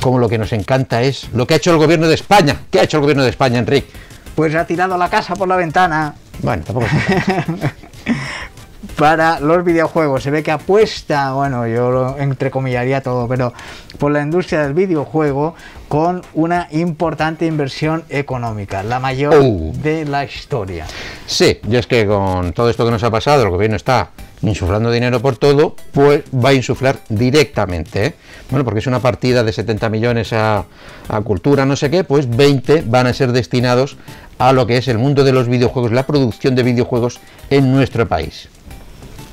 Como 0.00 0.18
lo 0.18 0.28
que 0.28 0.36
nos 0.36 0.52
encanta 0.52 1.00
es 1.02 1.28
lo 1.32 1.46
que 1.46 1.54
ha 1.54 1.56
hecho 1.56 1.70
el 1.70 1.78
gobierno 1.78 2.06
de 2.08 2.14
España. 2.14 2.56
¿Qué 2.70 2.80
ha 2.80 2.82
hecho 2.84 2.98
el 2.98 3.02
gobierno 3.02 3.22
de 3.24 3.30
España, 3.30 3.58
Enrique? 3.58 3.88
Pues 4.34 4.54
ha 4.54 4.66
tirado 4.66 4.98
la 4.98 5.08
casa 5.08 5.34
por 5.34 5.48
la 5.48 5.56
ventana 5.56 6.14
Bueno, 6.42 6.62
tampoco 6.64 6.86
es- 6.86 8.12
para 8.96 9.40
los 9.40 9.64
videojuegos. 9.64 10.22
Se 10.22 10.30
ve 10.30 10.42
que 10.42 10.50
apuesta, 10.50 11.32
bueno, 11.32 11.66
yo 11.66 11.90
lo 11.90 12.18
entrecomillaría 12.18 13.02
todo, 13.02 13.26
pero 13.28 13.52
por 13.98 14.12
la 14.12 14.22
industria 14.22 14.62
del 14.62 14.74
videojuego 14.74 15.54
con 15.88 16.22
una 16.34 16.68
importante 16.72 17.46
inversión 17.46 18.04
económica, 18.08 18.82
la 18.82 18.98
mayor 19.00 19.34
Oh. 19.36 19.72
de 19.74 20.04
la 20.04 20.24
historia. 20.24 20.86
Sí, 21.26 21.58
y 21.68 21.76
es 21.76 21.86
que 21.86 22.06
con 22.06 22.52
todo 22.52 22.70
esto 22.70 22.84
que 22.84 22.90
nos 22.90 23.02
ha 23.04 23.10
pasado, 23.10 23.42
el 23.42 23.50
gobierno 23.50 23.76
está 23.76 24.10
insuflando 24.42 24.90
dinero 24.90 25.20
por 25.20 25.36
todo, 25.36 25.74
pues 25.92 26.22
va 26.34 26.50
a 26.50 26.54
insuflar 26.54 26.98
directamente. 27.08 28.06
¿eh? 28.06 28.14
Bueno, 28.50 28.64
porque 28.64 28.80
es 28.80 28.86
una 28.86 29.00
partida 29.00 29.42
de 29.42 29.52
70 29.52 29.88
millones 29.88 30.32
a, 30.32 30.64
a 31.08 31.20
cultura, 31.22 31.64
no 31.64 31.76
sé 31.76 31.90
qué, 31.90 32.04
pues 32.04 32.28
20 32.28 32.82
van 32.86 33.06
a 33.06 33.14
ser 33.14 33.32
destinados 33.32 33.96
a 34.38 34.52
lo 34.52 34.66
que 34.66 34.76
es 34.76 34.88
el 34.88 34.98
mundo 34.98 35.24
de 35.24 35.32
los 35.32 35.48
videojuegos, 35.48 35.92
la 35.92 36.04
producción 36.06 36.54
de 36.54 36.62
videojuegos 36.64 37.20
en 37.50 37.72
nuestro 37.72 38.06
país. 38.08 38.48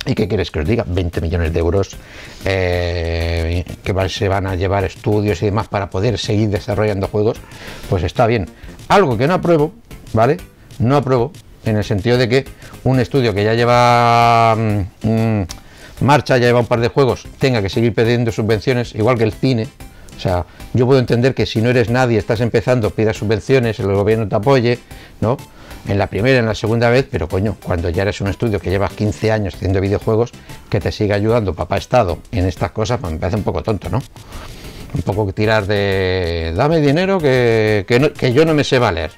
¿Y 0.06 0.16
qué 0.16 0.28
quieres 0.28 0.50
que 0.50 0.60
os 0.60 0.68
diga? 0.68 0.84
20 0.88 1.22
millones 1.22 1.54
de 1.54 1.60
euros 1.60 1.92
eh, 2.46 3.64
que 3.84 4.10
se 4.10 4.28
van 4.28 4.48
a 4.48 4.56
llevar 4.56 4.84
estudios 4.84 5.42
y 5.44 5.46
demás 5.46 5.68
para 5.68 5.90
poder 5.90 6.18
seguir 6.18 6.50
desarrollando 6.50 7.08
juegos, 7.08 7.38
pues 7.90 8.04
está 8.04 8.26
bien. 8.26 8.50
Algo 8.88 9.18
que 9.18 9.28
no 9.28 9.36
apruebo, 9.36 9.74
¿vale? 10.14 10.38
No 10.80 10.96
apruebo 10.96 11.32
en 11.66 11.78
el 11.78 11.84
sentido 11.84 12.18
de 12.18 12.28
que 12.28 12.46
un 12.84 13.00
estudio 13.00 13.34
que 13.34 13.44
ya 13.44 13.54
lleva 13.54 14.56
mm, 14.58 15.08
mm, 15.08 15.48
marcha, 16.02 16.38
ya 16.38 16.48
lleva 16.48 16.60
un 16.60 16.66
par 16.66 16.80
de 16.80 16.88
juegos, 16.88 17.28
tenga 17.38 17.62
que 17.62 17.70
seguir 17.70 17.94
pidiendo 17.94 18.32
subvenciones, 18.32 18.96
igual 18.96 19.18
que 19.18 19.24
el 19.24 19.34
cine. 19.34 19.68
O 20.18 20.20
sea, 20.20 20.46
yo 20.74 20.86
puedo 20.86 21.00
entender 21.00 21.34
que 21.34 21.46
si 21.46 21.62
no 21.62 21.70
eres 21.70 21.90
nadie, 21.90 22.18
estás 22.18 22.42
empezando, 22.42 22.90
pidas 22.90 23.18
subvenciones, 23.18 23.80
el 23.80 23.88
gobierno 23.88 24.28
te 24.28 24.36
apoye, 24.36 24.80
¿no? 25.20 25.38
En 25.88 25.98
la 25.98 26.08
primera, 26.08 26.40
en 26.40 26.46
la 26.46 26.56
segunda 26.56 26.90
vez, 26.90 27.08
pero 27.10 27.28
coño, 27.28 27.58
cuando 27.64 27.90
ya 27.90 28.04
eres 28.04 28.22
un 28.22 28.28
estudio 28.28 28.60
que 28.60 28.70
llevas 28.70 28.92
15 28.94 29.32
años 29.32 29.56
haciendo 29.56 29.82
videojuegos, 29.82 30.32
que 30.70 30.80
te 30.80 30.92
siga 30.92 31.16
ayudando 31.16 31.54
papá 31.54 31.78
Estado 31.78 32.20
en 32.32 32.46
estas 32.46 32.72
cosas, 32.72 33.00
pues 33.02 33.12
me 33.14 33.20
parece 33.20 33.38
un 33.38 33.44
poco 33.44 33.64
tonto, 33.64 33.90
¿no? 33.90 34.00
Un 34.94 35.02
poco 35.02 35.34
tirar 35.34 35.66
de 35.66 36.54
dame 36.56 36.80
dinero 36.82 37.18
que, 37.20 37.86
que, 37.88 38.00
no- 38.00 38.14
que 38.14 38.32
yo 38.34 38.46
no 38.46 38.54
me 38.54 38.64
sé 38.64 38.78
valer. 38.78 39.12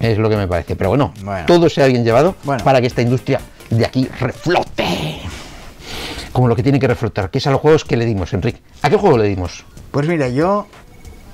Es 0.00 0.18
lo 0.18 0.28
que 0.30 0.36
me 0.36 0.48
parece. 0.48 0.74
Pero 0.76 0.90
bueno, 0.90 1.12
Bueno. 1.22 1.46
todo 1.46 1.68
se 1.68 1.82
ha 1.82 1.86
bien 1.86 2.04
llevado 2.04 2.34
Bueno. 2.42 2.64
para 2.64 2.80
que 2.80 2.86
esta 2.86 3.02
industria 3.02 3.38
de 3.70 3.84
aquí 3.86 4.08
reflote. 4.18 5.20
Como 6.32 6.48
lo 6.48 6.56
que 6.56 6.62
tiene 6.62 6.80
que 6.80 6.88
reflotar, 6.88 7.30
que 7.30 7.38
es 7.38 7.46
a 7.46 7.50
los 7.50 7.60
juegos 7.60 7.84
que 7.84 7.96
le 7.96 8.06
dimos, 8.06 8.32
Enrique. 8.32 8.60
¿A 8.80 8.88
qué 8.90 8.96
juego 8.96 9.18
le 9.18 9.28
dimos? 9.28 9.64
Pues 9.90 10.08
mira, 10.08 10.28
yo 10.28 10.66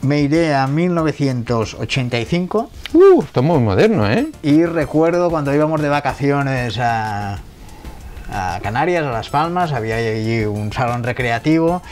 me 0.02 0.20
iré 0.20 0.54
a 0.54 0.66
1985 0.66 2.70
Uh, 2.94 3.22
esto 3.22 3.40
es 3.40 3.46
muy 3.46 3.58
moderno, 3.58 4.10
¿eh? 4.10 4.28
y 4.42 4.64
recuerdo 4.64 5.28
cuando 5.30 5.54
íbamos 5.54 5.82
de 5.82 5.90
vacaciones 5.90 6.78
a, 6.78 7.38
a 8.32 8.60
Canarias, 8.62 9.04
a 9.04 9.10
Las 9.10 9.28
Palmas, 9.28 9.72
había 9.72 9.96
allí 9.96 10.44
un 10.44 10.72
salón 10.72 11.02
recreativo 11.02 11.82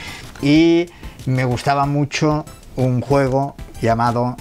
y 0.40 0.86
me 1.26 1.44
gustaba 1.44 1.84
mucho 1.84 2.46
un 2.76 3.02
juego 3.02 3.54
llamado 3.82 4.36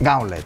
Gauntlet. 0.00 0.44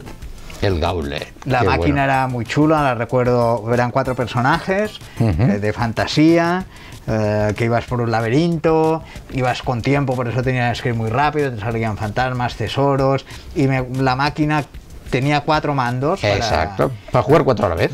El 0.62 0.80
Gauntlet. 0.80 1.32
La 1.44 1.64
máquina 1.64 1.86
bueno. 1.86 2.02
era 2.04 2.28
muy 2.28 2.46
chula, 2.46 2.82
la 2.82 2.94
recuerdo, 2.94 3.62
eran 3.74 3.90
cuatro 3.90 4.14
personajes 4.14 4.92
eh, 5.18 5.58
de 5.60 5.72
fantasía, 5.72 6.64
eh, 7.06 7.52
que 7.56 7.64
ibas 7.64 7.84
por 7.84 8.00
un 8.00 8.10
laberinto, 8.10 9.02
ibas 9.32 9.62
con 9.62 9.82
tiempo, 9.82 10.14
por 10.14 10.28
eso 10.28 10.42
tenías 10.42 10.80
que 10.82 10.90
ir 10.90 10.94
muy 10.94 11.10
rápido, 11.10 11.50
te 11.52 11.60
salían 11.60 11.96
fantasmas, 11.96 12.54
tesoros, 12.56 13.24
y 13.56 13.66
me- 13.66 13.86
la 14.00 14.14
máquina 14.16 14.64
tenía 15.10 15.42
cuatro 15.42 15.74
mandos. 15.74 16.20
para- 16.20 16.36
Exacto. 16.36 16.90
Para 17.10 17.22
jugar 17.22 17.44
cuatro 17.44 17.66
a 17.66 17.68
la 17.68 17.74
vez. 17.74 17.90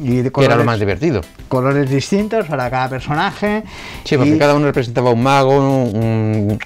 Y 0.00 0.16
de 0.16 0.32
Que 0.32 0.44
era 0.44 0.56
lo 0.56 0.64
más 0.64 0.80
divertido. 0.80 1.20
colores 1.48 1.88
distintos 1.88 2.46
para 2.46 2.68
cada 2.70 2.88
personaje. 2.88 3.62
Sí, 4.04 4.16
porque 4.16 4.34
y 4.34 4.38
cada 4.38 4.54
uno 4.54 4.66
representaba 4.66 5.10
un 5.10 5.22
mago, 5.22 5.56
un, 5.58 6.58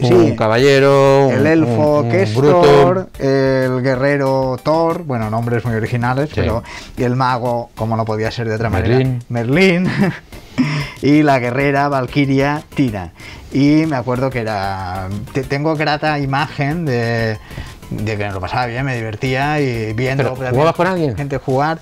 un 0.00 0.06
Sí. 0.06 0.36
caballero, 0.36 1.30
el 1.30 1.40
un- 1.40 1.46
elfo 1.46 2.00
un, 2.00 2.04
un 2.06 2.10
Kestor, 2.12 3.08
el 3.18 3.80
guerrero 3.82 4.58
Thor, 4.62 5.04
bueno, 5.04 5.30
nombres 5.30 5.64
muy 5.64 5.74
originales, 5.76 6.28
Sí. 6.28 6.34
pero 6.36 6.62
y 6.98 7.04
el 7.04 7.16
mago, 7.16 7.70
como 7.74 7.96
no 7.96 8.04
podía 8.04 8.30
ser 8.30 8.48
de 8.50 8.56
otra 8.56 8.68
Merlín. 8.68 8.98
manera, 8.98 9.24
Merlín, 9.30 9.88
y 11.02 11.22
la 11.22 11.38
guerrera 11.38 11.88
Valkyria 11.88 12.62
Tina. 12.74 13.12
Y 13.52 13.86
me 13.86 13.96
acuerdo 13.96 14.30
que 14.30 14.40
era, 14.40 15.08
te- 15.32 15.42
tengo 15.44 15.74
grata 15.76 16.18
imagen 16.18 16.84
de, 16.84 17.38
de 17.90 18.16
que 18.16 18.24
me 18.26 18.32
lo 18.32 18.40
pasaba 18.40 18.66
bien, 18.66 18.84
me 18.84 18.94
divertía 18.96 19.60
y 19.60 19.92
viendo 19.94 20.22
¿Pero 20.24 20.34
también 20.34 20.52
jugabas 20.54 20.74
con 20.76 20.86
alguien? 20.86 21.16
gente 21.16 21.38
jugar. 21.38 21.78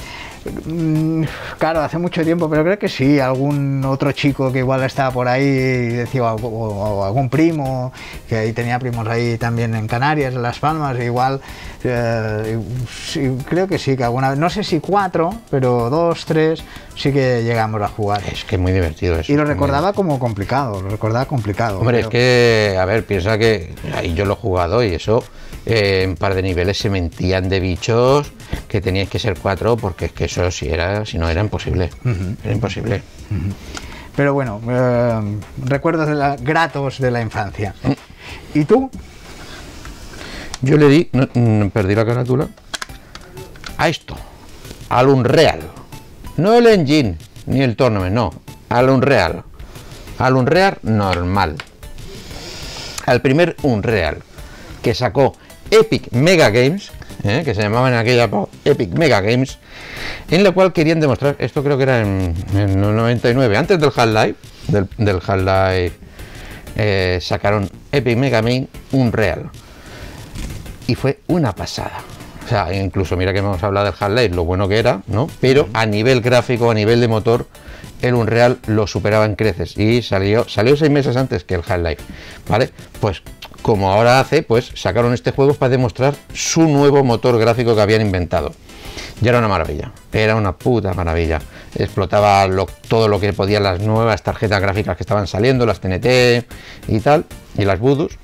Mm, 0.66 1.24
Claro, 1.58 1.80
hace 1.80 1.98
mucho 1.98 2.22
tiempo, 2.22 2.50
pero 2.50 2.62
creo 2.64 2.78
que 2.78 2.88
sí, 2.88 3.18
algún 3.18 3.82
otro 3.84 4.12
chico 4.12 4.52
que 4.52 4.58
igual 4.58 4.82
estaba 4.82 5.10
por 5.10 5.26
ahí 5.26 5.88
decía, 5.88 6.34
o, 6.34 7.04
algún 7.04 7.30
primo, 7.30 7.92
que 8.28 8.36
ahí 8.36 8.52
tenía 8.52 8.78
primos 8.78 9.06
ahí 9.08 9.38
también 9.38 9.74
en 9.74 9.86
Canarias, 9.86 10.34
en 10.34 10.42
Las 10.42 10.58
Palmas, 10.58 10.98
igual, 11.00 11.40
eh, 11.82 12.58
sí, 13.06 13.36
creo 13.48 13.66
que 13.66 13.78
sí, 13.78 13.96
que 13.96 14.04
alguna 14.04 14.30
vez, 14.30 14.38
no 14.38 14.50
sé 14.50 14.64
si 14.64 14.80
cuatro, 14.80 15.34
pero 15.50 15.88
dos, 15.88 16.26
tres, 16.26 16.62
sí 16.94 17.12
que 17.12 17.42
llegamos 17.42 17.80
a 17.80 17.88
jugar. 17.88 18.22
Es 18.30 18.44
que 18.44 18.56
es 18.56 18.60
muy 18.60 18.72
divertido 18.72 19.18
eso. 19.18 19.32
Y 19.32 19.36
lo 19.36 19.44
recordaba 19.44 19.92
como 19.94 20.18
complicado, 20.18 20.82
lo 20.82 20.90
recordaba 20.90 21.24
complicado. 21.24 21.80
Hombre, 21.80 22.00
es 22.00 22.08
que, 22.08 22.76
a 22.78 22.84
ver, 22.84 23.04
piensa 23.06 23.38
que 23.38 23.74
ahí 23.94 24.14
yo 24.14 24.26
lo 24.26 24.34
he 24.34 24.36
jugado 24.36 24.84
y 24.84 24.94
eso, 24.94 25.24
eh, 25.64 26.02
en 26.04 26.10
un 26.10 26.16
par 26.16 26.34
de 26.34 26.42
niveles 26.42 26.78
se 26.78 26.90
mentían 26.90 27.48
de 27.48 27.60
bichos 27.60 28.30
que 28.68 28.80
teníais 28.80 29.08
que 29.08 29.18
ser 29.18 29.36
cuatro, 29.38 29.76
porque 29.76 30.06
es 30.06 30.12
que 30.12 30.26
eso 30.26 30.35
si 30.50 30.68
era, 30.68 31.04
si 31.04 31.18
no 31.18 31.28
era 31.28 31.40
imposible. 31.40 31.90
Era 32.44 32.52
imposible. 32.52 33.02
Pero 34.14 34.32
bueno, 34.34 34.60
eh, 34.68 35.38
recuerdos 35.64 36.08
de 36.08 36.14
la- 36.14 36.36
gratos 36.36 36.98
de 36.98 37.10
la 37.10 37.20
infancia. 37.20 37.74
¿Y 38.54 38.64
tú? 38.64 38.90
Yo 40.62 40.76
le 40.78 40.88
di, 40.88 41.08
no, 41.12 41.28
mm, 41.34 41.68
perdí 41.68 41.94
la 41.94 42.06
carátula, 42.06 42.48
a 43.76 43.88
esto, 43.88 44.16
al 44.88 45.08
Unreal. 45.08 45.60
No 46.38 46.54
el 46.54 46.66
Engine, 46.66 47.16
ni 47.46 47.60
el 47.62 47.76
Tournament, 47.76 48.14
no, 48.14 48.32
al 48.70 48.88
Unreal. 48.88 49.42
Al 50.18 50.34
Unreal 50.36 50.78
normal. 50.82 51.56
Al 53.04 53.20
primer 53.20 53.54
Unreal 53.62 54.18
que 54.82 54.94
sacó 54.94 55.34
Epic 55.70 56.10
Mega 56.12 56.48
Games, 56.50 56.90
¿eh? 57.24 57.42
que 57.44 57.54
se 57.54 57.62
llamaban 57.62 57.92
en 57.92 57.98
aquella 57.98 58.24
época 58.24 58.50
Epic 58.64 58.90
Mega 58.96 59.20
Games, 59.20 59.58
en 60.30 60.44
la 60.44 60.52
cual 60.52 60.72
querían 60.72 61.00
demostrar, 61.00 61.36
esto 61.38 61.62
creo 61.62 61.76
que 61.76 61.84
era 61.84 62.00
en, 62.00 62.34
en 62.54 62.84
el 62.84 62.96
99, 62.96 63.56
antes 63.56 63.78
del 63.78 63.90
Half-Life, 63.94 64.34
del, 64.68 64.88
del 64.98 65.20
Half-Life, 65.26 65.92
eh, 66.76 67.18
sacaron 67.22 67.68
Epic 67.90 68.18
Mega 68.18 68.40
Game 68.40 68.68
Unreal 68.92 69.50
y 70.86 70.94
fue 70.94 71.20
una 71.26 71.54
pasada. 71.54 72.00
O 72.44 72.48
sea, 72.48 72.72
incluso 72.74 73.16
mira 73.16 73.32
que 73.32 73.40
hemos 73.40 73.62
hablado 73.62 73.86
del 73.86 73.94
Half-Life, 73.98 74.34
lo 74.34 74.44
bueno 74.44 74.68
que 74.68 74.78
era, 74.78 75.02
¿no? 75.08 75.26
Pero 75.40 75.68
a 75.72 75.86
nivel 75.86 76.20
gráfico, 76.20 76.70
a 76.70 76.74
nivel 76.74 77.00
de 77.00 77.08
motor, 77.08 77.46
el 78.02 78.14
Unreal 78.14 78.58
lo 78.66 78.86
superaba 78.86 79.24
en 79.24 79.36
creces 79.36 79.76
y 79.76 80.02
salió, 80.02 80.48
salió 80.48 80.76
seis 80.76 80.90
meses 80.90 81.16
antes 81.16 81.44
que 81.44 81.54
el 81.54 81.62
Half-Life, 81.66 82.02
¿vale? 82.48 82.70
Pues 83.00 83.22
como 83.62 83.90
ahora 83.90 84.20
hace, 84.20 84.42
pues 84.42 84.70
sacaron 84.74 85.12
este 85.12 85.32
juego 85.32 85.54
para 85.54 85.70
demostrar 85.70 86.14
su 86.32 86.62
nuevo 86.62 87.02
motor 87.02 87.36
gráfico 87.38 87.74
que 87.74 87.80
habían 87.80 88.02
inventado. 88.02 88.52
Y 89.20 89.28
era 89.28 89.38
una 89.38 89.48
maravilla, 89.48 89.92
era 90.12 90.36
una 90.36 90.52
puta 90.52 90.92
maravilla. 90.94 91.40
Explotaba 91.74 92.46
lo- 92.46 92.66
todo 92.88 93.08
lo 93.08 93.18
que 93.20 93.32
podían 93.32 93.62
las 93.62 93.80
nuevas 93.80 94.22
tarjetas 94.22 94.60
gráficas 94.60 94.96
que 94.96 95.02
estaban 95.02 95.26
saliendo, 95.26 95.66
las 95.66 95.80
TNT 95.80 96.44
y 96.88 97.00
tal, 97.00 97.24
y 97.56 97.64
las 97.64 97.78
Voodoos. 97.78 98.18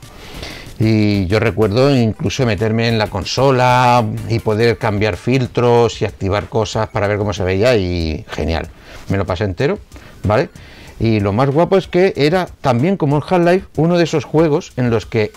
Y 0.78 1.26
yo 1.26 1.38
recuerdo 1.38 1.94
incluso 1.94 2.44
meterme 2.44 2.88
en 2.88 2.98
la 2.98 3.06
consola 3.08 4.04
y 4.28 4.38
poder 4.40 4.78
cambiar 4.78 5.16
filtros 5.16 6.02
y 6.02 6.04
activar 6.06 6.48
cosas 6.48 6.88
para 6.88 7.06
ver 7.06 7.18
cómo 7.18 7.32
se 7.32 7.44
veía 7.44 7.76
y 7.76 8.24
genial. 8.30 8.68
Me 9.08 9.16
lo 9.16 9.24
pasé 9.24 9.44
entero, 9.44 9.78
¿vale? 10.24 10.48
Y 10.98 11.20
lo 11.20 11.32
más 11.32 11.50
guapo 11.50 11.76
es 11.76 11.86
que 11.86 12.12
era 12.16 12.46
también 12.60 12.96
como 12.96 13.16
el 13.16 13.22
Half-Life 13.28 13.66
uno 13.76 13.96
de 13.98 14.04
esos 14.04 14.24
juegos 14.24 14.72
en 14.76 14.90
los 14.90 15.06
que 15.06 15.30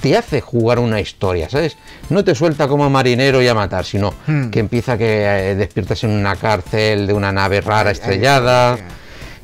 te, 0.00 0.16
hace 0.16 0.40
jugar 0.40 0.78
una 0.78 1.00
historia, 1.00 1.48
¿sabes? 1.48 1.76
No 2.10 2.22
te 2.24 2.34
suelta 2.34 2.68
como 2.68 2.88
marinero 2.90 3.42
y 3.42 3.48
a 3.48 3.54
matar, 3.54 3.84
sino 3.84 4.12
Hmm. 4.26 4.50
que 4.50 4.60
empieza 4.60 4.96
que 4.98 5.24
eh, 5.24 5.54
despiertas 5.54 6.02
en 6.04 6.10
una 6.10 6.36
cárcel 6.36 7.06
de 7.06 7.12
una 7.12 7.32
nave 7.32 7.60
rara 7.60 7.90
estrellada 7.90 8.78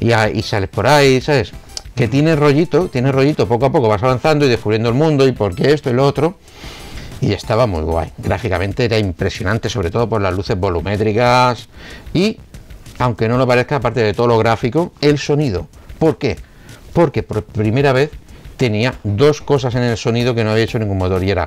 y, 0.01 0.13
a- 0.13 0.29
y 0.31 0.43
sales 0.43 0.69
por 0.69 0.87
ahí, 0.87 1.21
¿sabes? 1.21 1.53
Que 1.95 2.09
tiene 2.09 2.35
rollito, 2.37 2.89
tiene 2.89 3.13
rollito, 3.13 3.47
poco 3.47 3.67
a 3.67 3.73
poco 3.73 3.89
vas 3.89 4.03
avanzando 4.03 4.47
y 4.47 4.49
descubriendo 4.49 4.89
el 4.89 4.95
mundo 4.95 5.27
y 5.29 5.33
por 5.33 5.55
qué 5.55 5.73
esto 5.73 5.91
y 5.91 5.93
lo 5.93 6.07
otro. 6.07 6.39
Y 7.21 7.33
estaba 7.33 7.67
muy 7.67 7.83
guay. 7.83 8.11
Gráficamente 8.19 8.85
era 8.85 8.99
impresionante, 8.99 9.69
sobre 9.69 9.91
todo 9.91 10.09
por 10.09 10.21
las 10.21 10.35
luces 10.35 10.59
volumétricas 10.59 11.69
y, 12.13 12.37
aunque 12.99 13.29
no 13.29 13.39
lo 13.39 13.47
parezca, 13.47 13.77
aparte 13.77 14.01
de 14.03 14.13
todo 14.15 14.27
lo 14.27 14.39
gráfico, 14.39 14.93
el 15.01 15.19
sonido. 15.19 15.69
¿Por 15.99 16.19
qué? 16.19 16.37
Porque 16.93 17.23
por 17.23 17.45
primera 17.45 17.93
vez 17.93 18.11
tenía 18.63 18.95
dos 19.03 19.41
cosas 19.43 19.75
en 19.75 19.83
el 19.83 19.97
sonido 19.97 20.37
que 20.37 20.45
no 20.45 20.53
había 20.53 20.63
hecho 20.63 20.79
ningún 20.79 20.97
motor 20.97 21.21
y 21.25 21.33
era 21.33 21.47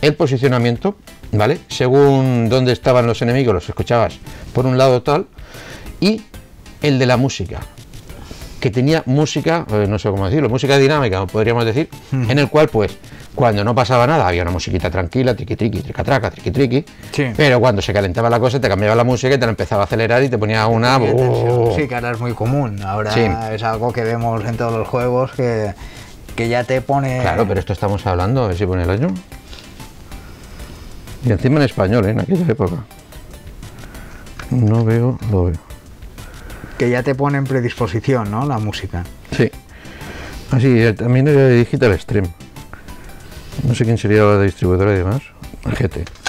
el 0.00 0.14
posicionamiento, 0.14 0.94
¿vale? 1.32 1.58
Según 1.66 2.48
dónde 2.48 2.70
estaban 2.72 3.04
los 3.04 3.20
enemigos, 3.20 3.52
los 3.52 3.68
escuchabas 3.68 4.14
por 4.52 4.64
un 4.64 4.78
lado 4.78 5.02
tal, 5.02 5.26
y 5.98 6.22
el 6.80 7.00
de 7.00 7.06
la 7.06 7.16
música, 7.16 7.58
que 8.60 8.70
tenía 8.70 9.02
música, 9.06 9.66
eh, 9.72 9.86
no 9.88 9.98
sé 9.98 10.08
cómo 10.10 10.24
decirlo, 10.26 10.48
música 10.48 10.78
dinámica, 10.78 11.26
podríamos 11.26 11.64
decir, 11.64 11.88
en 12.12 12.38
el 12.38 12.48
cual, 12.48 12.68
pues, 12.68 12.96
cuando 13.34 13.64
no 13.64 13.74
pasaba 13.74 14.06
nada, 14.06 14.28
había 14.28 14.42
una 14.42 14.52
musiquita 14.52 14.88
tranquila, 14.88 15.34
triqui 15.34 15.56
triqui, 15.56 15.80
tricatraca, 15.80 16.30
triqui 16.30 16.50
triqui, 16.52 16.84
Sí. 17.10 17.24
pero 17.36 17.58
cuando 17.58 17.82
se 17.82 17.92
calentaba 17.92 18.30
la 18.30 18.38
cosa, 18.38 18.60
te 18.60 18.68
cambiaba 18.68 18.94
la 18.94 19.02
música 19.04 19.34
y 19.34 19.38
te 19.38 19.46
la 19.46 19.50
empezaba 19.50 19.82
a 19.82 19.86
acelerar 19.86 20.22
y 20.22 20.28
te 20.28 20.38
ponía 20.38 20.64
una. 20.68 20.96
¡oh! 20.98 21.74
Sí, 21.76 21.88
que 21.88 21.94
ahora 21.96 22.12
es 22.12 22.20
muy 22.20 22.34
común. 22.34 22.80
Ahora 22.84 23.10
Sí. 23.12 23.22
es 23.52 23.62
algo 23.64 23.92
que 23.92 24.04
vemos 24.04 24.44
en 24.44 24.56
todos 24.56 24.74
los 24.78 24.86
juegos 24.86 25.32
que, 25.32 25.72
que 26.34 26.48
ya 26.48 26.64
te 26.64 26.80
pone. 26.80 27.20
Claro, 27.20 27.46
pero 27.46 27.60
esto 27.60 27.72
estamos 27.72 28.06
hablando, 28.06 28.44
a 28.44 28.48
ver 28.48 28.56
si 28.56 28.66
pone 28.66 28.82
el 28.82 28.90
año. 28.90 29.08
Y 31.24 31.30
encima 31.30 31.56
en 31.58 31.62
español, 31.62 32.04
¿eh? 32.06 32.10
en 32.10 32.20
aquella 32.20 32.46
época. 32.46 32.84
No 34.50 34.84
veo, 34.84 35.18
lo 35.30 35.44
veo. 35.44 35.58
Que 36.78 36.90
ya 36.90 37.02
te 37.02 37.14
pone 37.14 37.38
en 37.38 37.44
predisposición, 37.44 38.30
¿no? 38.30 38.44
La 38.46 38.58
música. 38.58 39.04
Sí. 39.36 39.50
Así, 40.50 40.80
eh, 40.80 40.92
también 40.92 41.28
era 41.28 41.42
de 41.42 41.58
Digital 41.58 41.98
Stream. 41.98 42.26
No 43.62 43.74
sé 43.74 43.84
quién 43.84 43.98
sería 43.98 44.24
la 44.24 44.40
distribuidora 44.40 44.92
y 44.92 44.98
demás. 44.98 45.22
GT. 45.64 46.21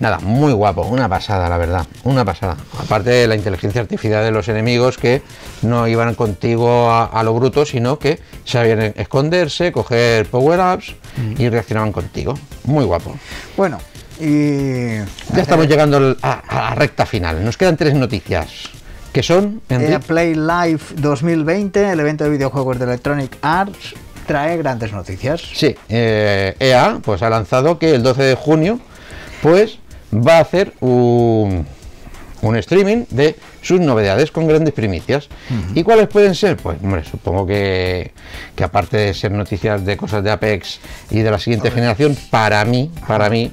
Nada, 0.00 0.20
muy 0.20 0.52
guapo, 0.52 0.82
una 0.82 1.08
pasada, 1.08 1.48
la 1.48 1.58
verdad, 1.58 1.86
una 2.04 2.24
pasada. 2.24 2.56
Aparte 2.78 3.10
de 3.10 3.26
la 3.26 3.34
inteligencia 3.34 3.80
artificial 3.80 4.24
de 4.24 4.30
los 4.30 4.48
enemigos 4.48 4.96
que 4.96 5.22
no 5.62 5.88
iban 5.88 6.14
contigo 6.14 6.90
a, 6.90 7.06
a 7.06 7.22
lo 7.24 7.34
bruto, 7.34 7.66
sino 7.66 7.98
que 7.98 8.20
sabían 8.44 8.80
esconderse, 8.96 9.72
coger 9.72 10.26
power-ups 10.26 10.94
y 11.36 11.48
reaccionaban 11.48 11.92
contigo. 11.92 12.34
Muy 12.64 12.84
guapo. 12.84 13.14
Bueno, 13.56 13.78
y. 14.20 14.98
Ya 15.34 15.42
estamos 15.42 15.66
llegando 15.66 16.16
a, 16.22 16.32
a 16.32 16.70
la 16.70 16.74
recta 16.76 17.04
final. 17.04 17.44
Nos 17.44 17.56
quedan 17.56 17.76
tres 17.76 17.94
noticias. 17.94 18.70
Que 19.12 19.22
son? 19.22 19.62
EA 19.68 19.98
Play 20.00 20.34
Live 20.34 20.80
2020, 20.96 21.90
el 21.90 21.98
evento 21.98 22.24
de 22.24 22.30
videojuegos 22.30 22.78
de 22.78 22.84
Electronic 22.84 23.36
Arts, 23.42 23.94
trae 24.26 24.56
grandes 24.58 24.92
noticias. 24.92 25.40
Sí, 25.54 25.74
eh, 25.88 26.54
EA 26.60 27.00
pues 27.02 27.22
ha 27.22 27.30
lanzado 27.30 27.78
que 27.78 27.94
el 27.94 28.02
12 28.02 28.22
de 28.22 28.34
junio 28.34 28.78
pues 29.42 29.78
va 30.12 30.38
a 30.38 30.40
hacer 30.40 30.72
un, 30.80 31.66
un 32.42 32.56
streaming 32.56 33.04
de 33.10 33.36
sus 33.62 33.80
novedades 33.80 34.30
con 34.30 34.46
grandes 34.46 34.74
primicias. 34.74 35.28
¿Y 35.74 35.82
cuáles 35.82 36.08
pueden 36.08 36.34
ser? 36.34 36.56
Pues 36.56 36.78
hombre, 36.82 37.04
supongo 37.04 37.46
que, 37.46 38.12
que 38.54 38.64
aparte 38.64 38.96
de 38.96 39.14
ser 39.14 39.32
noticias 39.32 39.84
de 39.84 39.96
cosas 39.96 40.22
de 40.22 40.30
Apex 40.30 40.80
y 41.10 41.20
de 41.20 41.30
la 41.30 41.38
siguiente 41.38 41.70
generación, 41.70 42.16
para 42.30 42.64
mí, 42.64 42.90
para 43.06 43.28
mí, 43.28 43.52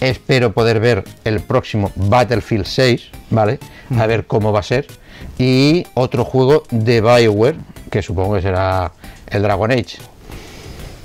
espero 0.00 0.52
poder 0.52 0.80
ver 0.80 1.04
el 1.24 1.40
próximo 1.40 1.92
Battlefield 1.94 2.66
6, 2.66 3.10
¿vale? 3.30 3.58
A 3.98 4.06
ver 4.06 4.26
cómo 4.26 4.52
va 4.52 4.60
a 4.60 4.64
ser. 4.64 4.86
Y 5.38 5.86
otro 5.94 6.24
juego 6.24 6.64
de 6.70 7.00
Bioware, 7.00 7.56
que 7.90 8.02
supongo 8.02 8.34
que 8.34 8.42
será 8.42 8.92
el 9.28 9.42
Dragon 9.42 9.70
Age. 9.70 9.98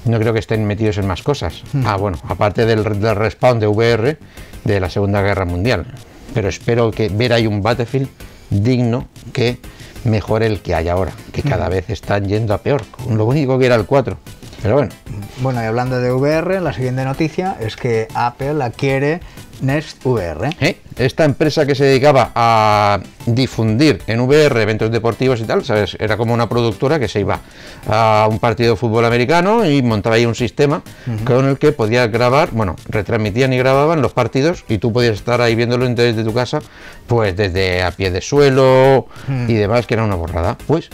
No 0.05 0.17
creo 0.17 0.33
que 0.33 0.39
estén 0.39 0.65
metidos 0.65 0.97
en 0.97 1.07
más 1.07 1.21
cosas. 1.21 1.61
Ah, 1.85 1.97
bueno, 1.97 2.17
aparte 2.27 2.65
del, 2.65 2.83
del 2.83 3.15
respawn 3.15 3.59
de 3.59 3.67
VR, 3.67 4.17
de 4.63 4.79
la 4.79 4.89
Segunda 4.89 5.21
Guerra 5.21 5.45
Mundial. 5.45 5.85
Pero 6.33 6.49
espero 6.49 6.91
que 6.91 7.09
ver 7.09 7.33
ahí 7.33 7.47
un 7.47 7.61
Battlefield 7.61 8.09
digno 8.49 9.07
que 9.33 9.57
mejore 10.03 10.45
el 10.47 10.61
que 10.61 10.75
hay 10.75 10.87
ahora, 10.87 11.11
que 11.31 11.41
cada 11.43 11.69
vez 11.69 11.89
están 11.89 12.27
yendo 12.27 12.53
a 12.53 12.59
peor. 12.59 12.83
Lo 13.09 13.25
único 13.25 13.57
que 13.59 13.65
era 13.65 13.75
el 13.75 13.85
4. 13.85 14.17
Pero 14.61 14.75
bueno, 14.75 14.89
Bueno, 15.41 15.61
y 15.61 15.65
hablando 15.65 15.99
de 16.01 16.11
VR, 16.11 16.59
la 16.59 16.73
siguiente 16.73 17.05
noticia 17.05 17.55
es 17.61 17.75
que 17.77 18.07
Apple 18.13 18.61
adquiere 18.63 19.21
Next 19.61 20.05
VR. 20.05 20.49
¿eh? 20.59 20.77
esta 20.99 21.23
empresa 21.23 21.65
que 21.65 21.75
se 21.75 21.85
dedicaba 21.85 22.31
a 22.35 22.99
difundir 23.25 24.01
en 24.07 24.19
VR 24.19 24.61
eventos 24.61 24.91
deportivos 24.91 25.39
y 25.39 25.45
tal, 25.45 25.63
¿sabes? 25.63 25.95
Era 25.99 26.17
como 26.17 26.33
una 26.33 26.49
productora 26.49 26.99
que 26.99 27.07
se 27.07 27.21
iba 27.21 27.39
a 27.87 28.27
un 28.29 28.39
partido 28.39 28.71
de 28.71 28.75
fútbol 28.75 29.05
americano 29.05 29.65
y 29.65 29.81
montaba 29.81 30.17
ahí 30.17 30.25
un 30.25 30.35
sistema 30.35 30.81
con 31.25 31.47
el 31.47 31.57
que 31.57 31.71
podías 31.71 32.11
grabar, 32.11 32.49
bueno, 32.51 32.75
retransmitían 32.89 33.53
y 33.53 33.57
grababan 33.57 34.01
los 34.01 34.13
partidos 34.13 34.65
y 34.67 34.77
tú 34.77 34.91
podías 34.91 35.15
estar 35.15 35.41
ahí 35.41 35.55
viéndolo 35.55 35.87
desde 35.87 36.23
tu 36.23 36.33
casa, 36.33 36.59
pues 37.07 37.35
desde 37.35 37.81
a 37.81 37.91
pie 37.91 38.11
de 38.11 38.21
suelo 38.21 39.07
y 39.47 39.53
demás, 39.53 39.87
que 39.87 39.93
era 39.93 40.03
una 40.03 40.15
borrada. 40.15 40.57
Pues 40.67 40.89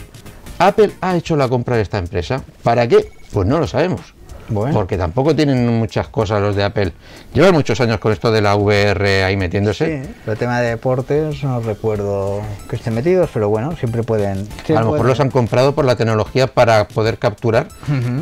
Apple 0.58 0.92
ha 1.00 1.16
hecho 1.16 1.36
la 1.36 1.48
compra 1.48 1.76
de 1.76 1.82
esta 1.82 1.98
empresa. 1.98 2.42
¿Para 2.62 2.86
qué? 2.86 3.10
Pues 3.32 3.46
no 3.46 3.58
lo 3.58 3.66
sabemos. 3.66 4.15
Bueno. 4.48 4.72
Porque 4.74 4.96
tampoco 4.96 5.34
tienen 5.34 5.66
muchas 5.78 6.08
cosas 6.08 6.40
los 6.40 6.54
de 6.54 6.64
Apple. 6.64 6.92
Llevan 7.34 7.52
muchos 7.52 7.80
años 7.80 7.98
con 7.98 8.12
esto 8.12 8.30
de 8.30 8.40
la 8.40 8.54
VR 8.56 9.24
ahí 9.24 9.36
metiéndose. 9.36 10.04
Sí, 10.04 10.10
el 10.26 10.36
tema 10.38 10.60
de 10.60 10.70
deportes 10.70 11.42
no 11.42 11.60
recuerdo 11.60 12.40
que 12.70 12.76
estén 12.76 12.94
metidos, 12.94 13.30
pero 13.32 13.48
bueno, 13.48 13.76
siempre 13.76 14.02
pueden. 14.02 14.48
a 14.68 14.80
lo 14.80 14.92
mejor 14.92 15.06
los 15.06 15.20
han 15.20 15.30
comprado 15.30 15.74
por 15.74 15.84
la 15.84 15.96
tecnología 15.96 16.46
para 16.46 16.86
poder 16.88 17.18
capturar 17.18 17.68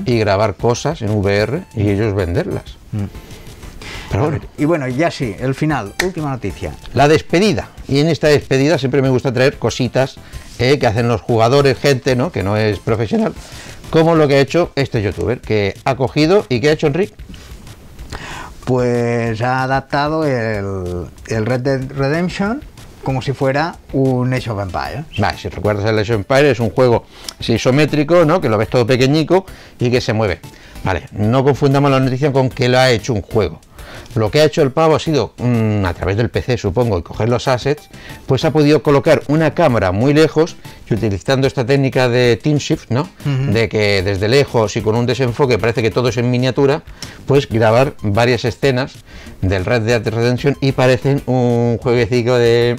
y 0.06 0.18
grabar 0.18 0.54
cosas 0.54 1.02
en 1.02 1.10
VR 1.10 1.64
y 1.74 1.90
ellos 1.90 2.14
venderlas. 2.14 2.76
Pero 4.10 4.24
bueno, 4.24 4.40
Y 4.56 4.64
bueno, 4.64 4.86
ya 4.88 5.10
sí, 5.10 5.34
el 5.40 5.54
final, 5.54 5.92
última 6.04 6.30
noticia. 6.30 6.72
la 6.94 7.08
despedida. 7.08 7.68
Y 7.88 7.98
en 7.98 8.08
esta 8.08 8.28
despedida 8.28 8.78
siempre 8.78 9.02
me 9.02 9.08
gusta 9.08 9.32
traer 9.32 9.58
cositas 9.58 10.16
eh, 10.58 10.78
que 10.78 10.86
hacen 10.86 11.08
los 11.08 11.20
jugadores, 11.20 11.76
gente 11.78 12.14
¿no? 12.14 12.30
que 12.30 12.42
no 12.44 12.56
es 12.56 12.78
profesional, 12.78 13.34
como 13.94 14.16
lo 14.16 14.26
que 14.26 14.34
ha 14.34 14.40
hecho 14.40 14.72
este 14.74 15.00
youtuber, 15.02 15.40
que 15.40 15.76
ha 15.84 15.94
cogido 15.94 16.44
y 16.48 16.60
que 16.60 16.68
ha 16.68 16.72
hecho 16.72 16.88
Enrique. 16.88 17.14
Pues 18.64 19.40
ha 19.40 19.62
adaptado 19.62 20.26
el, 20.26 21.06
el 21.28 21.46
Red 21.46 21.60
Dead 21.60 21.92
Redemption 21.92 22.60
como 23.04 23.22
si 23.22 23.32
fuera 23.34 23.76
un 23.92 24.34
Age 24.34 24.50
of 24.50 24.60
Empires. 24.60 25.04
Vale, 25.16 25.38
si 25.38 25.48
recuerdas 25.48 25.84
el 25.84 25.96
Age 25.96 26.12
of 26.12 26.18
Empires 26.18 26.50
es 26.50 26.58
un 26.58 26.70
juego 26.70 27.04
isométrico, 27.38 28.24
¿no? 28.24 28.40
Que 28.40 28.48
lo 28.48 28.58
ves 28.58 28.68
todo 28.68 28.84
pequeñico 28.84 29.46
y 29.78 29.92
que 29.92 30.00
se 30.00 30.12
mueve. 30.12 30.40
Vale, 30.82 31.04
no 31.12 31.44
confundamos 31.44 31.88
la 31.88 32.00
noticia 32.00 32.32
con 32.32 32.48
que 32.48 32.68
lo 32.68 32.80
ha 32.80 32.90
hecho 32.90 33.12
un 33.12 33.22
juego. 33.22 33.60
Lo 34.16 34.30
que 34.30 34.40
ha 34.40 34.44
hecho 34.44 34.62
el 34.62 34.72
pavo 34.72 34.96
ha 34.96 34.98
sido, 34.98 35.34
mm, 35.38 35.84
a 35.84 35.94
través 35.94 36.16
del 36.16 36.30
PC 36.30 36.58
supongo, 36.58 36.98
y 36.98 37.02
coger 37.02 37.28
los 37.28 37.46
assets, 37.46 37.88
pues 38.26 38.44
ha 38.44 38.50
podido 38.52 38.82
colocar 38.82 39.22
una 39.28 39.54
cámara 39.54 39.92
muy 39.92 40.14
lejos 40.14 40.56
y 40.88 40.94
utilizando 40.94 41.46
esta 41.46 41.64
técnica 41.64 42.08
de 42.08 42.38
Team 42.42 42.58
Shift, 42.58 42.90
¿no? 42.90 43.08
De 43.24 43.68
que 43.68 44.02
desde 44.02 44.28
lejos 44.28 44.76
y 44.76 44.82
con 44.82 44.96
un 44.96 45.06
desenfoque 45.06 45.58
parece 45.58 45.82
que 45.82 45.90
todo 45.90 46.08
es 46.08 46.16
en 46.16 46.30
miniatura, 46.30 46.82
pues 47.26 47.48
grabar 47.48 47.94
varias 48.02 48.44
escenas 48.44 48.94
del 49.40 49.64
Red 49.64 49.82
Dead 49.82 50.06
Redemption 50.06 50.56
y 50.60 50.72
parecen 50.72 51.22
un 51.26 51.78
jueguecito 51.78 52.36
de, 52.36 52.76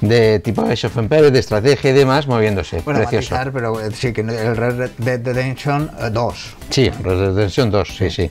de 0.00 0.38
tipo 0.40 0.62
Age 0.62 0.86
of 0.88 0.96
Empires, 0.98 1.32
de 1.32 1.38
estrategia 1.38 1.90
y 1.90 1.94
demás, 1.94 2.26
moviéndose. 2.26 2.80
Bueno, 2.84 3.00
Precioso. 3.00 3.34
matizar, 3.34 3.52
pero 3.52 3.80
eh, 3.80 3.90
sí 3.94 4.12
que 4.12 4.20
el 4.22 4.56
Red 4.56 4.90
Dead 4.98 5.24
Redemption 5.24 5.90
eh, 6.00 6.10
2. 6.12 6.56
Sí, 6.70 6.90
Red 6.90 7.18
Dead 7.18 7.34
Redemption 7.34 7.70
2, 7.70 7.88
sí, 7.96 8.10
sí. 8.10 8.30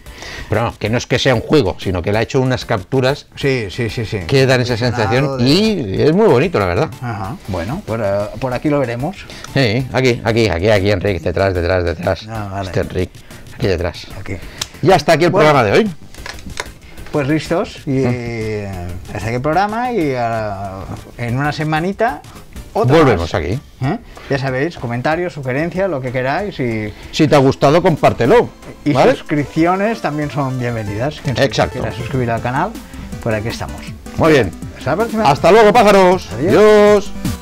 Pero 0.49 0.63
no, 0.63 0.75
que 0.77 0.89
no 0.89 0.97
es 0.97 1.07
que 1.07 1.17
sea 1.17 1.33
un 1.33 1.41
juego, 1.41 1.75
sino 1.79 2.01
que 2.01 2.11
le 2.11 2.19
ha 2.19 2.21
hecho 2.21 2.41
unas 2.41 2.65
capturas 2.65 3.27
Sí, 3.35 3.67
sí, 3.69 3.89
sí, 3.89 4.05
sí. 4.05 4.19
que 4.27 4.45
dan 4.45 4.61
esa 4.61 4.77
sensación 4.77 5.37
y 5.45 6.01
es 6.01 6.13
muy 6.13 6.27
bonito, 6.27 6.59
la 6.59 6.65
verdad. 6.65 6.89
Ajá, 7.01 7.37
bueno, 7.47 7.81
por, 7.85 8.01
eh, 8.03 8.07
por 8.39 8.53
aquí 8.53 8.69
lo 8.69 8.79
veremos. 8.79 9.17
Sí, 9.53 9.87
aquí, 9.93 10.21
aquí, 10.23 10.49
aquí, 10.49 10.69
aquí, 10.69 10.91
Enrique, 10.91 11.19
detrás, 11.19 11.53
detrás, 11.53 11.83
detrás. 11.83 12.27
Ah, 12.29 12.49
vale. 12.51 12.67
Este 12.67 12.79
Enrique, 12.81 13.19
aquí 13.55 13.67
detrás. 13.67 14.07
Aquí. 14.19 14.33
Y 14.81 14.91
hasta 14.91 15.13
aquí 15.13 15.25
el 15.25 15.31
Bueno. 15.31 15.47
programa 15.49 15.63
de 15.69 15.79
hoy. 15.79 15.91
Pues 17.13 17.27
listos, 17.27 17.77
y 17.85 17.99
eh, 18.03 18.67
hasta 19.13 19.27
aquí 19.27 19.35
el 19.35 19.41
programa 19.41 19.91
y 19.91 19.99
eh, 19.99 20.17
en 21.19 21.37
una 21.37 21.51
semanita 21.51 22.23
otra 22.73 22.97
Volvemos 22.97 23.31
más. 23.31 23.35
aquí. 23.35 23.59
¿Eh? 23.83 23.99
Ya 24.31 24.39
sabéis, 24.39 24.77
comentarios, 24.79 25.31
sugerencias, 25.33 25.87
lo 25.91 26.01
que 26.01 26.11
queráis 26.11 26.59
y, 26.59 26.91
Si 27.11 27.27
te 27.27 27.35
ha 27.35 27.37
gustado, 27.37 27.83
compártelo. 27.83 28.49
y 28.83 28.93
¿Vale? 28.93 29.11
suscripciones 29.11 30.01
también 30.01 30.31
son 30.31 30.59
bienvenidas. 30.59 31.21
Quien 31.21 31.37
Exacto. 31.37 31.73
quiera 31.79 31.91
suscribir 31.95 32.31
al 32.31 32.41
canal, 32.41 32.71
por 33.21 33.31
aquí 33.35 33.49
estamos. 33.49 33.79
Muy 34.17 34.31
bien. 34.33 34.49
Hasta 34.79 34.89
la 34.89 34.95
próxima. 34.97 35.29
Hasta 35.29 35.51
luego, 35.51 35.71
pájaros. 35.71 36.29
Adiós. 36.33 36.55
Adiós. 36.55 37.32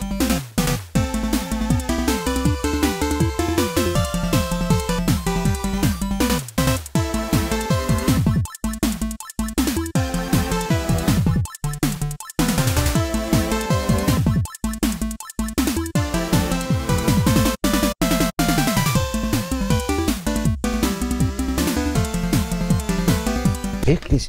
Es 23.93 23.99
que 23.99 24.19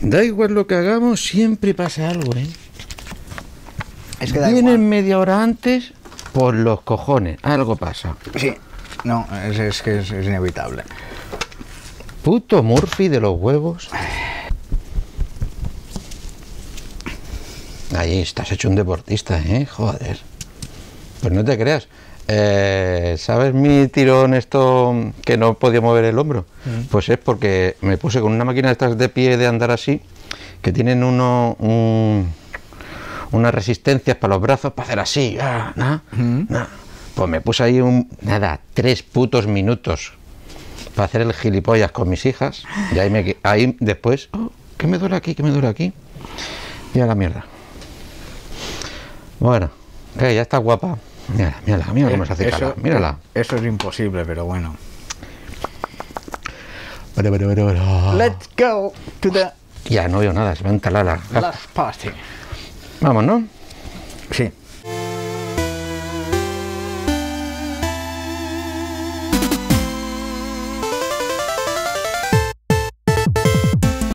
da 0.00 0.24
igual 0.24 0.52
lo 0.52 0.66
que 0.66 0.74
hagamos, 0.74 1.22
siempre 1.24 1.74
pasa 1.74 2.08
algo, 2.08 2.34
¿eh? 2.36 2.46
Es 4.20 4.32
que 4.32 4.38
da 4.38 4.48
Vienen 4.48 4.64
igual. 4.74 4.78
media 4.88 5.18
hora 5.18 5.42
antes 5.42 5.92
por 6.32 6.54
los 6.54 6.82
cojones. 6.82 7.38
Algo 7.42 7.76
pasa. 7.76 8.16
Sí, 8.36 8.54
no, 9.04 9.26
es, 9.44 9.58
es 9.58 9.82
que 9.82 10.00
es, 10.00 10.10
es 10.10 10.26
inevitable. 10.26 10.84
Puto 12.22 12.62
Murphy 12.62 13.08
de 13.08 13.20
los 13.20 13.38
huevos. 13.38 13.88
Ahí 17.96 18.20
estás 18.20 18.52
hecho 18.52 18.68
un 18.68 18.76
deportista, 18.76 19.38
¿eh? 19.40 19.66
Joder. 19.66 20.18
Pues 21.20 21.32
no 21.32 21.44
te 21.44 21.58
creas. 21.58 21.88
Eh, 22.28 23.16
¿Sabes 23.18 23.54
mi 23.54 23.88
tirón 23.88 24.34
esto 24.34 24.94
que 25.24 25.36
no 25.36 25.54
podía 25.54 25.80
mover 25.80 26.04
el 26.04 26.18
hombro? 26.18 26.44
Pues 26.90 27.08
es 27.08 27.18
porque 27.18 27.76
me 27.80 27.96
puse 27.98 28.20
con 28.20 28.32
una 28.32 28.44
máquina 28.44 28.68
de 28.68 28.72
estas 28.72 28.96
de 28.96 29.08
pie 29.08 29.36
de 29.36 29.46
andar 29.46 29.70
así, 29.72 30.00
que 30.62 30.72
tienen 30.72 31.02
uno, 31.02 31.56
un- 31.58 32.32
unas 33.32 33.54
resistencias 33.54 34.16
para 34.16 34.34
los 34.34 34.40
brazos 34.42 34.72
para 34.72 34.86
hacer 34.86 34.98
así. 35.00 35.38
ah. 35.40 35.72
Pues 37.14 37.28
me 37.28 37.40
puse 37.40 37.62
ahí 37.64 37.80
un, 37.80 38.08
nada, 38.22 38.60
tres 38.74 39.02
putos 39.02 39.46
minutos 39.48 40.12
para 40.94 41.06
hacer 41.06 41.22
el 41.22 41.32
gilipollas 41.32 41.90
con 41.90 42.08
mis 42.08 42.24
hijas. 42.26 42.62
Y 42.94 42.98
ahí, 43.00 43.10
me, 43.10 43.36
ahí 43.42 43.76
después, 43.80 44.28
oh, 44.32 44.50
¿qué 44.76 44.86
me 44.86 44.98
duele 44.98 45.16
aquí? 45.16 45.34
¿Qué 45.34 45.42
me 45.42 45.50
duele 45.50 45.66
aquí? 45.68 45.92
Y 46.94 47.00
a 47.00 47.06
la 47.06 47.14
mierda. 47.16 47.44
Bueno, 49.40 49.70
que 50.18 50.34
ya 50.34 50.42
está 50.42 50.58
guapa. 50.58 50.98
Mírala, 51.34 51.56
mírala, 51.66 51.86
mira 51.92 52.10
cómo 52.10 52.26
se 52.26 52.32
hace 52.32 52.50
cara. 52.50 52.74
Mírala. 52.76 53.16
eso 53.34 53.56
es 53.56 53.64
imposible, 53.64 54.24
pero 54.24 54.44
bueno. 54.44 54.76
Pero, 57.14 57.30
pero, 57.32 57.48
pero, 57.48 57.66
pero. 57.66 58.14
Let's 58.14 58.48
go 58.56 58.92
to 59.20 59.30
the 59.30 59.50
Ya 59.86 60.08
no 60.08 60.18
veo 60.20 60.32
nada, 60.32 60.54
se 60.54 60.62
me 60.64 60.70
ha 60.70 60.72
entalado 60.72 61.04
la- 61.32 61.40
last 61.40 61.66
party. 61.72 62.10
Vamos, 63.00 63.24
¿no? 63.24 63.44
Sí. 64.30 64.50